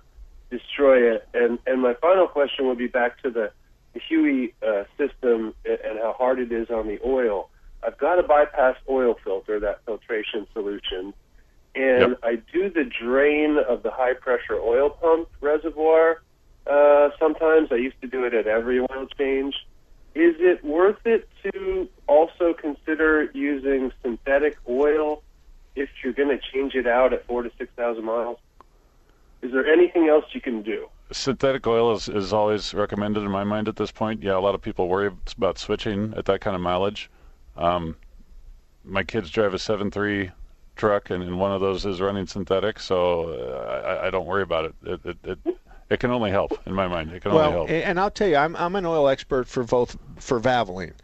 destroy 0.57 1.13
it. 1.15 1.29
And 1.35 1.59
and 1.67 1.83
my 1.83 1.95
final 1.95 2.29
question 2.29 2.69
would 2.69 2.79
be 2.79 2.87
back 2.87 3.21
to 3.25 3.31
the, 3.31 3.51
the 3.93 4.01
HEUI 4.01 4.53
uh, 4.63 4.85
system 4.97 5.53
and, 5.65 5.79
and 5.85 5.99
how 5.99 6.15
hard 6.17 6.39
it 6.39 6.53
is 6.53 6.71
on 6.71 6.87
the 6.87 7.01
oil. 7.05 7.51
I've 7.85 7.99
got 7.99 8.21
a 8.21 8.23
bypass 8.23 8.77
oil 8.89 9.17
filter, 9.25 9.59
that 9.59 9.85
filtration 9.85 10.47
solution, 10.53 11.13
and 11.75 12.11
Yep. 12.11 12.19
I 12.23 12.37
do 12.53 12.71
the 12.71 12.85
drain 12.85 13.59
of 13.69 13.83
the 13.83 13.91
high 13.91 14.15
pressure 14.15 14.61
oil 14.61 14.91
pump 14.91 15.29
reservoir. 15.41 16.23
Uh, 16.67 17.11
sometimes 17.19 17.69
I 17.71 17.77
used 17.77 18.01
to 18.01 18.07
do 18.07 18.25
it 18.25 18.35
at 18.35 18.47
every 18.47 18.81
oil 18.81 19.07
change. 19.19 19.55
Is 20.15 20.37
it 20.39 20.65
worth 20.65 21.05
it 21.05 21.29
to 21.43 21.89
also 22.07 22.55
consider 22.55 23.31
using 23.35 23.93
synthetic 24.03 24.57
oil 24.69 25.23
if 25.75 25.89
you're 26.03 26.13
going 26.13 26.29
to 26.29 26.39
change 26.53 26.75
it 26.75 26.87
out 26.87 27.13
at 27.13 27.27
four 27.27 27.43
to 27.43 27.51
six 27.59 27.71
thousand 27.77 28.05
miles? 28.05 28.39
Is 29.43 29.53
there 29.53 29.67
anything 29.67 30.09
else 30.09 30.25
you 30.33 30.41
can 30.41 30.63
do? 30.63 30.89
Synthetic 31.13 31.67
oil 31.67 31.93
is, 31.93 32.09
is 32.09 32.33
always 32.33 32.73
recommended 32.73 33.25
in 33.25 33.31
my 33.31 33.45
mind 33.45 33.69
at 33.69 33.77
this 33.77 33.91
point. 33.91 34.23
Yeah, 34.23 34.37
a 34.37 34.41
lot 34.41 34.55
of 34.55 34.63
people 34.63 34.89
worry 34.89 35.11
about 35.37 35.59
switching 35.59 36.15
at 36.17 36.25
that 36.27 36.41
kind 36.41 36.57
of 36.57 36.63
mileage. 36.63 37.11
Um, 37.57 37.97
my 38.85 39.03
kids 39.03 39.31
drive 39.31 39.53
a 39.53 39.59
7.3 39.59 40.33
truck, 40.77 41.11
and, 41.11 41.23
and 41.23 41.39
one 41.39 41.53
of 41.53 41.61
those 41.61 41.85
is 41.85 42.01
running 42.01 42.27
synthetic, 42.27 42.81
so 42.81 43.29
uh, 43.29 44.01
I, 44.03 44.07
I 44.07 44.11
don't 44.11 44.27
worry 44.27 44.43
about 44.43 44.65
it. 44.67 44.75
It, 44.85 45.01
it, 45.05 45.19
it. 45.25 45.39
It 45.91 46.01
can 46.01 46.11
only 46.11 46.31
help, 46.31 46.59
in 46.67 46.75
my 46.75 46.89
mind. 46.89 47.13
It 47.13 47.23
can 47.23 47.33
only 47.33 47.51
help. 47.51 47.71
and 47.71 48.01
I'll 48.01 48.11
tell 48.11 48.29
you, 48.29 48.37
I'm 48.37 48.57
I'm 48.57 48.77
an 48.77 48.87
oil 48.87 49.09
expert 49.09 49.49
for 49.49 49.65
both 49.65 49.97
for 50.19 50.41
Valvoline, 50.41 50.95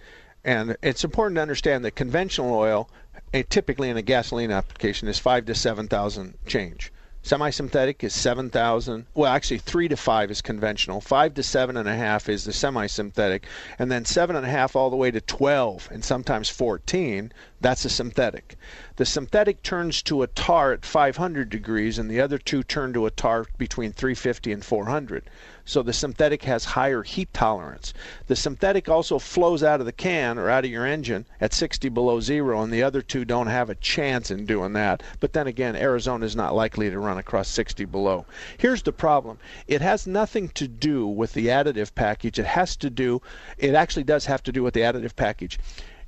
and 0.44 0.76
it's 0.82 1.04
important 1.04 1.36
to 1.36 1.42
understand 1.42 1.84
that 1.84 1.92
conventional 1.92 2.54
oil, 2.54 2.88
eh, 3.34 3.42
typically 3.48 3.90
in 3.90 3.96
a 3.96 4.02
gasoline 4.02 4.50
application, 4.50 5.08
is 5.08 5.18
five 5.18 5.44
to 5.46 5.54
seven 5.54 5.88
thousand 5.88 6.34
change. 6.46 6.92
Semi-synthetic 7.22 8.02
is 8.02 8.14
seven 8.14 8.48
thousand. 8.48 9.04
Well, 9.14 9.30
actually, 9.30 9.58
three 9.58 9.88
to 9.88 9.96
five 9.96 10.30
is 10.30 10.40
conventional. 10.40 11.02
Five 11.02 11.34
to 11.34 11.42
seven 11.42 11.76
and 11.76 11.86
a 11.86 11.94
half 11.94 12.30
is 12.30 12.44
the 12.44 12.52
semi-synthetic, 12.52 13.44
and 13.78 13.92
then 13.92 14.06
seven 14.06 14.36
and 14.36 14.46
a 14.46 14.48
half 14.48 14.74
all 14.74 14.88
the 14.88 14.96
way 14.96 15.10
to 15.10 15.20
twelve, 15.20 15.86
and 15.92 16.02
sometimes 16.02 16.48
fourteen. 16.48 17.30
That's 17.60 17.84
a 17.84 17.90
synthetic. 17.90 18.56
The 19.01 19.07
synthetic 19.07 19.62
turns 19.62 20.03
to 20.03 20.22
a 20.22 20.26
tar 20.26 20.74
at 20.74 20.84
500 20.84 21.48
degrees, 21.48 21.98
and 21.98 22.11
the 22.11 22.20
other 22.20 22.36
two 22.36 22.62
turn 22.62 22.92
to 22.92 23.07
a 23.07 23.11
tar 23.11 23.46
between 23.57 23.92
350 23.92 24.53
and 24.53 24.62
400. 24.62 25.30
So 25.64 25.82
the 25.82 25.94
synthetic 25.94 26.42
has 26.42 26.66
higher 26.76 27.03
heat 27.03 27.32
tolerance. 27.32 27.94
The 28.26 28.36
synthetic 28.36 28.90
also 28.90 29.18
flows 29.18 29.62
out 29.62 29.80
of 29.80 29.86
the 29.86 29.92
can 29.92 30.38
or 30.38 30.51
out 30.51 30.66
of 30.66 30.70
your 30.70 30.84
engine 30.84 31.24
at 31.40 31.55
60 31.55 31.88
below 31.88 32.20
zero, 32.20 32.61
and 32.61 32.70
the 32.70 32.82
other 32.82 33.01
two 33.01 33.24
don't 33.24 33.46
have 33.46 33.70
a 33.70 33.74
chance 33.74 34.30
in 34.30 34.44
doing 34.44 34.74
that. 34.74 35.03
But 35.18 35.32
then 35.32 35.46
again, 35.46 35.76
Arizona 35.76 36.26
is 36.26 36.36
not 36.36 36.55
likely 36.55 36.90
to 36.90 36.98
run 36.98 37.16
across 37.16 37.48
60 37.48 37.86
below. 37.86 38.26
Here's 38.59 38.82
the 38.82 38.92
problem 38.92 39.38
it 39.66 39.80
has 39.80 40.07
nothing 40.07 40.51
to 40.51 40.68
do 40.68 41.07
with 41.07 41.32
the 41.32 41.46
additive 41.46 41.94
package. 41.94 42.38
It 42.38 42.44
has 42.44 42.76
to 42.76 42.90
do, 42.90 43.22
it 43.57 43.74
actually 43.74 44.05
does 44.05 44.26
have 44.26 44.42
to 44.42 44.53
do 44.53 44.62
with 44.62 44.74
the 44.74 44.80
additive 44.80 45.16
package 45.16 45.59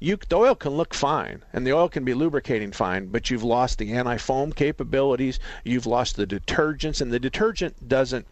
you 0.02 0.18
the 0.28 0.36
oil 0.36 0.54
can 0.54 0.72
look 0.72 0.94
fine 0.94 1.42
and 1.52 1.66
the 1.66 1.72
oil 1.72 1.88
can 1.88 2.04
be 2.04 2.14
lubricating 2.14 2.72
fine, 2.72 3.06
but 3.06 3.30
you've 3.30 3.44
lost 3.44 3.78
the 3.78 3.92
anti-foam 3.92 4.52
capabilities, 4.52 5.38
you've 5.64 5.86
lost 5.86 6.16
the 6.16 6.26
detergents, 6.26 7.00
and 7.00 7.12
the 7.12 7.20
detergent 7.20 7.88
doesn't 7.88 8.26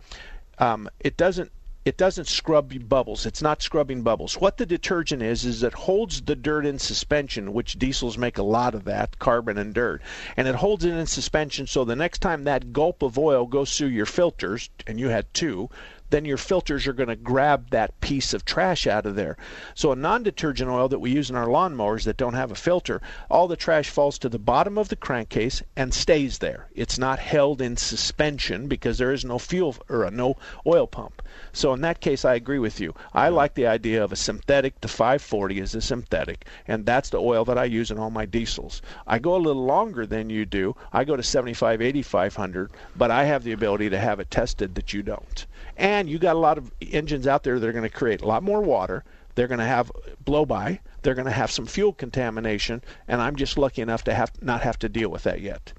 um, 0.59 0.89
it 0.99 1.17
doesn't 1.17 1.53
it 1.85 1.97
doesn't 1.97 2.27
scrub 2.27 2.89
bubbles. 2.89 3.25
It's 3.25 3.41
not 3.41 3.63
scrubbing 3.63 4.03
bubbles. 4.03 4.39
What 4.39 4.59
the 4.59 4.67
detergent 4.67 5.23
is 5.23 5.47
is 5.47 5.63
it 5.63 5.73
holds 5.73 6.21
the 6.21 6.37
dirt 6.37 6.67
in 6.67 6.79
suspension, 6.79 7.55
which 7.55 7.79
diesels 7.79 8.19
make 8.19 8.37
a 8.37 8.43
lot 8.43 8.75
of 8.75 8.85
that, 8.85 9.19
carbon 9.19 9.57
and 9.57 9.73
dirt. 9.73 10.03
And 10.37 10.47
it 10.47 10.57
holds 10.57 10.85
it 10.85 10.93
in 10.93 11.07
suspension 11.07 11.67
so 11.67 11.85
the 11.85 11.97
next 11.97 12.19
time 12.19 12.45
that 12.45 12.75
gulp 12.75 13.03
of 13.03 13.19
oil 13.19 13.47
goes 13.47 13.77
through 13.77 13.89
your 13.89 14.07
filters, 14.07 14.69
and 14.87 15.01
you 15.01 15.09
had 15.09 15.33
two, 15.33 15.71
then 16.11 16.25
your 16.25 16.37
filters 16.37 16.87
are 16.87 16.93
going 16.93 17.09
to 17.09 17.17
grab 17.17 17.71
that 17.71 18.01
piece 18.01 18.35
of 18.35 18.45
trash 18.45 18.87
out 18.87 19.07
of 19.07 19.15
there. 19.15 19.37
So 19.75 19.93
a 19.93 19.97
non-detergent 19.97 20.69
oil 20.69 20.89
that 20.89 20.99
we 20.99 21.11
use 21.11 21.31
in 21.31 21.37
our 21.37 21.47
lawnmowers 21.47 22.05
that 22.05 22.17
don't 22.17 22.35
have 22.35 22.51
a 22.51 22.57
filter, 22.57 23.01
all 23.31 23.49
the 23.49 23.57
trash 23.57 23.89
falls 23.89 24.19
to 24.19 24.29
the 24.29 24.39
bottom 24.39 24.77
of 24.77 24.89
the 24.89 24.97
crankcase 24.97 25.63
and 25.77 25.95
stays 25.95 26.39
there. 26.39 26.69
It's 26.75 26.99
not 26.99 27.19
held 27.19 27.63
in 27.63 27.77
suspension 27.77 28.67
because 28.69 28.99
there 28.99 29.13
is 29.13 29.25
no 29.25 29.39
fuel 29.39 29.77
or 29.89 30.05
uh, 30.05 30.11
no 30.11 30.37
oil 30.67 30.87
pump. 30.87 31.23
So 31.53 31.73
in 31.73 31.81
that 31.83 32.01
case, 32.01 32.25
I 32.25 32.35
agree 32.35 32.59
with 32.59 32.81
you. 32.81 32.95
I 33.15 33.29
like 33.29 33.55
the 33.55 33.67
idea 33.67 34.03
of 34.03 34.13
a 34.13 34.17
synthetic. 34.17 34.81
The 34.81 34.89
540 34.89 35.61
is 35.61 35.75
a 35.75 35.81
synthetic, 35.81 36.45
and 36.67 36.85
that's 36.85 37.11
the 37.11 37.21
oil 37.21 37.45
that 37.45 37.59
I 37.59 37.65
use 37.65 37.91
in 37.91 37.99
all 37.99 38.11
my 38.11 38.27
diesels. 38.27 38.83
I 39.07 39.21
go 39.21 39.37
a 39.37 39.39
little 39.39 39.65
longer 39.65 40.07
than 40.07 40.29
you 40.29 40.45
do. 40.45 40.75
I 40.93 41.05
go 41.05 41.15
to 41.15 41.23
75, 41.23 41.81
8500, 41.81 42.71
but 42.97 43.11
I 43.11 43.25
have 43.25 43.45
the 43.45 43.53
ability 43.53 43.91
to 43.91 43.99
have 43.99 44.19
it 44.19 44.31
tested 44.31 44.75
that 44.75 44.93
you 44.93 45.03
don't. 45.03 45.47
And 45.81 46.09
you 46.11 46.19
got 46.19 46.37
a 46.37 46.39
lot 46.39 46.59
of 46.59 46.71
engines 46.93 47.27
out 47.27 47.43
there 47.43 47.59
that 47.59 47.67
are 47.67 47.73
going 47.73 47.83
to 47.83 47.89
create 47.89 48.21
a 48.21 48.27
lot 48.27 48.43
more 48.43 48.61
water. 48.61 49.03
They're 49.35 49.49
going 49.49 49.61
to 49.61 49.65
have 49.65 49.91
blow 50.23 50.45
by. 50.45 50.81
They're 51.01 51.15
going 51.15 51.25
to 51.25 51.33
have 51.33 51.51
some 51.51 51.65
fuel 51.65 51.95
contamination, 51.95 52.83
and 53.09 53.23
I'm 53.23 53.37
just 53.37 53.57
lucky 53.57 53.81
enough 53.81 54.05
to 54.05 54.13
have 54.13 54.31
not 54.43 54.61
have 54.61 54.79
to 54.81 54.91
deal 54.91 55.09
with 55.09 55.23
that 55.23 55.41
yet. 55.41 55.73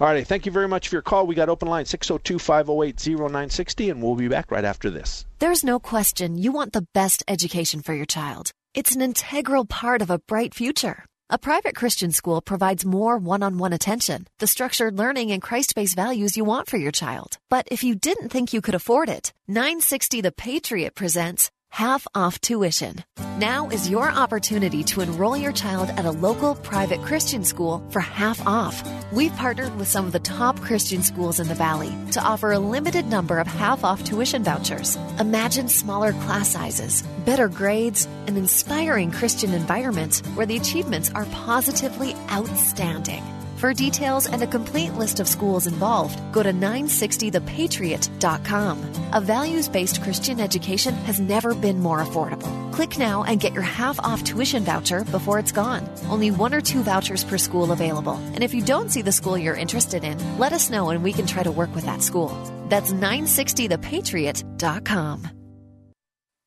All 0.00 0.06
righty, 0.06 0.24
thank 0.24 0.46
you 0.46 0.52
very 0.52 0.68
much 0.68 0.88
for 0.88 0.94
your 0.94 1.02
call. 1.02 1.26
We 1.26 1.34
got 1.34 1.50
open 1.50 1.68
line 1.68 1.84
602-508-0960, 1.84 3.90
and 3.90 4.02
we'll 4.02 4.14
be 4.14 4.28
back 4.28 4.50
right 4.50 4.64
after 4.64 4.88
this. 4.88 5.26
There's 5.40 5.62
no 5.62 5.78
question 5.78 6.38
you 6.38 6.52
want 6.52 6.72
the 6.72 6.86
best 6.94 7.22
education 7.28 7.82
for 7.82 7.92
your 7.92 8.06
child. 8.06 8.52
It's 8.72 8.94
an 8.94 9.02
integral 9.02 9.66
part 9.66 10.00
of 10.00 10.08
a 10.08 10.20
bright 10.20 10.54
future. 10.54 11.04
A 11.32 11.38
private 11.38 11.74
Christian 11.74 12.12
school 12.12 12.42
provides 12.42 12.84
more 12.84 13.16
one 13.16 13.42
on 13.42 13.56
one 13.56 13.72
attention, 13.72 14.26
the 14.38 14.46
structured 14.46 14.98
learning 14.98 15.30
and 15.30 15.40
Christ 15.40 15.74
based 15.74 15.96
values 15.96 16.36
you 16.36 16.44
want 16.44 16.68
for 16.68 16.76
your 16.76 16.92
child. 16.92 17.38
But 17.48 17.66
if 17.70 17.82
you 17.82 17.94
didn't 17.94 18.28
think 18.28 18.52
you 18.52 18.60
could 18.60 18.74
afford 18.74 19.08
it, 19.08 19.32
960 19.48 20.20
The 20.20 20.30
Patriot 20.30 20.94
presents 20.94 21.50
half 21.72 22.06
off 22.14 22.38
tuition. 22.42 23.02
Now 23.38 23.70
is 23.70 23.88
your 23.88 24.12
opportunity 24.12 24.84
to 24.84 25.00
enroll 25.00 25.38
your 25.38 25.52
child 25.52 25.88
at 25.88 26.04
a 26.04 26.10
local 26.10 26.54
private 26.54 27.00
Christian 27.00 27.44
school 27.44 27.82
for 27.88 28.00
half 28.00 28.46
off. 28.46 28.82
We've 29.10 29.34
partnered 29.36 29.74
with 29.78 29.88
some 29.88 30.04
of 30.04 30.12
the 30.12 30.18
top 30.18 30.60
Christian 30.60 31.02
schools 31.02 31.40
in 31.40 31.48
the 31.48 31.54
Valley 31.54 31.90
to 32.10 32.20
offer 32.20 32.52
a 32.52 32.58
limited 32.58 33.06
number 33.06 33.38
of 33.38 33.46
half 33.46 33.84
off 33.84 34.04
tuition 34.04 34.44
vouchers. 34.44 34.96
Imagine 35.18 35.66
smaller 35.66 36.12
class 36.12 36.50
sizes, 36.50 37.02
better 37.24 37.48
grades, 37.48 38.04
an 38.26 38.36
inspiring 38.36 39.10
Christian 39.10 39.54
environment 39.54 40.20
where 40.34 40.46
the 40.46 40.58
achievements 40.58 41.10
are 41.14 41.24
positively 41.26 42.14
outstanding. 42.30 43.24
For 43.62 43.72
details 43.72 44.26
and 44.26 44.42
a 44.42 44.46
complete 44.48 44.94
list 44.94 45.20
of 45.20 45.28
schools 45.28 45.68
involved, 45.68 46.18
go 46.32 46.42
to 46.42 46.52
960thepatriot.com. 46.52 49.12
A 49.14 49.20
values 49.20 49.68
based 49.68 50.02
Christian 50.02 50.40
education 50.40 50.94
has 51.06 51.20
never 51.20 51.54
been 51.54 51.78
more 51.78 52.02
affordable. 52.02 52.72
Click 52.72 52.98
now 52.98 53.22
and 53.22 53.38
get 53.38 53.52
your 53.52 53.62
half 53.62 54.00
off 54.00 54.24
tuition 54.24 54.64
voucher 54.64 55.04
before 55.04 55.38
it's 55.38 55.52
gone. 55.52 55.88
Only 56.08 56.32
one 56.32 56.52
or 56.52 56.60
two 56.60 56.82
vouchers 56.82 57.22
per 57.22 57.38
school 57.38 57.70
available. 57.70 58.16
And 58.34 58.42
if 58.42 58.52
you 58.52 58.62
don't 58.62 58.88
see 58.88 59.02
the 59.02 59.12
school 59.12 59.38
you're 59.38 59.54
interested 59.54 60.02
in, 60.02 60.18
let 60.40 60.52
us 60.52 60.68
know 60.68 60.90
and 60.90 61.04
we 61.04 61.12
can 61.12 61.28
try 61.28 61.44
to 61.44 61.52
work 61.52 61.72
with 61.72 61.84
that 61.84 62.02
school. 62.02 62.36
That's 62.68 62.92
960thepatriot.com. 62.92 65.28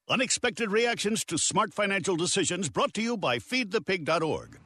Unexpected 0.09 0.69
reactions 0.69 1.23
to 1.23 1.37
smart 1.37 1.73
financial 1.73 2.17
decisions 2.17 2.67
brought 2.67 2.93
to 2.95 3.01
you 3.01 3.15
by 3.15 3.39
feedthepig.org. 3.39 4.59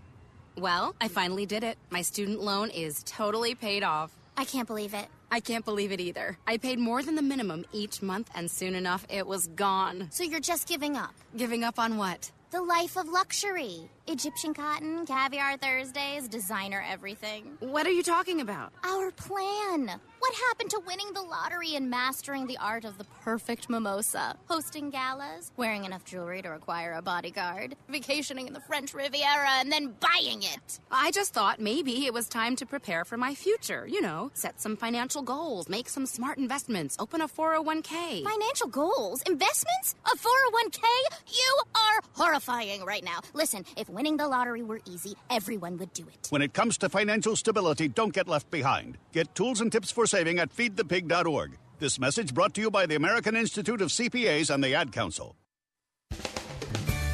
Well, 0.58 0.96
I 1.00 1.08
finally 1.08 1.46
did 1.46 1.64
it. 1.64 1.78
My 1.90 2.02
student 2.02 2.42
loan 2.42 2.70
is 2.70 3.04
totally 3.04 3.56
paid 3.56 3.84
off. 3.84 4.12
I 4.38 4.46
can't 4.46 4.68
believe 4.68 4.94
it. 4.94 5.08
I 5.32 5.40
can't 5.40 5.66
believe 5.66 5.92
it 5.92 6.00
either. 6.00 6.38
I 6.48 6.58
paid 6.58 6.80
more 6.80 7.04
than 7.04 7.16
the 7.16 7.22
minimum 7.22 7.66
each 7.72 8.02
month, 8.02 8.30
and 8.34 8.50
soon 8.50 8.74
enough, 8.74 9.06
it 9.10 9.28
was 9.28 9.48
gone. 9.48 10.08
So 10.12 10.24
you're 10.24 10.40
just 10.40 10.68
giving 10.68 10.98
up? 10.98 11.14
Giving 11.36 11.64
up 11.64 11.78
on 11.78 11.98
what? 11.98 12.32
The 12.52 12.62
life 12.62 12.98
of 12.98 13.08
luxury. 13.08 13.90
Egyptian 14.08 14.56
cotton, 14.56 15.06
caviar 15.06 15.58
Thursdays, 15.58 16.28
designer 16.28 16.84
everything. 16.90 17.58
What 17.60 17.86
are 17.86 17.92
you 17.92 18.02
talking 18.02 18.42
about? 18.42 18.74
Our 18.84 19.12
plan. 19.12 20.00
What 20.20 20.36
happened 20.50 20.70
to 20.72 20.82
winning 20.86 21.14
the 21.14 21.22
lottery 21.22 21.76
and 21.76 21.90
mastering 21.90 22.46
the 22.46 22.58
art 22.58 22.84
of 22.84 22.98
the 22.98 23.06
perfect 23.24 23.70
mimosa? 23.70 24.36
Hosting 24.50 24.90
galas, 24.90 25.54
wearing 25.56 25.86
enough 25.86 26.04
jewelry 26.04 26.42
to 26.42 26.50
require 26.50 26.92
a 26.92 27.02
bodyguard, 27.02 27.78
vacationing 27.88 28.46
in 28.46 28.54
the 28.54 28.60
French 28.60 28.94
Riviera, 28.94 29.50
and 29.60 29.72
then 29.72 29.96
buying 30.02 30.44
it. 30.44 30.80
I 30.92 31.12
just 31.12 31.34
thought 31.34 31.62
maybe 31.62 32.06
it 32.06 32.14
was 32.14 32.28
time 32.28 32.58
to 32.58 32.66
prepare 32.66 33.06
for 33.06 33.16
my 33.16 33.34
future. 33.34 33.88
You 33.88 34.02
know, 34.02 34.30
set 34.34 34.60
some 34.60 34.76
financial 34.76 35.22
goals, 35.22 35.70
make 35.70 35.88
some 35.88 36.06
smart 36.06 36.38
investments, 36.38 36.98
open 37.00 37.22
a 37.22 37.28
401k. 37.28 38.24
Financial 38.24 38.68
goals? 38.68 39.22
Investments? 39.22 39.96
A 40.06 40.18
401k? 40.18 40.84
You 41.28 41.62
are 41.76 42.02
horrifying 42.14 42.84
right 42.84 43.06
now. 43.06 43.22
Listen, 43.34 43.64
if 43.78 43.90
winning 43.90 44.18
the 44.18 44.28
lottery 44.28 44.64
were 44.64 44.82
easy, 44.86 45.16
everyone 45.30 45.78
would 45.78 45.94
do 45.94 46.04
it. 46.10 46.28
When 46.30 46.42
it 46.42 46.54
comes 46.54 46.78
to 46.80 46.90
financial 46.90 47.38
stability, 47.38 47.88
don't 47.88 48.14
get 48.14 48.28
left 48.28 48.52
behind. 48.52 48.98
Get 49.14 49.34
tools 49.34 49.62
and 49.62 49.72
tips 49.72 49.92
for 49.92 50.06
saving 50.10 50.40
at 50.40 50.56
feedthepig.org. 50.56 51.58
This 51.80 52.00
message 52.00 52.34
brought 52.34 52.54
to 52.56 52.62
you 52.62 52.70
by 52.70 52.86
the 52.86 52.96
American 52.96 53.36
Institute 53.38 53.82
of 53.82 53.90
CPAs 53.90 54.54
and 54.54 54.64
the 54.64 54.74
Ad 54.74 54.92
Council. 54.92 55.36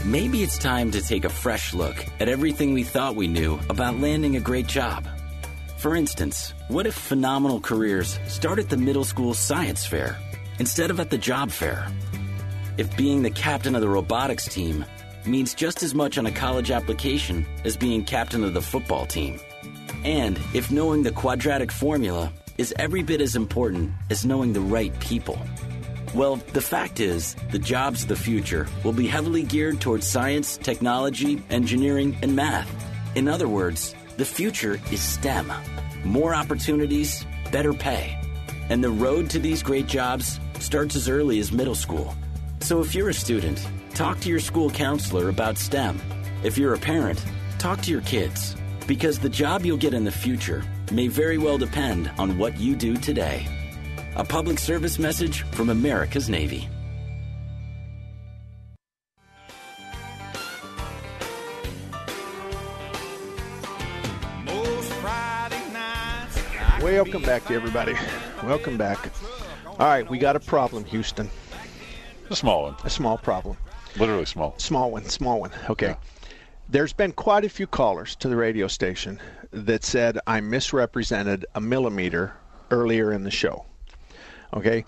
Maybe 0.06 0.43
it's 0.43 0.58
time 0.58 0.91
to 0.91 1.02
take 1.02 1.26
a 1.26 1.30
fresh 1.30 1.74
look 1.74 1.96
at 2.20 2.30
everything 2.30 2.74
we 2.74 2.84
thought 2.84 3.16
we 3.16 3.28
knew 3.28 3.60
about 3.70 4.00
landing 4.00 4.36
a 4.36 4.39
great 4.39 4.68
job. 4.68 5.08
For 5.78 5.96
instance, 5.96 6.54
what 6.68 6.88
if 6.88 6.93
phenomenal 6.93 7.60
careers 7.60 8.20
start 8.28 8.60
at 8.60 8.70
the 8.70 8.78
middle 8.78 9.04
school 9.04 9.34
science 9.34 9.86
fair 9.86 10.18
instead 10.60 10.89
of 10.89 11.00
at 11.00 11.10
the 11.10 11.18
job 11.18 11.52
fair? 11.52 11.88
If 12.78 12.96
being 12.96 13.24
the 13.24 13.32
captain 13.32 13.76
of 13.76 13.82
the 13.82 13.89
robotics 13.89 14.48
team 14.48 14.86
means 15.26 15.54
just 15.54 15.84
as 15.84 15.96
much 15.96 16.18
on 16.18 16.26
a 16.26 16.32
college 16.32 16.72
application 16.72 17.46
as 17.64 17.76
being 17.76 18.04
captain 18.04 18.43
of 18.43 18.54
the 18.54 18.62
football 18.62 19.06
team. 19.06 19.39
And 20.04 20.39
if 20.54 20.72
knowing 20.72 21.04
the 21.04 21.12
quadratic 21.12 21.72
formula 21.72 22.32
is 22.58 22.74
every 22.78 23.03
bit 23.03 23.22
as 23.22 23.36
important 23.36 23.91
as 24.10 24.26
knowing 24.26 24.53
the 24.53 24.62
right 24.62 24.97
people. 24.99 25.39
Well, 26.14 26.38
the 26.53 26.62
fact 26.62 26.99
is, 26.99 27.36
the 27.51 27.60
jobs 27.60 28.03
of 28.03 28.10
the 28.10 28.16
future 28.16 28.68
will 28.84 28.93
be 28.93 29.08
heavily 29.08 29.43
geared 29.43 29.82
towards 29.82 30.08
science, 30.08 30.58
technology, 30.58 31.43
engineering, 31.49 32.18
and 32.22 32.36
math. 32.36 32.70
In 33.16 33.28
other 33.28 33.49
words, 33.49 33.93
the 34.18 34.26
future 34.26 34.80
is 34.91 35.01
STEM. 35.01 35.51
More 36.06 36.34
opportunities, 36.34 37.26
better 37.51 37.74
pay. 37.74 38.18
And 38.70 38.84
the 38.84 38.89
road 38.89 39.30
to 39.32 39.39
these 39.39 39.62
great 39.62 39.88
jobs 39.88 40.39
starts 40.60 40.95
as 40.95 41.10
early 41.10 41.39
as 41.39 41.51
middle 41.51 41.76
school. 41.76 42.16
So 42.62 42.80
if 42.80 42.95
you're 42.95 43.10
a 43.10 43.14
student, 43.14 43.66
talk 43.93 44.20
to 44.22 44.30
your 44.30 44.39
school 44.39 44.70
counselor 44.70 45.28
about 45.28 45.58
STEM. 45.58 45.99
If 46.43 46.58
you're 46.58 46.74
a 46.74 46.80
parent, 46.80 47.24
talk 47.60 47.82
to 47.82 47.91
your 47.91 48.01
kids. 48.01 48.56
Because 48.88 49.20
the 49.20 49.30
job 49.30 49.66
you'll 49.66 49.78
get 49.78 49.93
in 49.93 50.06
the 50.06 50.12
future 50.12 50.64
may 50.91 51.07
very 51.07 51.38
well 51.38 51.57
depend 51.57 52.11
on 52.17 52.38
what 52.38 52.57
you 52.59 52.75
do 52.75 52.95
today. 52.95 53.47
A 54.15 54.23
public 54.23 54.59
service 54.59 54.97
message 54.99 55.41
from 55.51 55.69
America's 55.69 56.29
Navy. 56.29 56.69
Welcome 66.81 67.23
back 67.23 67.45
to 67.45 67.53
everybody. 67.55 67.95
Welcome 68.43 68.77
back. 68.77 69.09
All 69.65 69.77
right, 69.88 70.09
we 70.09 70.17
got 70.17 70.36
a 70.36 70.39
problem, 70.39 70.86
Houston. 70.86 71.29
A 72.29 72.36
small 72.36 72.63
one. 72.63 72.75
A 72.83 72.89
small 72.89 73.17
problem. 73.17 73.57
Literally 73.97 74.25
small. 74.25 74.53
Small 74.57 74.91
one, 74.91 75.05
small 75.05 75.39
one. 75.39 75.51
Okay. 75.69 75.88
Yeah. 75.88 75.95
There's 76.69 76.93
been 76.93 77.11
quite 77.11 77.43
a 77.43 77.49
few 77.49 77.67
callers 77.67 78.15
to 78.17 78.29
the 78.29 78.36
radio 78.36 78.67
station 78.67 79.19
that 79.56 79.86
said 79.86 80.20
I 80.28 80.41
misrepresented 80.41 81.45
a 81.56 81.62
millimeter 81.62 82.34
earlier 82.70 83.14
in 83.14 83.24
the 83.24 83.32
show. 83.32 83.66
Okay. 84.53 84.86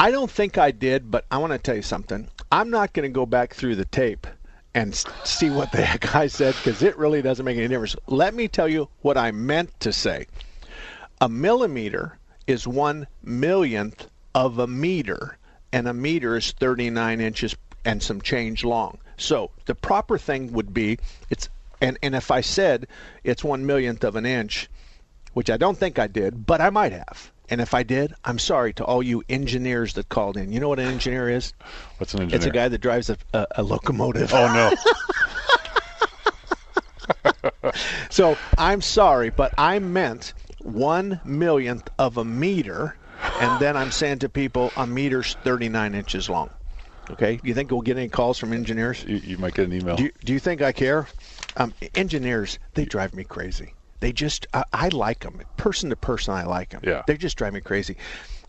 I 0.00 0.12
don't 0.12 0.30
think 0.30 0.56
I 0.56 0.70
did, 0.70 1.10
but 1.10 1.24
I 1.30 1.38
want 1.38 1.52
to 1.52 1.58
tell 1.58 1.74
you 1.74 1.82
something. 1.82 2.28
I'm 2.52 2.70
not 2.70 2.92
going 2.92 3.08
to 3.08 3.12
go 3.12 3.26
back 3.26 3.54
through 3.54 3.74
the 3.74 3.84
tape 3.84 4.26
and 4.74 4.94
see 5.24 5.50
what 5.50 5.72
the 5.72 5.82
heck 5.84 6.14
I 6.14 6.28
said 6.28 6.54
because 6.54 6.82
it 6.82 6.96
really 6.96 7.20
doesn't 7.22 7.44
make 7.44 7.58
any 7.58 7.66
difference. 7.66 7.96
Let 8.06 8.34
me 8.34 8.46
tell 8.46 8.68
you 8.68 8.88
what 9.02 9.18
I 9.18 9.32
meant 9.32 9.78
to 9.80 9.92
say. 9.92 10.26
A 11.20 11.28
millimeter 11.28 12.18
is 12.46 12.68
one 12.68 13.08
millionth 13.24 14.06
of 14.34 14.60
a 14.60 14.68
meter, 14.68 15.36
and 15.72 15.88
a 15.88 15.92
meter 15.92 16.36
is 16.36 16.52
39 16.52 17.20
inches 17.20 17.56
and 17.84 18.00
some 18.02 18.20
change 18.20 18.64
long. 18.64 18.98
So 19.16 19.50
the 19.66 19.74
proper 19.74 20.16
thing 20.16 20.52
would 20.52 20.72
be 20.72 20.98
it's 21.30 21.48
and 21.80 21.98
and 22.02 22.14
if 22.14 22.30
I 22.30 22.40
said 22.40 22.86
it's 23.24 23.44
one 23.44 23.66
millionth 23.66 24.04
of 24.04 24.16
an 24.16 24.26
inch, 24.26 24.68
which 25.34 25.50
I 25.50 25.56
don't 25.56 25.76
think 25.76 25.98
I 25.98 26.06
did, 26.06 26.46
but 26.46 26.60
I 26.60 26.70
might 26.70 26.92
have. 26.92 27.32
And 27.50 27.60
if 27.62 27.72
I 27.72 27.82
did, 27.82 28.12
I'm 28.24 28.38
sorry 28.38 28.74
to 28.74 28.84
all 28.84 29.02
you 29.02 29.22
engineers 29.28 29.94
that 29.94 30.10
called 30.10 30.36
in. 30.36 30.52
You 30.52 30.60
know 30.60 30.68
what 30.68 30.78
an 30.78 30.86
engineer 30.86 31.30
is? 31.30 31.54
What's 31.96 32.12
an 32.12 32.22
engineer? 32.22 32.36
It's 32.36 32.46
a 32.46 32.50
guy 32.50 32.68
that 32.68 32.78
drives 32.78 33.08
a, 33.08 33.16
a, 33.32 33.46
a 33.56 33.62
locomotive. 33.62 34.32
Oh 34.34 34.76
no. 37.64 37.72
so 38.10 38.36
I'm 38.58 38.82
sorry, 38.82 39.30
but 39.30 39.54
I 39.56 39.78
meant 39.78 40.34
one 40.60 41.20
millionth 41.24 41.88
of 41.98 42.18
a 42.18 42.24
meter, 42.24 42.96
and 43.40 43.60
then 43.60 43.76
I'm 43.76 43.90
saying 43.90 44.18
to 44.20 44.28
people, 44.28 44.70
a 44.76 44.86
meter's 44.86 45.34
39 45.44 45.94
inches 45.94 46.28
long. 46.28 46.50
Okay, 47.10 47.40
you 47.42 47.54
think 47.54 47.70
we'll 47.70 47.80
get 47.80 47.96
any 47.96 48.08
calls 48.08 48.38
from 48.38 48.52
engineers? 48.52 49.04
You, 49.08 49.16
you 49.16 49.38
might 49.38 49.54
get 49.54 49.66
an 49.66 49.72
email. 49.72 49.96
Do 49.96 50.04
you, 50.04 50.12
do 50.24 50.32
you 50.34 50.38
think 50.38 50.60
I 50.60 50.72
care? 50.72 51.06
Um, 51.58 51.74
engineers, 51.94 52.58
they 52.74 52.84
drive 52.84 53.14
me 53.14 53.24
crazy. 53.24 53.74
They 54.00 54.12
just, 54.12 54.46
I, 54.54 54.64
I 54.72 54.88
like 54.88 55.20
them. 55.20 55.40
Person 55.56 55.90
to 55.90 55.96
person, 55.96 56.32
I 56.32 56.44
like 56.44 56.70
them. 56.70 56.82
Yeah. 56.84 57.02
They 57.06 57.16
just 57.16 57.36
drive 57.36 57.52
me 57.52 57.60
crazy. 57.60 57.96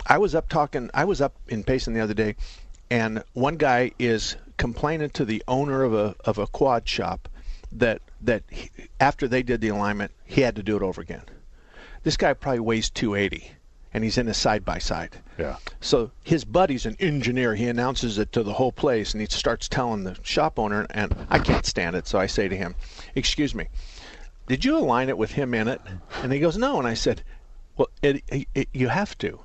I 0.06 0.18
was 0.20 0.36
up 0.36 0.48
talking, 0.48 0.90
I 0.94 1.06
was 1.06 1.20
up 1.20 1.36
in 1.48 1.64
Payson 1.64 1.94
the 1.94 2.02
other 2.02 2.14
day, 2.14 2.36
and 2.92 3.24
one 3.34 3.58
guy 3.58 3.92
is 4.00 4.36
complaining 4.58 5.10
to 5.12 5.26
the 5.26 5.44
owner 5.48 5.84
of 5.84 5.94
a 5.94 6.16
of 6.26 6.38
a 6.38 6.48
quad 6.48 6.88
shop 6.88 7.28
that 7.72 8.02
that 8.22 8.44
he, 8.50 8.70
after 9.00 9.28
they 9.28 9.44
did 9.44 9.62
the 9.62 9.70
alignment, 9.70 10.12
he 10.26 10.42
had 10.42 10.56
to 10.56 10.64
do 10.64 10.76
it 10.76 10.84
over 10.84 11.02
again. 11.02 11.24
This 12.04 12.18
guy 12.18 12.34
probably 12.34 12.60
weighs 12.60 12.90
280 12.90 13.52
and 13.94 14.04
he's 14.04 14.18
in 14.18 14.28
a 14.28 14.34
side 14.34 14.64
by 14.64 14.78
side. 14.78 15.18
Yeah. 15.38 15.58
So 15.82 16.12
his 16.24 16.46
buddy's 16.46 16.86
an 16.86 16.96
engineer. 17.00 17.56
He 17.56 17.68
announces 17.68 18.18
it 18.18 18.32
to 18.34 18.44
the 18.44 18.54
whole 18.54 18.72
place, 18.72 19.14
and 19.14 19.22
he 19.22 19.28
starts 19.28 19.68
telling 19.68 20.04
the 20.04 20.18
shop 20.24 20.60
owner, 20.60 20.86
and 20.92 21.14
I 21.30 21.40
can't 21.40 21.66
stand 21.66 21.96
it. 21.96 22.08
So 22.08 22.20
I 22.20 22.28
say 22.28 22.48
to 22.48 22.56
him, 22.58 22.76
"Excuse 23.16 23.56
me, 23.56 23.68
did 24.48 24.66
you 24.66 24.78
align 24.78 25.10
it 25.10 25.18
with 25.18 25.32
him 25.32 25.54
in 25.54 25.68
it?" 25.68 25.82
And 26.22 26.32
he 26.34 26.40
goes, 26.40 26.58
"No." 26.58 26.78
And 26.78 26.88
I 26.88 26.94
said, 26.94 27.24
"Well, 27.78 27.90
it, 28.02 28.24
it, 28.54 28.70
you 28.74 28.90
have 28.90 29.18
to, 29.20 29.40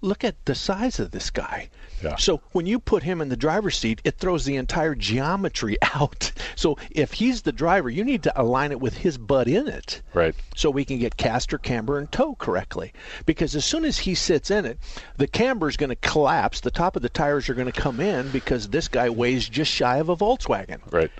look 0.00 0.24
at 0.24 0.44
the 0.44 0.54
size 0.54 1.00
of 1.00 1.10
this 1.10 1.30
guy. 1.30 1.70
Yeah. 2.02 2.16
So 2.16 2.40
when 2.52 2.66
you 2.66 2.78
put 2.78 3.02
him 3.02 3.20
in 3.20 3.28
the 3.28 3.36
driver's 3.36 3.76
seat, 3.76 4.00
it 4.04 4.18
throws 4.18 4.44
the 4.44 4.56
entire 4.56 4.94
geometry 4.94 5.76
out. 5.94 6.30
So 6.54 6.78
if 6.90 7.12
he's 7.12 7.42
the 7.42 7.52
driver, 7.52 7.90
you 7.90 8.04
need 8.04 8.22
to 8.24 8.40
align 8.40 8.70
it 8.70 8.80
with 8.80 8.96
his 8.96 9.18
butt 9.18 9.48
in 9.48 9.68
it. 9.68 10.02
Right. 10.14 10.34
So 10.54 10.70
we 10.70 10.84
can 10.84 10.98
get 10.98 11.16
caster, 11.16 11.58
camber, 11.58 11.98
and 11.98 12.10
toe 12.10 12.36
correctly. 12.36 12.92
Because 13.26 13.56
as 13.56 13.64
soon 13.64 13.84
as 13.84 13.98
he 13.98 14.14
sits 14.14 14.50
in 14.50 14.64
it, 14.64 14.78
the 15.16 15.26
camber 15.26 15.68
is 15.68 15.76
going 15.76 15.90
to 15.90 15.96
collapse. 15.96 16.60
The 16.60 16.70
top 16.70 16.96
of 16.96 17.02
the 17.02 17.08
tires 17.08 17.48
are 17.48 17.54
going 17.54 17.70
to 17.70 17.80
come 17.80 18.00
in 18.00 18.30
because 18.30 18.68
this 18.68 18.88
guy 18.88 19.10
weighs 19.10 19.48
just 19.48 19.72
shy 19.72 19.96
of 19.96 20.08
a 20.08 20.16
Volkswagen. 20.16 20.80
Right. 20.92 21.10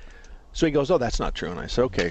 So 0.52 0.66
he 0.66 0.72
goes, 0.72 0.90
"Oh, 0.90 0.98
that's 0.98 1.20
not 1.20 1.34
true." 1.34 1.50
And 1.50 1.60
I 1.60 1.66
said, 1.66 1.84
"Okay, 1.84 2.10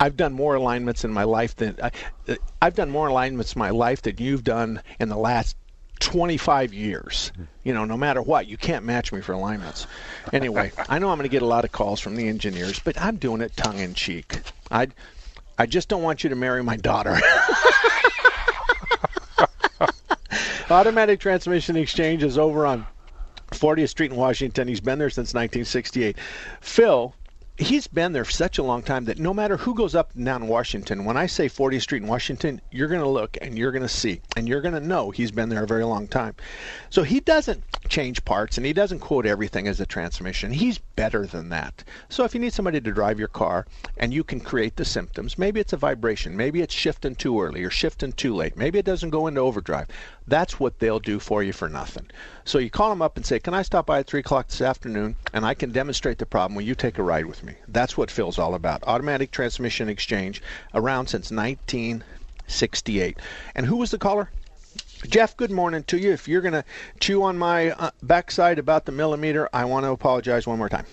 I've 0.00 0.16
done 0.16 0.32
more 0.32 0.54
alignments 0.54 1.04
in 1.04 1.12
my 1.12 1.24
life 1.24 1.54
than 1.56 1.76
I, 1.82 1.90
uh, 2.28 2.34
I've 2.60 2.74
done 2.74 2.90
more 2.90 3.08
alignments 3.08 3.54
in 3.54 3.58
my 3.58 3.70
life 3.70 4.02
than 4.02 4.16
you've 4.18 4.44
done 4.44 4.82
in 4.98 5.08
the 5.08 5.16
last 5.16 5.56
25 6.00 6.74
years. 6.74 7.32
You 7.64 7.72
know, 7.74 7.84
no 7.84 7.96
matter 7.96 8.22
what, 8.22 8.46
you 8.46 8.56
can't 8.56 8.84
match 8.84 9.12
me 9.12 9.20
for 9.20 9.32
alignments. 9.32 9.86
Anyway, 10.32 10.72
I 10.88 10.98
know 10.98 11.10
I'm 11.10 11.18
going 11.18 11.28
to 11.28 11.32
get 11.32 11.42
a 11.42 11.46
lot 11.46 11.64
of 11.64 11.72
calls 11.72 12.00
from 12.00 12.16
the 12.16 12.28
engineers, 12.28 12.78
but 12.78 13.00
I'm 13.00 13.16
doing 13.16 13.40
it 13.40 13.56
tongue 13.56 13.78
in 13.78 13.94
cheek. 13.94 14.40
I, 14.70 14.88
I 15.58 15.66
just 15.66 15.88
don't 15.88 16.02
want 16.02 16.22
you 16.22 16.30
to 16.30 16.36
marry 16.36 16.62
my 16.62 16.76
daughter. 16.76 17.18
Automatic 20.70 21.20
Transmission 21.20 21.76
Exchange 21.76 22.24
is 22.24 22.38
over 22.38 22.66
on 22.66 22.86
40th 23.52 23.90
Street 23.90 24.10
in 24.10 24.16
Washington. 24.16 24.66
He's 24.68 24.80
been 24.80 24.98
there 24.98 25.10
since 25.10 25.28
1968. 25.28 26.16
Phil 26.60 27.14
he's 27.58 27.86
been 27.86 28.12
there 28.12 28.24
for 28.24 28.30
such 28.30 28.58
a 28.58 28.62
long 28.62 28.82
time 28.82 29.06
that 29.06 29.18
no 29.18 29.32
matter 29.32 29.56
who 29.56 29.74
goes 29.74 29.94
up 29.94 30.14
and 30.14 30.24
down 30.24 30.46
Washington, 30.46 31.04
when 31.04 31.16
I 31.16 31.26
say 31.26 31.48
40th 31.48 31.82
Street 31.82 32.02
in 32.02 32.08
Washington, 32.08 32.60
you're 32.70 32.88
going 32.88 33.00
to 33.00 33.08
look 33.08 33.38
and 33.40 33.56
you're 33.56 33.72
going 33.72 33.82
to 33.82 33.88
see 33.88 34.20
and 34.36 34.48
you're 34.48 34.60
going 34.60 34.74
to 34.74 34.80
know 34.80 35.10
he's 35.10 35.30
been 35.30 35.48
there 35.48 35.64
a 35.64 35.66
very 35.66 35.84
long 35.84 36.06
time. 36.06 36.34
So 36.90 37.02
he 37.02 37.20
doesn't 37.20 37.62
change 37.88 38.24
parts 38.24 38.56
and 38.56 38.66
he 38.66 38.72
doesn't 38.72 38.98
quote 38.98 39.26
everything 39.26 39.68
as 39.68 39.80
a 39.80 39.86
transmission. 39.86 40.52
He's 40.52 40.78
better 40.78 41.26
than 41.26 41.48
that. 41.50 41.84
So 42.08 42.24
if 42.24 42.34
you 42.34 42.40
need 42.40 42.52
somebody 42.52 42.80
to 42.80 42.92
drive 42.92 43.18
your 43.18 43.28
car 43.28 43.66
and 43.96 44.12
you 44.12 44.24
can 44.24 44.40
create 44.40 44.76
the 44.76 44.84
symptoms, 44.84 45.38
maybe 45.38 45.60
it's 45.60 45.72
a 45.72 45.78
vibration, 45.78 46.36
maybe 46.36 46.60
it's 46.60 46.74
shifting 46.74 47.14
too 47.14 47.40
early 47.40 47.64
or 47.64 47.70
shifting 47.70 48.12
too 48.12 48.34
late, 48.34 48.56
maybe 48.56 48.78
it 48.78 48.84
doesn't 48.84 49.10
go 49.10 49.26
into 49.26 49.40
overdrive. 49.40 49.88
That's 50.26 50.60
what 50.60 50.78
they'll 50.78 51.00
do 51.00 51.18
for 51.18 51.42
you 51.42 51.52
for 51.52 51.68
nothing. 51.68 52.10
So 52.46 52.58
you 52.58 52.70
call 52.70 52.90
them 52.90 53.02
up 53.02 53.16
and 53.16 53.26
say, 53.26 53.40
Can 53.40 53.54
I 53.54 53.62
stop 53.62 53.86
by 53.86 53.98
at 53.98 54.06
3 54.06 54.20
o'clock 54.20 54.46
this 54.46 54.60
afternoon 54.60 55.16
and 55.32 55.44
I 55.44 55.52
can 55.52 55.72
demonstrate 55.72 56.18
the 56.18 56.26
problem? 56.26 56.54
Will 56.54 56.62
you 56.62 56.76
take 56.76 56.96
a 56.96 57.02
ride 57.02 57.26
with 57.26 57.42
me? 57.42 57.54
That's 57.66 57.96
what 57.96 58.08
Phil's 58.08 58.38
all 58.38 58.54
about. 58.54 58.84
Automatic 58.86 59.32
transmission 59.32 59.88
exchange 59.88 60.40
around 60.72 61.08
since 61.08 61.32
1968. 61.32 63.18
And 63.56 63.66
who 63.66 63.76
was 63.76 63.90
the 63.90 63.98
caller? 63.98 64.30
Jeff, 65.08 65.36
good 65.36 65.50
morning 65.50 65.82
to 65.88 65.98
you. 65.98 66.12
If 66.12 66.28
you're 66.28 66.40
going 66.40 66.52
to 66.52 66.64
chew 67.00 67.24
on 67.24 67.36
my 67.36 67.70
uh, 67.72 67.90
backside 68.04 68.60
about 68.60 68.84
the 68.84 68.92
millimeter, 68.92 69.48
I 69.52 69.64
want 69.64 69.84
to 69.84 69.90
apologize 69.90 70.46
one 70.46 70.58
more 70.58 70.68
time. 70.68 70.86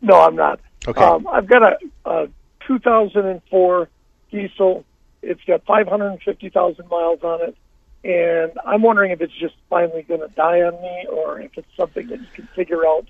No, 0.00 0.20
I'm 0.20 0.36
not. 0.36 0.60
Okay. 0.86 1.02
Um, 1.02 1.26
I've 1.26 1.48
got 1.48 1.64
a, 1.64 1.76
a 2.08 2.28
2004 2.68 3.88
diesel. 4.30 4.84
It's 5.22 5.42
got 5.44 5.64
550,000 5.66 6.88
miles 6.88 7.18
on 7.24 7.42
it, 7.48 7.56
and 8.04 8.52
I'm 8.64 8.82
wondering 8.82 9.10
if 9.10 9.20
it's 9.20 9.32
just 9.40 9.54
finally 9.68 10.02
going 10.02 10.20
to 10.20 10.28
die 10.28 10.62
on 10.62 10.80
me, 10.82 11.06
or 11.10 11.40
if 11.40 11.50
it's 11.56 11.68
something 11.76 12.06
that 12.08 12.20
you 12.20 12.26
can 12.34 12.48
figure 12.54 12.86
out. 12.86 13.06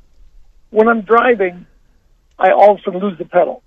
When 0.71 0.89
I'm 0.89 1.03
driving, 1.03 1.67
I 2.39 2.51
all 2.51 2.73
of 2.73 2.79
a 2.79 2.83
sudden 2.83 3.01
lose 3.01 3.19
the 3.19 3.25
pedal. 3.25 3.63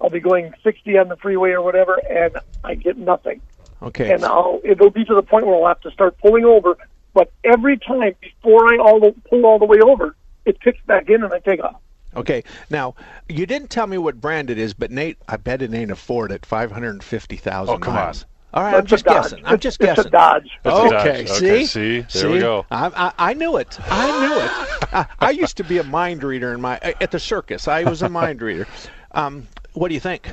I'll 0.00 0.10
be 0.10 0.20
going 0.20 0.52
60 0.62 0.98
on 0.98 1.08
the 1.08 1.16
freeway 1.16 1.50
or 1.50 1.62
whatever, 1.62 2.00
and 2.10 2.38
I 2.64 2.74
get 2.74 2.96
nothing. 2.96 3.40
Okay. 3.82 4.12
And 4.12 4.24
I'll 4.24 4.60
it'll 4.64 4.90
be 4.90 5.04
to 5.04 5.14
the 5.14 5.22
point 5.22 5.46
where 5.46 5.56
I'll 5.56 5.68
have 5.68 5.80
to 5.82 5.90
start 5.90 6.18
pulling 6.18 6.44
over. 6.44 6.76
But 7.12 7.32
every 7.44 7.76
time 7.78 8.14
before 8.20 8.72
I 8.72 8.78
all 8.78 9.00
the, 9.00 9.14
pull 9.28 9.44
all 9.44 9.58
the 9.58 9.64
way 9.64 9.78
over, 9.84 10.14
it 10.46 10.60
kicks 10.60 10.78
back 10.86 11.08
in 11.08 11.24
and 11.24 11.32
I 11.32 11.40
take 11.40 11.60
off. 11.62 11.80
Okay. 12.14 12.44
Now, 12.68 12.94
you 13.28 13.46
didn't 13.46 13.70
tell 13.70 13.86
me 13.86 13.98
what 13.98 14.20
brand 14.20 14.50
it 14.50 14.58
is, 14.58 14.74
but 14.74 14.90
Nate, 14.90 15.16
I 15.28 15.36
bet 15.36 15.62
it 15.62 15.72
ain't 15.72 15.90
a 15.90 15.96
Ford 15.96 16.32
at 16.32 16.44
550,000 16.46 17.74
Oh, 17.74 17.78
come 17.78 17.94
miles. 17.94 18.22
on. 18.22 18.28
All 18.52 18.62
right, 18.64 18.74
I'm 18.74 18.86
just 18.86 19.02
a 19.06 19.10
Dodge. 19.10 19.22
guessing. 19.22 19.42
I'm 19.46 19.58
just 19.60 19.80
It's 19.80 19.92
a 19.92 19.94
guessing. 19.94 20.10
Dodge. 20.10 20.50
It's 20.64 20.74
okay, 20.74 21.24
Dodge. 21.24 21.28
see, 21.28 21.46
Okay, 21.46 21.64
see? 21.64 22.00
There 22.20 22.30
we 22.30 22.38
go. 22.40 22.66
I, 22.70 22.86
I, 23.18 23.30
I 23.30 23.34
knew 23.34 23.56
it. 23.58 23.78
I 23.88 24.20
knew 24.26 24.40
it. 24.40 24.88
I, 24.92 25.06
I 25.20 25.30
used 25.30 25.56
to 25.58 25.64
be 25.64 25.78
a 25.78 25.84
mind 25.84 26.24
reader 26.24 26.52
in 26.52 26.60
my 26.60 26.78
at 27.00 27.10
the 27.12 27.20
circus. 27.20 27.68
I 27.68 27.84
was 27.84 28.02
a 28.02 28.08
mind 28.20 28.42
reader. 28.42 28.66
Um, 29.12 29.46
what 29.74 29.88
do 29.88 29.94
you 29.94 30.00
think? 30.00 30.28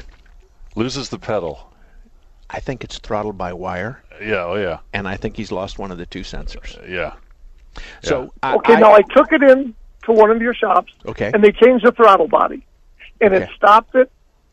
Loses 0.75 1.09
the 1.09 1.19
pedal. 1.19 1.71
I 2.49 2.59
think 2.59 2.83
it's 2.83 2.97
throttled 2.97 3.37
by 3.37 3.51
wire, 3.53 4.01
Yeah, 4.21 4.45
oh 4.45 4.55
yeah. 4.55 4.79
and 4.93 5.05
I 5.07 5.17
think 5.17 5.35
he's 5.35 5.51
lost 5.51 5.77
one 5.77 5.91
of 5.91 5.97
the 5.97 6.05
two 6.05 6.21
sensors. 6.21 6.77
Yeah. 6.89 7.13
So 8.01 8.33
I, 8.41 8.55
Okay, 8.55 8.75
I, 8.75 8.79
now 8.79 8.93
I 8.93 9.01
took 9.01 9.33
it 9.33 9.43
in 9.43 9.75
to 10.05 10.11
one 10.13 10.31
of 10.31 10.41
your 10.41 10.53
shops, 10.53 10.93
Okay. 11.05 11.29
and 11.33 11.43
they 11.43 11.51
changed 11.51 11.85
the 11.85 11.91
throttle 11.91 12.27
body, 12.29 12.65
and 13.19 13.33
it 13.33 13.49
stopped 13.55 13.95
it 13.95 14.09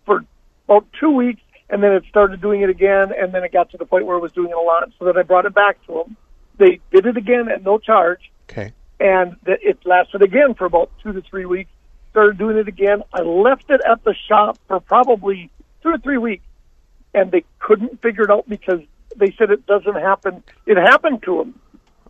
for 0.06 0.24
about 0.68 0.86
two 0.98 1.10
weeks, 1.12 1.40
and 1.74 1.82
then 1.82 1.90
it 1.90 2.04
started 2.08 2.40
doing 2.40 2.60
it 2.60 2.70
again, 2.70 3.12
and 3.12 3.34
then 3.34 3.42
it 3.42 3.52
got 3.52 3.68
to 3.70 3.76
the 3.76 3.84
point 3.84 4.06
where 4.06 4.16
it 4.16 4.20
was 4.20 4.30
doing 4.30 4.48
it 4.48 4.56
a 4.56 4.60
lot. 4.60 4.92
So 4.96 5.04
then 5.04 5.18
I 5.18 5.22
brought 5.22 5.44
it 5.44 5.54
back 5.54 5.84
to 5.86 6.04
them. 6.04 6.16
They 6.56 6.78
did 6.92 7.04
it 7.04 7.16
again 7.16 7.48
at 7.48 7.64
no 7.64 7.78
charge, 7.78 8.30
okay. 8.48 8.72
and 9.00 9.34
th- 9.44 9.58
it 9.60 9.84
lasted 9.84 10.22
again 10.22 10.54
for 10.54 10.66
about 10.66 10.92
two 11.02 11.12
to 11.12 11.20
three 11.20 11.46
weeks. 11.46 11.72
Started 12.12 12.38
doing 12.38 12.58
it 12.58 12.68
again. 12.68 13.02
I 13.12 13.22
left 13.22 13.64
it 13.70 13.80
at 13.90 14.04
the 14.04 14.14
shop 14.28 14.56
for 14.68 14.78
probably 14.78 15.50
two 15.82 15.90
to 15.90 15.98
three 15.98 16.16
weeks, 16.16 16.44
and 17.12 17.32
they 17.32 17.42
couldn't 17.58 18.00
figure 18.00 18.22
it 18.22 18.30
out 18.30 18.48
because 18.48 18.78
they 19.16 19.34
said 19.36 19.50
it 19.50 19.66
doesn't 19.66 19.96
happen. 19.96 20.44
It 20.66 20.76
happened 20.76 21.24
to 21.24 21.38
them, 21.38 21.60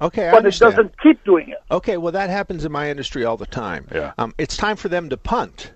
Okay, 0.03 0.29
I 0.29 0.33
but 0.33 0.45
it 0.45 0.59
doesn't 0.59 1.01
keep 1.01 1.25
doing 1.25 1.49
it. 1.49 1.63
Okay, 1.71 1.97
well 1.97 2.13
that 2.13 2.29
happens 2.29 2.67
in 2.67 2.73
my 2.73 2.91
industry 2.91 3.25
all 3.25 3.39
the 3.39 3.47
time. 3.47 3.89
Yeah. 3.95 4.13
Um, 4.19 4.35
it's 4.37 4.59
time 4.59 4.77
for 4.77 4.91
them 4.91 5.09
to 5.09 5.17
punt. 5.17 5.73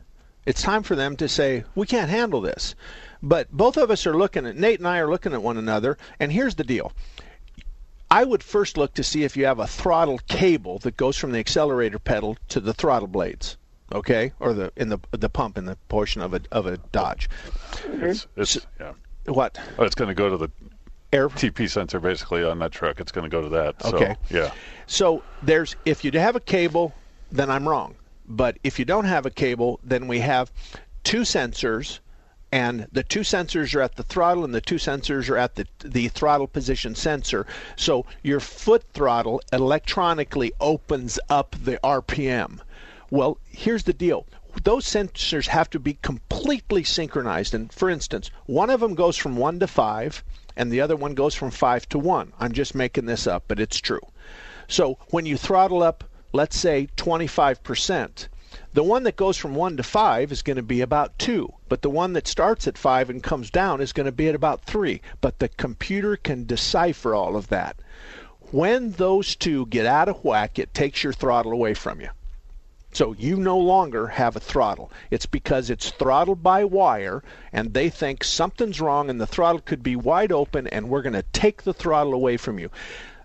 It's 0.49 0.63
time 0.63 0.83
for 0.83 0.97
them 0.97 1.15
to 1.17 1.29
say 1.29 1.65
we 1.75 1.87
can't 1.87 2.09
handle 2.09 2.41
this. 2.41 2.75
But 3.23 3.53
both 3.53 3.77
of 3.77 3.91
us 3.91 4.07
are 4.07 4.17
looking 4.17 4.47
at 4.47 4.57
Nate 4.57 4.79
and 4.79 4.89
I 4.89 4.99
are 4.99 5.11
looking 5.11 5.35
at 5.35 5.43
one 5.43 5.59
another, 5.59 5.99
and 6.19 6.33
here's 6.33 6.55
the 6.55 6.65
deal. 6.65 6.93
I 8.11 8.25
would 8.25 8.43
first 8.43 8.79
look 8.79 8.95
to 8.95 9.05
see 9.05 9.25
if 9.25 9.37
you 9.37 9.45
have 9.45 9.59
a 9.59 9.67
throttle 9.67 10.19
cable 10.27 10.79
that 10.79 10.97
goes 10.97 11.19
from 11.19 11.33
the 11.33 11.39
accelerator 11.39 11.99
pedal 11.99 12.39
to 12.49 12.61
the 12.61 12.73
throttle 12.73 13.09
blades, 13.09 13.59
okay, 13.93 14.33
or 14.41 14.55
the 14.55 14.73
in 14.77 14.89
the 14.89 14.99
the 15.11 15.29
pump 15.29 15.59
in 15.59 15.67
the 15.67 15.77
portion 15.91 16.23
of 16.23 16.33
a 16.33 16.41
of 16.51 16.65
a 16.65 16.79
Dodge. 16.79 17.29
Mm-hmm. 17.83 18.05
It's, 18.05 18.27
it's 18.35 18.67
yeah. 18.81 18.95
What? 19.27 19.61
Oh, 19.79 19.85
it's 19.85 19.95
going 19.95 20.09
to 20.09 20.15
go 20.15 20.31
to 20.31 20.39
the 20.39 20.51
Air 21.13 21.29
TP 21.29 21.69
sensor 21.69 22.01
basically 22.01 22.43
on 22.43 22.59
that 22.61 22.73
truck. 22.73 23.01
It's 23.01 23.13
going 23.13 23.29
to 23.29 23.37
go 23.37 23.43
to 23.43 23.51
that. 23.51 23.83
So, 23.83 23.97
Okay. 23.97 24.17
Yeah. 24.31 24.53
So 24.87 25.23
there's 25.43 25.77
if 25.85 26.05
you 26.05 26.11
have 26.13 26.37
a 26.37 26.41
cable, 26.41 26.95
then 27.31 27.51
I'm 27.51 27.69
wrong. 27.69 27.97
But 28.29 28.59
if 28.63 28.79
you 28.79 28.85
don't 28.85 29.07
have 29.07 29.25
a 29.25 29.31
cable, 29.31 29.81
then 29.83 30.07
we 30.07 30.21
have 30.21 30.53
two 31.03 31.23
sensors, 31.23 32.01
and 32.53 32.87
the 32.93 33.03
two 33.03 33.21
sensors 33.21 33.75
are 33.75 33.81
at 33.81 33.97
the 33.97 34.03
throttle, 34.03 34.45
and 34.45 34.55
the 34.55 34.61
two 34.61 34.77
sensors 34.77 35.31
are 35.31 35.39
at 35.39 35.55
the 35.55 35.67
the 35.83 36.09
throttle 36.09 36.47
position 36.47 36.95
sensor. 36.95 37.47
So 37.77 38.05
your 38.23 38.41
foot 38.41 38.85
throttle 38.93 39.41
electronically 39.51 40.53
opens 40.61 41.19
up 41.31 41.57
the 41.63 41.79
RPM. 41.83 42.61
Well, 43.11 43.39
here's 43.47 43.85
the 43.85 43.95
deal. 43.95 44.27
Those 44.63 44.85
sensors 44.85 45.49
have 45.49 45.71
to 45.71 45.79
be 45.79 45.95
completely 45.95 46.85
synchronized. 46.85 47.55
And 47.55 47.73
for 47.73 47.89
instance, 47.89 48.31
one 48.45 48.69
of 48.69 48.81
them 48.81 48.95
goes 48.95 49.17
from 49.17 49.37
1 49.37 49.61
to 49.61 49.67
5, 49.67 50.25
and 50.57 50.71
the 50.71 50.83
other 50.83 50.97
one 50.97 51.15
goes 51.15 51.35
from 51.35 51.51
5 51.51 51.89
to 51.91 51.99
1. 51.99 52.33
I'm 52.39 52.53
just 52.53 52.75
making 52.75 53.07
this 53.07 53.27
up, 53.27 53.45
but 53.49 53.61
it's 53.61 53.79
true. 53.79 54.03
So 54.67 54.99
when 55.11 55.25
you 55.25 55.39
throttle 55.39 55.83
up, 55.83 56.05
let's 56.39 56.57
say 56.57 56.87
25%, 56.97 58.29
the 58.73 58.85
one 58.85 59.03
that 59.03 59.17
goes 59.17 59.37
from 59.37 59.57
1 59.57 59.77
to 59.77 59.83
5 59.83 60.31
is 60.31 60.43
going 60.43 60.57
to 60.57 60.63
be 60.63 60.81
about 60.81 61.19
2, 61.19 61.53
but 61.69 61.83
the 61.83 61.91
one 61.91 62.13
that 62.13 62.29
starts 62.29 62.69
at 62.69 62.79
5 62.79 63.11
and 63.11 63.21
comes 63.25 63.51
down 63.51 63.81
is 63.81 63.93
going 63.93 64.07
to 64.07 64.13
be 64.13 64.29
at 64.29 64.37
about 64.37 64.63
3. 64.63 65.01
But 65.21 65.41
the 65.41 65.49
computer 65.49 66.15
can 66.15 66.47
decipher 66.47 67.13
all 67.13 67.35
of 67.35 67.49
that. 67.49 67.75
When 68.53 68.93
those 68.93 69.35
two 69.35 69.67
get 69.67 69.85
out 69.85 70.09
of 70.09 70.23
whack, 70.23 70.61
it 70.61 70.73
takes 70.73 71.03
your 71.03 71.13
throttle 71.13 71.51
away 71.51 71.75
from 71.75 72.01
you. 72.01 72.11
So 72.93 73.17
you 73.19 73.37
no 73.37 73.59
longer 73.59 74.07
have 74.07 74.37
a 74.37 74.41
throttle. 74.41 74.93
It's 75.11 75.27
because 75.27 75.71
it's 75.71 75.91
throttled 75.91 76.45
by 76.45 76.63
wire 76.63 77.25
and 77.53 77.75
they 77.75 77.91
think 77.91 78.23
something's 78.23 78.81
wrong 78.81 79.11
and 79.11 79.21
the 79.21 79.27
throttle 79.27 79.61
could 79.61 79.83
be 79.83 79.97
wide 79.97 80.31
open 80.31 80.69
and 80.69 80.89
we're 80.89 81.03
going 81.03 81.15
to 81.15 81.25
take 81.33 81.65
the 81.65 81.75
throttle 81.75 82.15
away 82.15 82.37
from 82.37 82.61
you. 82.61 82.71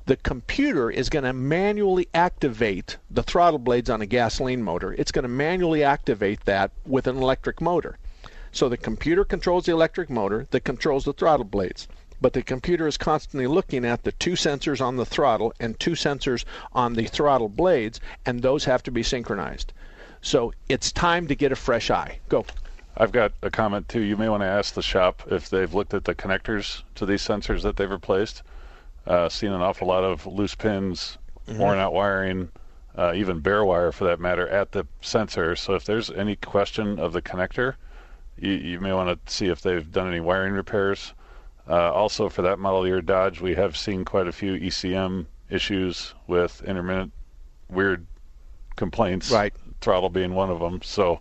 The 0.05 0.17
computer 0.17 0.91
is 0.91 1.09
going 1.09 1.23
to 1.23 1.31
manually 1.31 2.09
activate 2.13 2.97
the 3.09 3.23
throttle 3.23 3.57
blades 3.59 3.89
on 3.89 4.01
a 4.01 4.05
gasoline 4.05 4.61
motor. 4.61 4.91
It's 4.91 5.13
going 5.13 5.23
to 5.23 5.29
manually 5.29 5.81
activate 5.81 6.43
that 6.43 6.71
with 6.85 7.07
an 7.07 7.15
electric 7.15 7.61
motor. 7.61 7.97
So 8.51 8.67
the 8.67 8.75
computer 8.75 9.23
controls 9.23 9.65
the 9.65 9.71
electric 9.71 10.09
motor 10.09 10.45
that 10.51 10.65
controls 10.65 11.05
the 11.05 11.13
throttle 11.13 11.45
blades. 11.45 11.87
But 12.19 12.33
the 12.33 12.43
computer 12.43 12.85
is 12.85 12.97
constantly 12.97 13.47
looking 13.47 13.85
at 13.85 14.03
the 14.03 14.11
two 14.11 14.33
sensors 14.33 14.81
on 14.81 14.97
the 14.97 15.05
throttle 15.05 15.53
and 15.59 15.79
two 15.79 15.91
sensors 15.91 16.43
on 16.73 16.95
the 16.95 17.05
throttle 17.05 17.49
blades, 17.49 18.01
and 18.25 18.41
those 18.41 18.65
have 18.65 18.83
to 18.83 18.91
be 18.91 19.03
synchronized. 19.03 19.71
So 20.21 20.53
it's 20.67 20.91
time 20.91 21.27
to 21.27 21.35
get 21.35 21.53
a 21.53 21.55
fresh 21.55 21.89
eye. 21.89 22.19
Go. 22.27 22.45
I've 22.97 23.13
got 23.13 23.31
a 23.41 23.49
comment 23.49 23.87
too. 23.87 24.01
You 24.01 24.17
may 24.17 24.27
want 24.27 24.41
to 24.41 24.47
ask 24.47 24.73
the 24.73 24.81
shop 24.81 25.23
if 25.31 25.49
they've 25.49 25.73
looked 25.73 25.93
at 25.93 26.03
the 26.03 26.13
connectors 26.13 26.83
to 26.95 27.05
these 27.05 27.25
sensors 27.25 27.61
that 27.63 27.77
they've 27.77 27.89
replaced. 27.89 28.43
Uh, 29.05 29.27
seen 29.29 29.51
an 29.51 29.61
awful 29.61 29.87
lot 29.87 30.03
of 30.03 30.25
loose 30.25 30.55
pins, 30.55 31.17
Mhm. 31.47 31.57
worn 31.57 31.77
out 31.77 31.93
wiring, 31.93 32.49
uh, 32.97 33.11
even 33.15 33.39
bare 33.39 33.65
wire 33.65 33.91
for 33.91 34.05
that 34.05 34.19
matter, 34.19 34.47
at 34.47 34.71
the 34.71 34.87
sensor. 35.01 35.55
So 35.55 35.73
if 35.75 35.83
there's 35.83 36.09
any 36.11 36.35
question 36.37 36.99
of 36.99 37.11
the 37.11 37.21
connector, 37.21 37.75
you, 38.37 38.51
you 38.51 38.79
may 38.79 38.93
want 38.93 39.25
to 39.25 39.33
see 39.33 39.47
if 39.47 39.61
they've 39.61 39.89
done 39.91 40.07
any 40.07 40.21
wiring 40.21 40.53
repairs. 40.53 41.13
Uh, 41.69 41.91
also, 41.91 42.29
for 42.29 42.41
that 42.43 42.59
model 42.59 42.85
year 42.87 43.01
Dodge, 43.01 43.41
we 43.41 43.55
have 43.55 43.75
seen 43.75 44.05
quite 44.05 44.27
a 44.27 44.31
few 44.31 44.53
ECM 44.55 45.27
issues 45.49 46.13
with 46.27 46.61
intermittent 46.63 47.11
weird 47.69 48.05
complaints. 48.75 49.31
Right. 49.31 49.53
Throttle 49.81 50.09
being 50.09 50.33
one 50.33 50.49
of 50.49 50.59
them. 50.59 50.81
So 50.81 51.19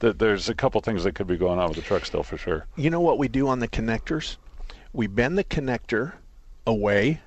th- 0.00 0.18
there's 0.18 0.48
a 0.48 0.54
couple 0.54 0.80
things 0.82 1.04
that 1.04 1.14
could 1.14 1.26
be 1.26 1.36
going 1.36 1.58
on 1.58 1.68
with 1.68 1.76
the 1.76 1.82
truck 1.82 2.04
still 2.04 2.22
for 2.22 2.36
sure. 2.36 2.66
You 2.76 2.90
know 2.90 3.00
what 3.00 3.18
we 3.18 3.28
do 3.28 3.48
on 3.48 3.60
the 3.60 3.68
connectors? 3.68 4.36
We 4.92 5.06
bend 5.06 5.36
the 5.38 5.44
connector 5.44 6.12
away 6.66 7.20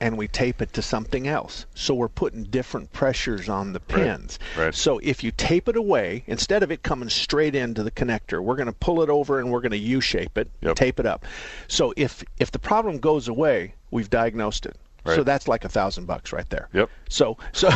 and 0.00 0.16
we 0.16 0.28
tape 0.28 0.62
it 0.62 0.72
to 0.74 0.82
something 0.82 1.26
else. 1.26 1.66
So 1.74 1.94
we're 1.94 2.08
putting 2.08 2.44
different 2.44 2.92
pressures 2.92 3.48
on 3.48 3.72
the 3.72 3.80
pins. 3.80 4.38
Right. 4.56 4.74
So 4.74 4.98
if 5.02 5.24
you 5.24 5.32
tape 5.32 5.68
it 5.68 5.76
away, 5.76 6.24
instead 6.26 6.62
of 6.62 6.70
it 6.70 6.82
coming 6.82 7.08
straight 7.08 7.54
into 7.54 7.82
the 7.82 7.90
connector, 7.90 8.40
we're 8.40 8.56
going 8.56 8.66
to 8.66 8.72
pull 8.72 9.02
it 9.02 9.10
over 9.10 9.40
and 9.40 9.50
we're 9.50 9.60
going 9.60 9.72
to 9.72 9.78
U-shape 9.78 10.38
it, 10.38 10.50
tape 10.76 11.00
it 11.00 11.06
up. 11.06 11.24
So 11.66 11.92
if 11.96 12.24
if 12.38 12.50
the 12.50 12.58
problem 12.58 12.98
goes 12.98 13.28
away, 13.28 13.74
we've 13.90 14.10
diagnosed 14.10 14.66
it. 14.66 14.76
Right. 15.04 15.16
So 15.16 15.22
that's 15.24 15.48
like 15.48 15.64
a 15.64 15.68
thousand 15.68 16.06
bucks 16.06 16.32
right 16.32 16.48
there. 16.50 16.68
Yep. 16.72 16.90
So 17.08 17.38
so 17.52 17.70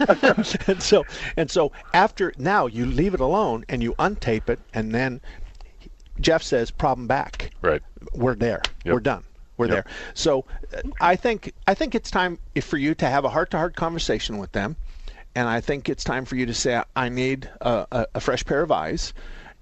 and 0.66 0.82
so 0.82 1.04
and 1.36 1.50
so 1.50 1.72
after 1.94 2.32
now 2.38 2.66
you 2.66 2.86
leave 2.86 3.14
it 3.14 3.20
alone 3.20 3.64
and 3.68 3.82
you 3.82 3.94
untape 3.94 4.48
it 4.48 4.60
and 4.74 4.94
then 4.94 5.20
Jeff 6.20 6.42
says 6.42 6.70
problem 6.70 7.06
back. 7.06 7.50
Right. 7.62 7.82
We're 8.12 8.34
there. 8.34 8.62
Yep. 8.84 8.92
We're 8.92 9.00
done. 9.00 9.24
We're 9.60 9.66
Yep. 9.66 9.84
there. 9.84 9.94
So 10.14 10.46
uh, 10.74 10.80
I 11.02 11.16
think 11.16 11.52
I 11.66 11.74
think 11.74 11.94
it's 11.94 12.10
time 12.10 12.38
for 12.62 12.78
you 12.78 12.94
to 12.94 13.06
have 13.06 13.26
a 13.26 13.28
heart-to-heart 13.28 13.76
conversation 13.76 14.38
with 14.38 14.52
them, 14.52 14.74
and 15.34 15.48
I 15.48 15.60
think 15.60 15.90
it's 15.90 16.02
time 16.02 16.24
for 16.24 16.34
you 16.36 16.46
to 16.46 16.54
say 16.54 16.82
I 16.96 17.10
need 17.10 17.50
a, 17.60 17.86
a, 17.92 18.06
a 18.14 18.20
fresh 18.20 18.42
pair 18.44 18.62
of 18.62 18.72
eyes. 18.72 19.12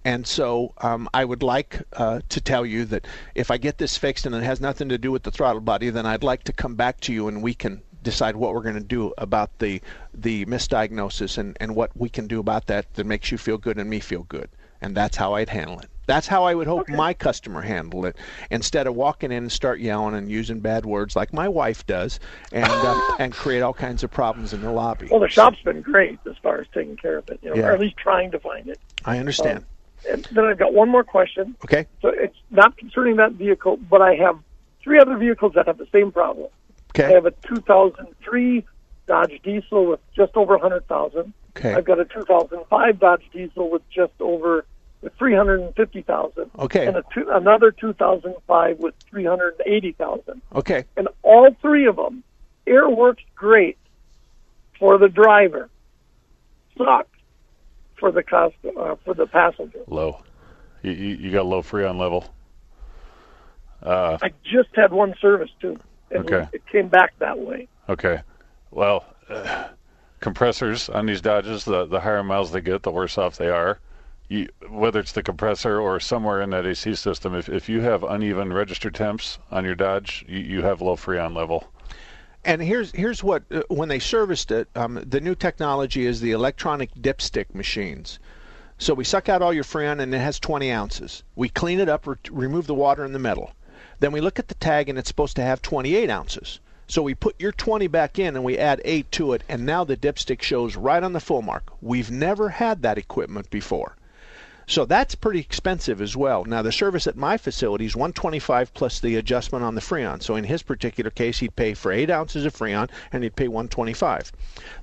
And 0.04 0.24
so 0.24 0.72
um, 0.78 1.08
I 1.12 1.24
would 1.24 1.42
like 1.42 1.82
uh, 1.94 2.20
to 2.28 2.40
tell 2.40 2.64
you 2.64 2.84
that 2.86 3.06
if 3.34 3.50
I 3.50 3.58
get 3.58 3.78
this 3.78 3.96
fixed 3.96 4.24
and 4.24 4.34
it 4.36 4.44
has 4.44 4.60
nothing 4.60 4.88
to 4.90 4.98
do 4.98 5.10
with 5.10 5.24
the 5.24 5.32
throttle 5.32 5.60
body, 5.60 5.90
then 5.90 6.06
I'd 6.06 6.22
like 6.22 6.44
to 6.44 6.52
come 6.52 6.76
back 6.76 7.00
to 7.00 7.12
you 7.12 7.26
and 7.26 7.42
we 7.42 7.52
can 7.52 7.82
decide 8.04 8.36
what 8.36 8.54
we're 8.54 8.62
going 8.62 8.76
to 8.76 8.80
do 8.80 9.12
about 9.18 9.58
the 9.58 9.82
the 10.14 10.46
misdiagnosis 10.46 11.36
and, 11.36 11.56
and 11.60 11.74
what 11.74 11.90
we 11.96 12.08
can 12.08 12.28
do 12.28 12.38
about 12.38 12.68
that 12.68 12.94
that 12.94 13.04
makes 13.04 13.32
you 13.32 13.36
feel 13.36 13.58
good 13.58 13.78
and 13.78 13.90
me 13.90 13.98
feel 13.98 14.22
good. 14.22 14.48
And 14.80 14.96
that's 14.96 15.16
how 15.16 15.34
I'd 15.34 15.48
handle 15.48 15.80
it. 15.80 15.90
That's 16.08 16.26
how 16.26 16.44
I 16.44 16.54
would 16.54 16.66
hope 16.66 16.88
my 16.88 17.12
customer 17.12 17.60
handled 17.60 18.06
it, 18.06 18.16
instead 18.50 18.86
of 18.86 18.94
walking 18.94 19.30
in 19.30 19.44
and 19.44 19.52
start 19.52 19.78
yelling 19.78 20.14
and 20.14 20.30
using 20.30 20.58
bad 20.58 20.86
words 20.86 21.14
like 21.14 21.34
my 21.34 21.48
wife 21.48 21.86
does, 21.86 22.18
and 22.50 22.64
uh, 22.66 23.16
and 23.18 23.30
create 23.32 23.60
all 23.60 23.74
kinds 23.74 24.02
of 24.02 24.10
problems 24.10 24.54
in 24.54 24.62
the 24.62 24.72
lobby. 24.72 25.06
Well, 25.10 25.20
the 25.20 25.28
shop's 25.28 25.60
been 25.60 25.82
great 25.82 26.18
as 26.28 26.34
far 26.42 26.62
as 26.62 26.66
taking 26.72 26.96
care 26.96 27.18
of 27.18 27.28
it, 27.28 27.40
you 27.42 27.50
know, 27.50 27.56
Yeah. 27.56 27.66
or 27.68 27.72
at 27.72 27.80
least 27.80 27.98
trying 27.98 28.30
to 28.30 28.38
find 28.40 28.68
it. 28.68 28.80
I 29.04 29.18
understand. 29.18 29.58
Um, 29.58 29.64
and 30.10 30.28
then 30.32 30.44
I've 30.46 30.58
got 30.58 30.72
one 30.72 30.88
more 30.88 31.04
question. 31.04 31.54
Okay. 31.64 31.86
So 32.00 32.08
it's 32.08 32.36
not 32.50 32.78
concerning 32.78 33.16
that 33.16 33.32
vehicle, 33.32 33.76
but 33.76 34.00
I 34.00 34.14
have 34.14 34.38
three 34.82 34.98
other 34.98 35.18
vehicles 35.18 35.52
that 35.56 35.66
have 35.66 35.76
the 35.76 35.88
same 35.92 36.10
problem. 36.10 36.48
Okay. 36.92 37.04
I 37.04 37.10
have 37.10 37.26
a 37.26 37.32
2003 37.46 38.64
Dodge 39.06 39.40
Diesel 39.42 39.84
with 39.86 40.00
just 40.14 40.34
over 40.36 40.54
100,000. 40.56 41.34
Okay. 41.54 41.74
I've 41.74 41.84
got 41.84 42.00
a 42.00 42.06
2005 42.06 42.98
Dodge 42.98 43.24
Diesel 43.30 43.70
with 43.70 43.82
just 43.90 44.12
over 44.20 44.64
with 45.02 45.12
350,000. 45.18 46.50
Okay. 46.58 46.86
And 46.86 46.96
a 46.96 47.04
two, 47.14 47.26
another 47.30 47.70
2005 47.70 48.78
with 48.78 48.94
380,000. 49.10 50.42
Okay. 50.54 50.84
And 50.96 51.08
all 51.22 51.54
three 51.60 51.86
of 51.86 51.96
them, 51.96 52.24
air 52.66 52.88
works 52.88 53.22
great 53.34 53.78
for 54.78 54.98
the 54.98 55.08
driver, 55.08 55.68
sucks 56.76 57.08
for 57.96 58.12
the 58.12 58.22
cost 58.22 58.54
uh, 58.78 58.96
for 59.04 59.14
the 59.14 59.26
passenger. 59.26 59.80
Low. 59.86 60.20
You, 60.82 60.92
you, 60.92 61.16
you 61.16 61.32
got 61.32 61.46
low 61.46 61.62
freon 61.62 61.98
level. 61.98 62.24
Uh, 63.82 64.18
I 64.20 64.32
just 64.44 64.70
had 64.74 64.92
one 64.92 65.14
service 65.20 65.50
too, 65.60 65.78
and 66.10 66.24
Okay. 66.28 66.48
it 66.52 66.66
came 66.66 66.88
back 66.88 67.14
that 67.20 67.38
way. 67.38 67.68
Okay. 67.88 68.20
Well, 68.70 69.04
uh, 69.28 69.68
compressors 70.20 70.88
on 70.88 71.06
these 71.06 71.20
Dodges, 71.20 71.64
the, 71.64 71.86
the 71.86 72.00
higher 72.00 72.22
miles 72.24 72.50
they 72.52 72.60
get, 72.60 72.82
the 72.82 72.90
worse 72.90 73.16
off 73.18 73.36
they 73.36 73.48
are. 73.48 73.78
You, 74.30 74.48
whether 74.68 75.00
it's 75.00 75.12
the 75.12 75.22
compressor 75.22 75.80
or 75.80 75.98
somewhere 76.00 76.42
in 76.42 76.50
that 76.50 76.66
AC 76.66 76.94
system, 76.96 77.34
if, 77.34 77.48
if 77.48 77.68
you 77.68 77.80
have 77.80 78.02
uneven 78.04 78.52
register 78.52 78.90
temps 78.90 79.38
on 79.50 79.64
your 79.64 79.74
Dodge, 79.74 80.24
you, 80.28 80.38
you 80.38 80.62
have 80.62 80.82
low 80.82 80.96
freon 80.96 81.34
level. 81.34 81.72
And 82.44 82.60
here's 82.62 82.92
here's 82.92 83.24
what 83.24 83.44
uh, 83.50 83.62
when 83.68 83.88
they 83.88 83.98
serviced 83.98 84.50
it, 84.50 84.68
um, 84.74 85.02
the 85.06 85.20
new 85.20 85.34
technology 85.34 86.04
is 86.04 86.20
the 86.20 86.32
electronic 86.32 86.94
dipstick 86.94 87.54
machines. 87.54 88.18
So 88.76 88.94
we 88.94 89.02
suck 89.02 89.28
out 89.28 89.42
all 89.42 89.52
your 89.52 89.64
freon 89.64 89.98
and 89.98 90.14
it 90.14 90.18
has 90.18 90.38
20 90.38 90.70
ounces. 90.70 91.24
We 91.34 91.48
clean 91.48 91.80
it 91.80 91.88
up, 91.88 92.06
re- 92.06 92.16
remove 92.30 92.66
the 92.66 92.74
water 92.74 93.04
and 93.04 93.14
the 93.14 93.18
metal. 93.18 93.52
Then 93.98 94.12
we 94.12 94.20
look 94.20 94.38
at 94.38 94.48
the 94.48 94.54
tag 94.54 94.88
and 94.88 94.98
it's 94.98 95.08
supposed 95.08 95.36
to 95.36 95.42
have 95.42 95.62
28 95.62 96.08
ounces. 96.10 96.60
So 96.86 97.02
we 97.02 97.14
put 97.14 97.40
your 97.40 97.52
20 97.52 97.86
back 97.88 98.18
in 98.18 98.36
and 98.36 98.44
we 98.44 98.56
add 98.56 98.80
8 98.84 99.10
to 99.12 99.32
it, 99.32 99.42
and 99.48 99.66
now 99.66 99.84
the 99.84 99.96
dipstick 99.96 100.40
shows 100.40 100.76
right 100.76 101.02
on 101.02 101.12
the 101.12 101.20
full 101.20 101.42
mark. 101.42 101.72
We've 101.82 102.10
never 102.10 102.48
had 102.48 102.82
that 102.82 102.98
equipment 102.98 103.50
before. 103.50 103.96
So 104.68 104.84
that's 104.84 105.14
pretty 105.14 105.40
expensive 105.40 106.02
as 106.02 106.14
well. 106.14 106.44
Now 106.44 106.60
the 106.60 106.70
service 106.70 107.06
at 107.06 107.16
my 107.16 107.38
facility 107.38 107.86
is 107.86 107.96
125 107.96 108.74
plus 108.74 109.00
the 109.00 109.16
adjustment 109.16 109.64
on 109.64 109.74
the 109.74 109.80
Freon. 109.80 110.22
So 110.22 110.36
in 110.36 110.44
his 110.44 110.62
particular 110.62 111.10
case, 111.10 111.38
he'd 111.38 111.56
pay 111.56 111.72
for 111.72 111.90
eight 111.90 112.10
ounces 112.10 112.44
of 112.44 112.54
Freon 112.54 112.90
and 113.10 113.22
he'd 113.22 113.34
pay 113.34 113.48
125. 113.48 114.30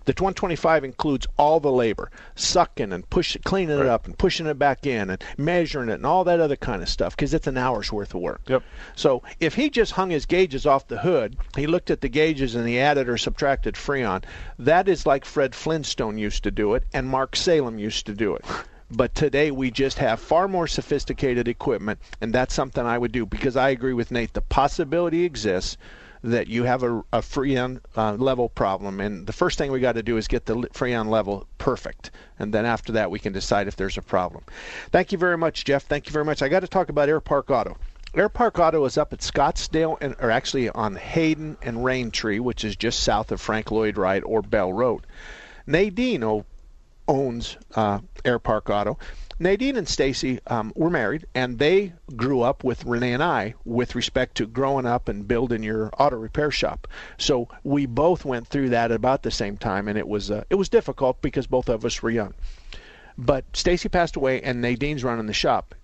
The 0.06 0.14
125 0.14 0.84
includes 0.84 1.28
all 1.38 1.60
the 1.60 1.72
labor, 1.72 2.10
sucking 2.34 2.94
and 2.94 3.08
pushing, 3.12 3.44
cleaning 3.44 3.78
it 3.78 3.86
up 3.86 4.08
and 4.08 4.18
pushing 4.18 4.48
it 4.48 4.58
back 4.58 4.88
in 4.88 5.12
and 5.12 5.24
measuring 5.38 5.90
it 5.90 5.94
and 5.94 6.06
all 6.08 6.24
that 6.24 6.40
other 6.40 6.56
kind 6.56 6.82
of 6.82 6.90
stuff 6.90 7.16
because 7.16 7.36
it's 7.36 7.46
an 7.46 7.56
hour's 7.56 7.94
worth 7.94 8.16
of 8.16 8.22
work. 8.22 8.42
Yep. 8.48 8.64
So 8.96 9.22
if 9.40 9.54
he 9.54 9.70
just 9.70 9.92
hung 9.92 10.10
his 10.10 10.26
gauges 10.26 10.66
off 10.66 10.88
the 10.88 10.98
hood, 10.98 11.38
he 11.56 11.68
looked 11.68 11.92
at 11.92 12.02
the 12.02 12.10
gauges 12.10 12.56
and 12.56 12.68
he 12.68 12.80
added 12.80 13.08
or 13.08 13.20
subtracted 13.20 13.76
Freon. 13.76 14.24
That 14.58 14.90
is 14.90 15.06
like 15.06 15.26
Fred 15.26 15.54
Flintstone 15.54 16.18
used 16.18 16.42
to 16.42 16.50
do 16.50 16.74
it 16.74 16.86
and 16.92 17.08
Mark 17.08 17.36
Salem 17.36 17.78
used 17.78 18.08
to 18.08 18.16
do 18.16 18.36
it. 18.36 18.46
But 18.92 19.16
today 19.16 19.50
we 19.52 19.72
just 19.72 19.98
have 19.98 20.20
far 20.20 20.48
more 20.48 20.68
sophisticated 20.68 21.48
equipment, 21.48 22.00
and 22.22 22.32
that's 22.34 22.54
something 22.54 22.86
I 22.86 22.98
would 22.98 23.12
do 23.12 23.26
because 23.26 23.56
I 23.58 23.70
agree 23.70 23.94
with 23.94 24.12
Nate. 24.12 24.34
The 24.34 24.42
possibility 24.42 25.24
exists 25.24 25.78
that 26.24 26.48
you 26.48 26.64
have 26.64 26.84
a, 26.84 27.00
a 27.12 27.22
Freon 27.22 27.80
uh, 27.96 28.14
level 28.14 28.50
problem, 28.50 29.00
and 29.00 29.26
the 29.28 29.34
first 29.34 29.58
thing 29.58 29.72
we 29.72 29.80
got 29.80 29.94
to 29.94 30.04
do 30.04 30.18
is 30.18 30.28
get 30.28 30.46
the 30.46 30.56
Freon 30.74 31.10
level 31.10 31.48
perfect, 31.58 32.12
and 32.40 32.54
then 32.54 32.66
after 32.66 32.92
that 32.94 33.12
we 33.12 33.20
can 33.20 33.34
decide 33.34 33.68
if 33.68 33.76
there's 33.76 33.98
a 33.98 34.02
problem. 34.02 34.44
Thank 34.92 35.12
you 35.12 35.18
very 35.18 35.38
much, 35.38 35.66
Jeff. 35.66 35.84
Thank 35.84 36.08
you 36.08 36.12
very 36.14 36.26
much. 36.26 36.42
I 36.42 36.48
got 36.50 36.62
to 36.62 36.68
talk 36.68 36.90
about 36.90 37.10
Air 37.10 37.22
Park 37.22 37.50
Auto. 37.50 37.78
Air 38.16 38.30
Park 38.30 38.58
Auto 38.60 38.86
is 38.86 38.98
up 38.98 39.14
at 39.14 39.20
Scottsdale, 39.20 39.98
and 40.00 40.16
or 40.20 40.32
actually 40.32 40.70
on 40.70 40.96
Hayden 40.96 41.58
and 41.62 41.78
Raintree, 41.78 42.40
which 42.40 42.64
is 42.64 42.76
just 42.76 43.02
south 43.02 43.32
of 43.32 43.42
Frank 43.42 43.72
Lloyd 43.72 43.98
Wright 43.98 44.24
or 44.26 44.42
Bell 44.42 44.72
Road. 44.72 45.06
Nadine 45.68 46.24
o- 46.24 46.46
owns 47.08 47.58
uh, 47.76 48.00
Air 48.24 48.40
Park 48.40 48.70
Auto. 48.70 48.98
Nadine 49.38 49.76
and 49.76 49.88
Stacy 49.88 50.40
um, 50.48 50.72
were 50.76 50.90
married, 50.90 51.26
and 51.36 51.60
they 51.60 51.92
grew 52.16 52.42
up 52.42 52.64
with 52.64 52.86
Renee 52.86 53.12
and 53.12 53.24
I 53.24 53.56
with 53.66 53.94
respect 53.94 54.36
to 54.38 54.46
growing 54.46 54.86
up 54.86 55.10
and 55.10 55.28
building 55.28 55.62
your 55.62 55.92
auto 56.00 56.16
repair 56.16 56.52
shop. 56.52 56.88
So 57.18 57.50
we 57.64 57.86
both 57.86 58.24
went 58.24 58.48
through 58.48 58.70
that 58.70 58.92
at 58.92 58.96
about 58.96 59.24
the 59.24 59.32
same 59.32 59.58
time, 59.58 59.90
and 59.90 59.98
it 59.98 60.08
was 60.08 60.32
uh, 60.32 60.46
it 60.50 60.56
was 60.56 60.70
difficult 60.70 61.22
because 61.22 61.48
both 61.48 61.68
of 61.68 61.84
us 61.84 62.02
were 62.02 62.10
young. 62.10 62.34
But 63.18 63.44
Stacy 63.54 63.90
passed 63.90 64.16
away, 64.16 64.42
and 64.42 64.62
Nadine's 64.62 65.04
running 65.04 65.26
the 65.26 65.34
shop. 65.34 65.76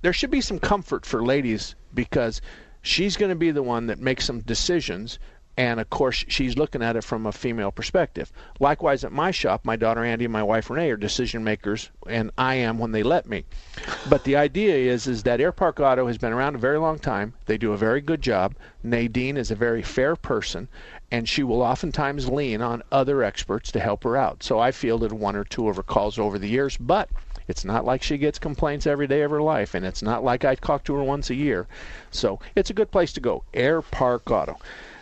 There 0.00 0.12
should 0.12 0.30
be 0.30 0.40
some 0.40 0.58
comfort 0.58 1.04
for 1.04 1.22
ladies 1.22 1.74
because 1.92 2.40
she's 2.80 3.16
going 3.16 3.30
to 3.30 3.36
be 3.36 3.50
the 3.50 3.62
one 3.62 3.86
that 3.88 3.98
makes 3.98 4.24
some 4.24 4.40
decisions 4.40 5.18
and 5.58 5.80
of 5.80 5.90
course 5.90 6.24
she's 6.28 6.56
looking 6.56 6.84
at 6.84 6.94
it 6.94 7.02
from 7.02 7.26
a 7.26 7.32
female 7.32 7.72
perspective. 7.72 8.32
Likewise 8.60 9.02
at 9.02 9.10
my 9.10 9.32
shop, 9.32 9.64
my 9.64 9.74
daughter 9.74 10.04
Andy 10.04 10.24
and 10.24 10.32
my 10.32 10.42
wife 10.42 10.70
Renee 10.70 10.92
are 10.92 10.96
decision 10.96 11.42
makers 11.42 11.90
and 12.06 12.30
I 12.38 12.54
am 12.54 12.78
when 12.78 12.92
they 12.92 13.02
let 13.02 13.28
me. 13.28 13.44
But 14.08 14.22
the 14.22 14.36
idea 14.36 14.76
is 14.76 15.08
is 15.08 15.24
that 15.24 15.40
Air 15.40 15.50
Park 15.50 15.80
Auto 15.80 16.06
has 16.06 16.16
been 16.16 16.32
around 16.32 16.54
a 16.54 16.58
very 16.58 16.78
long 16.78 17.00
time. 17.00 17.34
They 17.46 17.58
do 17.58 17.72
a 17.72 17.76
very 17.76 18.00
good 18.00 18.22
job. 18.22 18.54
Nadine 18.84 19.36
is 19.36 19.50
a 19.50 19.56
very 19.56 19.82
fair 19.82 20.14
person 20.14 20.68
and 21.10 21.28
she 21.28 21.42
will 21.42 21.60
oftentimes 21.60 22.28
lean 22.28 22.62
on 22.62 22.84
other 22.92 23.24
experts 23.24 23.72
to 23.72 23.80
help 23.80 24.04
her 24.04 24.16
out. 24.16 24.44
So 24.44 24.60
I 24.60 24.70
fielded 24.70 25.12
one 25.12 25.34
or 25.34 25.42
two 25.42 25.68
of 25.68 25.74
her 25.74 25.82
calls 25.82 26.20
over 26.20 26.38
the 26.38 26.48
years, 26.48 26.76
but 26.76 27.08
it's 27.48 27.64
not 27.64 27.84
like 27.84 28.02
she 28.02 28.16
gets 28.16 28.38
complaints 28.38 28.86
every 28.86 29.08
day 29.08 29.22
of 29.22 29.30
her 29.30 29.42
life, 29.42 29.74
and 29.74 29.84
it's 29.84 30.02
not 30.02 30.22
like 30.22 30.44
I 30.44 30.54
talk 30.54 30.84
to 30.84 30.94
her 30.94 31.02
once 31.02 31.30
a 31.30 31.34
year. 31.34 31.66
So 32.10 32.38
it's 32.54 32.68
a 32.68 32.74
good 32.74 32.90
place 32.90 33.12
to 33.14 33.20
go. 33.20 33.42
Air 33.54 33.80
Park 33.80 34.30
Auto. 34.30 34.58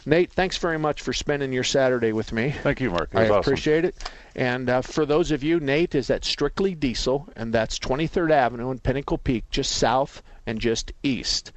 Nate, 0.08 0.32
thanks 0.32 0.56
very 0.56 0.78
much 0.78 1.02
for 1.02 1.12
spending 1.12 1.52
your 1.52 1.64
Saturday 1.64 2.12
with 2.12 2.32
me. 2.32 2.54
Thank 2.62 2.80
you, 2.80 2.90
Mark. 2.90 3.10
I 3.12 3.24
awesome. 3.24 3.38
appreciate 3.38 3.84
it. 3.84 4.08
And 4.36 4.70
uh, 4.70 4.80
for 4.80 5.04
those 5.04 5.32
of 5.32 5.42
you, 5.42 5.58
Nate 5.58 5.96
is 5.96 6.10
at 6.10 6.24
Strictly 6.24 6.76
Diesel, 6.76 7.28
and 7.34 7.52
that's 7.52 7.76
23rd 7.80 8.30
Avenue 8.30 8.70
in 8.70 8.78
Pinnacle 8.78 9.18
Peak, 9.18 9.44
just 9.50 9.72
south 9.72 10.22
and 10.46 10.60
just 10.60 10.92
east. 11.02 11.50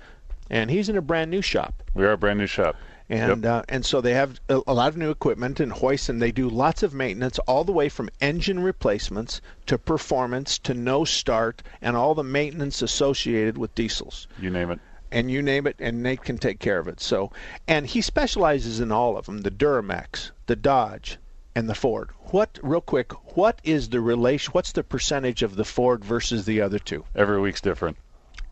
And 0.50 0.72
he's 0.72 0.90
in 0.90 0.98
a 0.98 1.02
brand 1.02 1.30
new 1.30 1.44
shop. 1.44 1.84
We 1.94 2.04
are 2.06 2.14
a 2.14 2.18
brand 2.18 2.40
new 2.40 2.48
shop. 2.48 2.76
and 3.08 3.46
uh, 3.46 3.62
and 3.70 3.86
so 3.86 4.02
they 4.02 4.14
have 4.14 4.40
a, 4.50 4.62
a, 4.66 4.74
lot 4.74 4.88
of 4.88 4.98
new 4.98 5.12
equipment 5.12 5.60
and 5.60 5.72
hoists, 5.72 6.10
and 6.10 6.20
they 6.20 6.32
do 6.32 6.50
lots 6.50 6.82
of 6.82 6.92
maintenance 6.92 7.38
all 7.40 7.64
the 7.64 7.72
way 7.72 7.88
from 7.88 8.10
engine 8.20 8.62
replacements 8.62 9.42
to 9.68 9.78
performance 9.78 10.58
to 10.60 10.74
no 10.74 11.06
start 11.06 11.62
and 11.82 11.96
all 11.96 12.16
the 12.16 12.24
maintenance 12.24 12.82
associated 12.82 13.60
with 13.60 13.74
diesels. 13.76 14.28
You 14.40 14.50
name 14.50 14.72
it. 14.72 14.80
And 15.12 15.32
you 15.32 15.42
name 15.42 15.66
it, 15.66 15.76
and 15.80 16.04
Nate 16.04 16.24
can 16.24 16.38
take 16.38 16.60
care 16.60 16.78
of 16.78 16.88
it. 16.88 17.00
So, 17.00 17.32
and 17.68 17.88
he 17.88 18.02
specializes 18.02 18.80
in 18.80 18.92
all 18.92 19.18
of 19.18 19.26
them: 19.26 19.42
the 19.42 19.52
Duramax, 19.52 20.32
the 20.46 20.56
Dodge, 20.56 21.18
and 21.56 21.70
the 21.70 21.76
Ford. 21.76 22.10
What, 22.32 22.60
real 22.62 22.82
quick, 22.82 23.12
what 23.36 23.60
is 23.64 23.90
the 23.90 24.00
relation? 24.02 24.52
What's 24.52 24.72
the 24.72 24.84
percentage 24.84 25.42
of 25.44 25.56
the 25.56 25.66
Ford 25.66 26.06
versus 26.06 26.46
the 26.46 26.62
other 26.62 26.80
two? 26.80 27.04
Every 27.16 27.42
week's 27.42 27.62
different. 27.62 27.98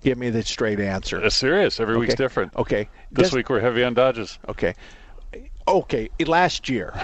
Give 0.03 0.17
me 0.17 0.29
the 0.29 0.43
straight 0.43 0.79
answer. 0.79 1.23
It's 1.23 1.35
serious. 1.35 1.79
Every 1.79 1.95
okay. 1.95 1.99
week's 2.01 2.15
different. 2.15 2.55
Okay. 2.55 2.89
This 3.11 3.31
week 3.31 3.49
we're 3.49 3.61
heavy 3.61 3.83
on 3.83 3.93
Dodges. 3.93 4.39
Okay. 4.47 4.75
Okay. 5.67 6.09
Last 6.25 6.69
year. 6.69 6.93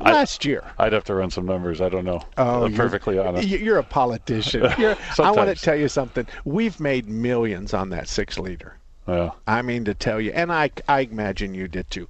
Last 0.00 0.44
year. 0.44 0.64
I'd 0.78 0.92
have 0.92 1.04
to 1.04 1.14
run 1.14 1.30
some 1.30 1.46
numbers. 1.46 1.80
I 1.80 1.88
don't 1.88 2.04
know. 2.04 2.22
Oh, 2.38 2.64
I'm 2.64 2.74
perfectly 2.74 3.18
honest. 3.18 3.46
You're 3.46 3.78
a 3.78 3.82
politician. 3.82 4.72
You're, 4.78 4.96
I 5.18 5.30
want 5.30 5.56
to 5.56 5.62
tell 5.62 5.76
you 5.76 5.88
something. 5.88 6.26
We've 6.44 6.78
made 6.80 7.08
millions 7.08 7.74
on 7.74 7.90
that 7.90 8.08
six 8.08 8.38
liter. 8.38 8.76
Yeah. 9.06 9.30
I 9.46 9.62
mean 9.62 9.84
to 9.86 9.94
tell 9.94 10.20
you, 10.20 10.30
and 10.32 10.52
I, 10.52 10.70
I 10.88 11.00
imagine 11.00 11.54
you 11.54 11.68
did 11.68 11.90
too. 11.90 12.08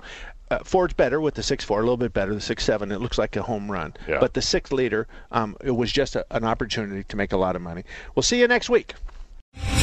Uh, 0.51 0.59
Ford's 0.65 0.95
better 0.95 1.21
with 1.21 1.35
the 1.35 1.43
six 1.43 1.65
four, 1.65 1.79
a 1.79 1.83
little 1.83 1.97
bit 1.97 2.13
better. 2.13 2.35
The 2.35 2.41
six 2.41 2.65
seven, 2.65 2.91
it 2.91 3.01
looks 3.01 3.19
like 3.19 3.37
a 3.37 3.43
home 3.43 3.71
run. 3.71 3.95
Yeah. 4.09 4.19
But 4.19 4.35
the 4.35 4.43
six 4.43 4.73
liter, 4.73 5.07
um, 5.31 5.57
it 5.61 5.71
was 5.71 5.93
just 5.93 6.17
a, 6.17 6.27
an 6.31 6.45
opportunity 6.45 7.05
to 7.05 7.17
make 7.17 7.33
a 7.33 7.37
lot 7.37 7.55
of 7.57 7.63
money. 7.63 7.85
We'll 8.15 8.25
see 8.25 8.41
you 8.41 8.49
next 8.49 8.69
week. 8.69 8.95